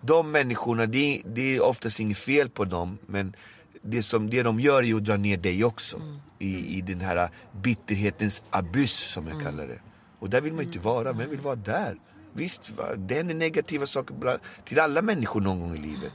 de 0.00 0.30
människorna, 0.30 0.86
det, 0.86 0.98
är- 1.18 1.22
det 1.26 1.56
är 1.56 1.62
oftast 1.62 2.00
inget 2.00 2.18
fel 2.18 2.48
på 2.48 2.64
dem. 2.64 2.98
Men 3.06 3.36
det, 3.82 4.02
som, 4.02 4.30
det 4.30 4.42
de 4.42 4.60
gör 4.60 4.82
är 4.82 4.94
att 4.94 5.04
dra 5.04 5.16
ner 5.16 5.36
dig 5.36 5.64
också. 5.64 6.00
I, 6.38 6.76
I 6.78 6.80
den 6.80 7.00
här 7.00 7.30
bitterhetens 7.62 8.42
abyss 8.50 8.92
som 8.92 9.28
jag 9.28 9.42
kallar 9.42 9.66
det. 9.66 9.80
Och 10.18 10.30
där 10.30 10.40
vill 10.40 10.52
man 10.52 10.60
ju 10.60 10.66
inte 10.66 10.78
vara. 10.78 11.12
Vem 11.12 11.30
vill 11.30 11.40
vara 11.40 11.54
där? 11.56 11.96
Visst, 12.32 12.72
det 12.96 13.14
händer 13.14 13.34
negativa 13.34 13.86
saker 13.86 14.14
bland, 14.14 14.40
till 14.64 14.80
alla 14.80 15.02
människor 15.02 15.40
någon 15.40 15.60
gång 15.60 15.74
i 15.74 15.78
livet. 15.78 16.12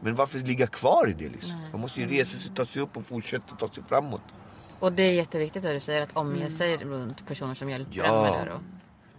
Men 0.00 0.14
varför 0.14 0.38
ligga 0.38 0.66
kvar 0.66 1.08
i 1.08 1.12
det 1.12 1.28
liksom? 1.28 1.54
Man 1.72 1.80
måste 1.80 2.00
ju 2.00 2.08
resa 2.08 2.38
sig, 2.38 2.52
ta 2.54 2.64
sig 2.64 2.82
upp 2.82 2.96
och 2.96 3.06
fortsätta 3.06 3.56
ta 3.56 3.68
sig 3.68 3.82
framåt. 3.88 4.22
Och 4.78 4.92
det 4.92 5.02
är 5.02 5.12
jätteviktigt 5.12 5.62
det 5.62 5.72
du 5.72 5.80
säger 5.80 6.02
att 6.02 6.16
omge 6.16 6.50
sig 6.50 6.76
runt 6.76 7.26
personer 7.26 7.54
som 7.54 7.70
hjälper 7.70 7.92
Ja. 7.96 8.26
en 8.26 8.32
med 8.32 8.46
det 8.46 8.50
då. 8.52 8.60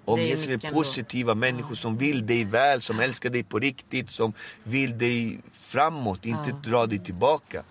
Omge 0.05 0.37
sig 0.37 0.47
med 0.47 0.55
nyckeln 0.55 0.73
då. 0.73 0.79
positiva 0.79 1.35
människor 1.35 1.75
som 1.75 1.97
vill 1.97 2.25
dig 2.25 2.43
väl, 2.45 2.81
som 2.81 2.99
älskar 2.99 3.29
dig 3.29 3.43
på 3.43 3.59
riktigt, 3.59 4.09
som 4.09 4.33
vill 4.63 4.97
dig 4.97 5.39
framåt, 5.51 6.25
inte 6.25 6.51
dra 6.63 6.85
dig 6.85 6.99
tillbaka. 6.99 7.63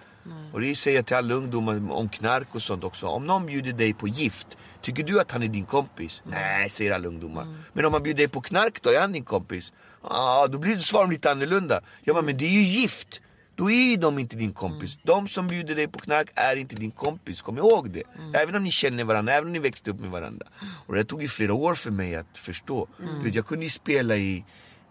Och 0.53 0.61
det 0.61 0.74
säger 0.74 0.99
jag 0.99 1.07
till 1.07 1.16
alla 1.16 1.35
ungdomar 1.35 1.93
om 1.93 2.09
knark 2.09 2.55
och 2.55 2.62
sånt 2.62 2.85
också. 2.85 3.07
Om 3.07 3.26
någon 3.26 3.47
bjuder 3.47 3.72
dig 3.72 3.95
på 3.95 4.09
gift, 4.09 4.47
tycker 4.81 5.03
du 5.03 5.20
att 5.20 5.33
han 5.33 5.43
är 5.43 5.49
din 5.49 5.66
kompis? 5.66 6.22
Nej, 6.24 6.70
säger 6.70 6.93
alla 6.93 7.09
ungdomar. 7.09 7.57
Men 7.72 7.85
om 7.85 7.93
han 7.93 8.03
bjuder 8.03 8.18
dig 8.18 8.28
på 8.28 8.41
knark 8.41 8.83
då, 8.83 8.91
är 8.91 9.01
han 9.01 9.12
din 9.12 9.24
kompis? 9.24 9.72
Ah, 10.03 10.47
då 10.47 10.59
blir 10.59 10.76
svaret 10.76 11.11
lite 11.11 11.31
annorlunda. 11.31 11.81
Bara, 12.07 12.22
men 12.22 12.37
det 12.37 12.45
är 12.45 12.51
ju 12.51 12.62
gift. 12.62 13.20
Då 13.55 13.70
är 13.70 13.91
ju 13.91 13.97
de 13.97 14.18
inte 14.18 14.37
din 14.37 14.53
kompis. 14.53 14.99
De 15.03 15.28
som 15.28 15.47
bjuder 15.47 15.74
dig 15.74 15.89
på 15.89 15.99
knark 15.99 16.31
är 16.35 16.57
inte 16.57 16.76
din 16.76 16.91
kompis, 16.91 17.43
kom 17.43 17.59
ihåg 17.59 17.91
det. 17.91 18.03
Även 18.35 18.55
om 18.55 18.64
ni 18.64 18.70
känner 18.70 19.05
varandra, 19.05 19.35
även 19.35 19.47
om 19.47 19.53
ni 19.53 19.59
växte 19.59 19.91
upp 19.91 20.01
med 20.01 20.11
varandra. 20.11 20.47
Och 20.87 20.95
det 20.95 21.05
tog 21.05 21.22
ju 21.22 21.28
flera 21.28 21.55
år 21.55 21.74
för 21.74 21.91
mig 21.91 22.16
att 22.16 22.39
förstå. 22.39 22.89
Du 23.18 23.24
vet, 23.24 23.35
jag 23.35 23.47
kunde 23.47 23.64
ju 23.64 23.70
spela 23.70 24.16
i 24.16 24.45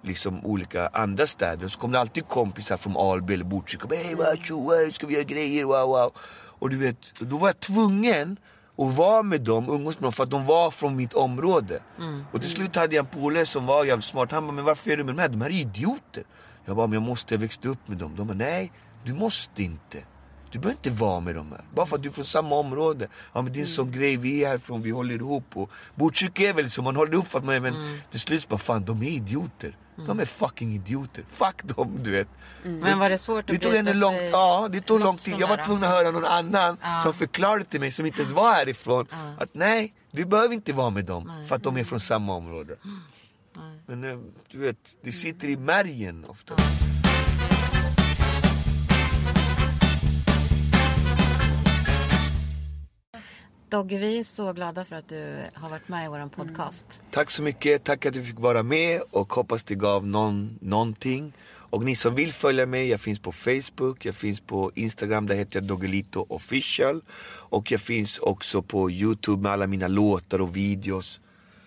liksom 0.03 0.45
olika 0.45 0.87
andra 0.87 1.27
städer 1.27 1.65
och 1.65 1.71
så 1.71 1.79
kom 1.79 1.91
det 1.91 1.99
alltid 1.99 2.27
kompisar 2.27 2.77
från 2.77 2.97
Alby 2.97 3.33
eller 3.33 3.45
Botkyrka 3.45 3.87
hej 3.95 4.15
tjo, 4.43 4.71
ska 4.91 5.07
vi 5.07 5.13
göra 5.13 5.23
grejer, 5.23 5.63
wow 5.63 5.87
wow. 5.87 6.11
Och 6.59 6.69
du 6.69 6.77
vet, 6.77 7.19
då 7.19 7.37
var 7.37 7.47
jag 7.47 7.59
tvungen 7.59 8.37
att 8.77 8.97
vara 8.97 9.23
med 9.23 9.41
dem, 9.41 9.69
umgås 9.69 9.99
med 9.99 10.03
dem 10.03 10.11
för 10.11 10.23
att 10.23 10.31
de 10.31 10.45
var 10.45 10.71
från 10.71 10.95
mitt 10.95 11.13
område. 11.13 11.79
Och 12.31 12.41
till 12.41 12.51
slut 12.51 12.75
hade 12.75 12.95
jag 12.95 13.05
en 13.05 13.21
polare 13.21 13.45
som 13.45 13.65
var 13.65 13.85
jävligt 13.85 14.05
smart, 14.05 14.31
han 14.31 14.47
bara 14.47 14.53
men 14.53 14.65
varför 14.65 14.91
är 14.91 14.97
du 14.97 15.03
med 15.03 15.15
de 15.15 15.21
här? 15.21 15.29
De 15.29 15.41
här 15.41 15.49
är 15.49 15.53
idioter. 15.53 16.23
Jag 16.65 16.75
bara 16.75 16.87
men 16.87 16.93
jag 16.93 17.03
måste, 17.03 17.33
jag 17.33 17.39
växte 17.39 17.67
upp 17.67 17.87
med 17.87 17.97
dem. 17.97 18.15
De 18.15 18.27
bara 18.27 18.33
nej, 18.33 18.71
du 19.05 19.13
måste 19.13 19.63
inte. 19.63 20.03
Du 20.51 20.59
behöver 20.59 20.77
inte 20.77 20.89
vara 20.89 21.19
med 21.19 21.35
dem 21.35 21.51
här. 21.51 21.65
Bara 21.75 21.85
för 21.85 21.95
att 21.95 22.03
du 22.03 22.09
är 22.09 22.13
från 22.13 22.25
samma 22.25 22.55
område. 22.55 23.07
Ja 23.33 23.41
men 23.41 23.53
det 23.53 23.59
är 23.59 23.61
en 23.61 23.67
sån 23.67 23.91
grej, 23.91 24.17
vi 24.17 24.43
är 24.43 24.47
härifrån, 24.47 24.81
vi 24.81 24.91
håller 24.91 25.15
ihop. 25.15 25.57
Och 25.57 25.71
Botkyrka 25.95 26.49
är 26.49 26.53
väl 26.53 26.69
så, 26.69 26.81
man 26.81 26.95
håller 26.95 27.13
ihop 27.13 27.27
för 27.27 27.39
att 27.39 27.45
man 27.45 27.55
är, 27.55 27.59
men 27.59 28.01
till 28.11 28.19
slut 28.19 28.49
bara 28.49 28.59
fan 28.59 28.85
de 28.85 29.03
är 29.03 29.09
idioter. 29.09 29.77
De 30.07 30.19
är 30.19 30.25
fucking 30.25 30.73
idioter. 30.73 31.23
Fuck 31.29 31.63
dem 31.63 31.97
du 32.03 32.11
vet. 32.11 32.29
Men 32.63 32.99
var 32.99 33.09
det 33.09 33.17
svårt 33.17 33.47
Det 33.47 33.53
att 33.53 33.61
tog 33.61 33.75
ändå 33.75 33.91
bryta 33.91 34.05
lång, 34.05 34.15
sig 34.15 34.29
ja, 34.29 34.67
det 34.71 34.81
tog 34.81 34.99
lång 34.99 35.17
tid. 35.17 35.35
Jag 35.37 35.47
var 35.47 35.57
det 35.57 35.63
tvungen 35.63 35.83
att 35.83 35.89
höra 35.89 36.11
någon 36.11 36.25
annan 36.25 36.77
som 37.03 37.13
förklarade 37.13 37.63
till 37.63 37.79
mig, 37.79 37.91
som 37.91 38.05
inte 38.05 38.21
ens 38.21 38.33
var 38.33 38.53
härifrån. 38.53 39.07
Att 39.37 39.53
nej, 39.53 39.93
du 40.11 40.25
behöver 40.25 40.55
inte 40.55 40.73
vara 40.73 40.89
med 40.89 41.05
dem 41.05 41.43
för 41.47 41.55
att 41.55 41.63
de 41.63 41.77
är 41.77 41.83
från 41.83 41.99
samma 41.99 42.35
område. 42.35 42.75
Men 43.85 44.03
eh, 44.03 44.17
du 44.51 44.57
vet, 44.57 44.77
det 45.03 45.11
sitter 45.11 45.47
i 45.47 45.57
märgen 45.57 46.25
ofta. 46.25 46.55
Dogge, 53.69 53.97
vi 53.97 54.19
är 54.19 54.23
så 54.23 54.53
glada 54.53 54.85
för 54.85 54.95
att 54.95 55.09
du 55.09 55.43
har 55.53 55.69
varit 55.69 55.87
med 55.87 56.05
i 56.05 56.07
vår 56.07 56.29
podcast. 56.29 57.01
Tack 57.11 57.29
så 57.29 57.43
mycket, 57.43 57.83
tack 57.83 58.05
att 58.05 58.13
du 58.13 58.23
fick 58.23 58.39
vara 58.39 58.63
med 58.63 59.01
och 59.11 59.33
hoppas 59.33 59.63
det 59.63 59.75
gav 59.75 60.07
någon, 60.07 60.59
någonting. 60.61 61.33
Och 61.47 61.83
ni 61.83 61.95
som 61.95 62.15
vill 62.15 62.33
följa 62.33 62.65
mig, 62.65 62.87
jag 62.87 62.99
finns 62.99 63.19
på 63.19 63.31
Facebook, 63.31 64.05
jag 64.05 64.15
finns 64.15 64.39
på 64.41 64.71
Instagram, 64.75 65.27
där 65.27 65.35
heter 65.35 65.59
jag 65.59 65.67
Doggelito 65.67 66.25
official. 66.29 67.01
Och 67.49 67.71
jag 67.71 67.81
finns 67.81 68.17
också 68.17 68.61
på 68.61 68.91
Youtube 68.91 69.43
med 69.43 69.51
alla 69.51 69.67
mina 69.67 69.87
låtar 69.87 70.41
och 70.41 70.55
videos. 70.55 71.19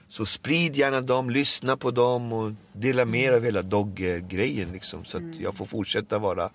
Så 0.09 0.27
sprid 0.27 0.77
gärna 0.77 1.01
dem, 1.01 1.31
lyssna 1.31 1.77
på 1.77 1.91
dem 1.91 2.33
och 2.33 2.53
dela 2.73 3.05
mer 3.05 3.33
av 3.33 3.45
hela 3.45 3.63
Dogge-grejen 3.63 4.73
liksom. 4.73 5.05
Så 5.05 5.17
att 5.17 5.41
jag 5.41 5.55
får 5.55 5.67
fortsätta 5.67 6.19
vara 6.19 6.51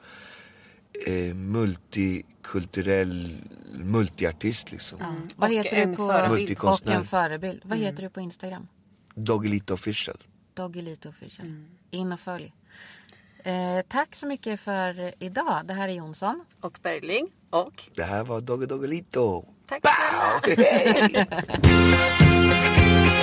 eh, 1.05 1.33
multikulturell 1.35 3.37
multiartist 3.73 4.71
liksom. 4.71 4.99
Vad 5.35 5.49
Och 5.49 5.55
heter 5.55 5.85
du 5.85 5.95
på... 5.95 6.07
förebild. 6.07 6.59
Och 6.63 6.87
en 6.87 7.05
förebild. 7.05 7.61
Vad 7.65 7.77
heter 7.77 8.03
du 8.03 8.09
på 8.09 8.21
Instagram? 8.21 8.67
Doggelito 9.15 9.73
official. 9.73 10.23
Doggelito 10.53 11.09
official. 11.09 11.63
In 11.91 12.11
och 12.11 12.19
följ. 12.19 12.53
Eh, 13.43 13.81
tack 13.87 14.15
så 14.15 14.27
mycket 14.27 14.59
för 14.59 15.13
idag. 15.23 15.61
Det 15.65 15.73
här 15.73 15.87
är 15.89 15.93
Jonsson. 15.93 16.45
Och 16.61 16.79
Bergling. 16.81 17.27
Och 17.49 17.83
Det 17.95 18.03
här 18.03 18.23
var 18.23 18.41
Dogge 18.41 18.65
Doggelito. 18.65 19.45
tack! 19.67 19.83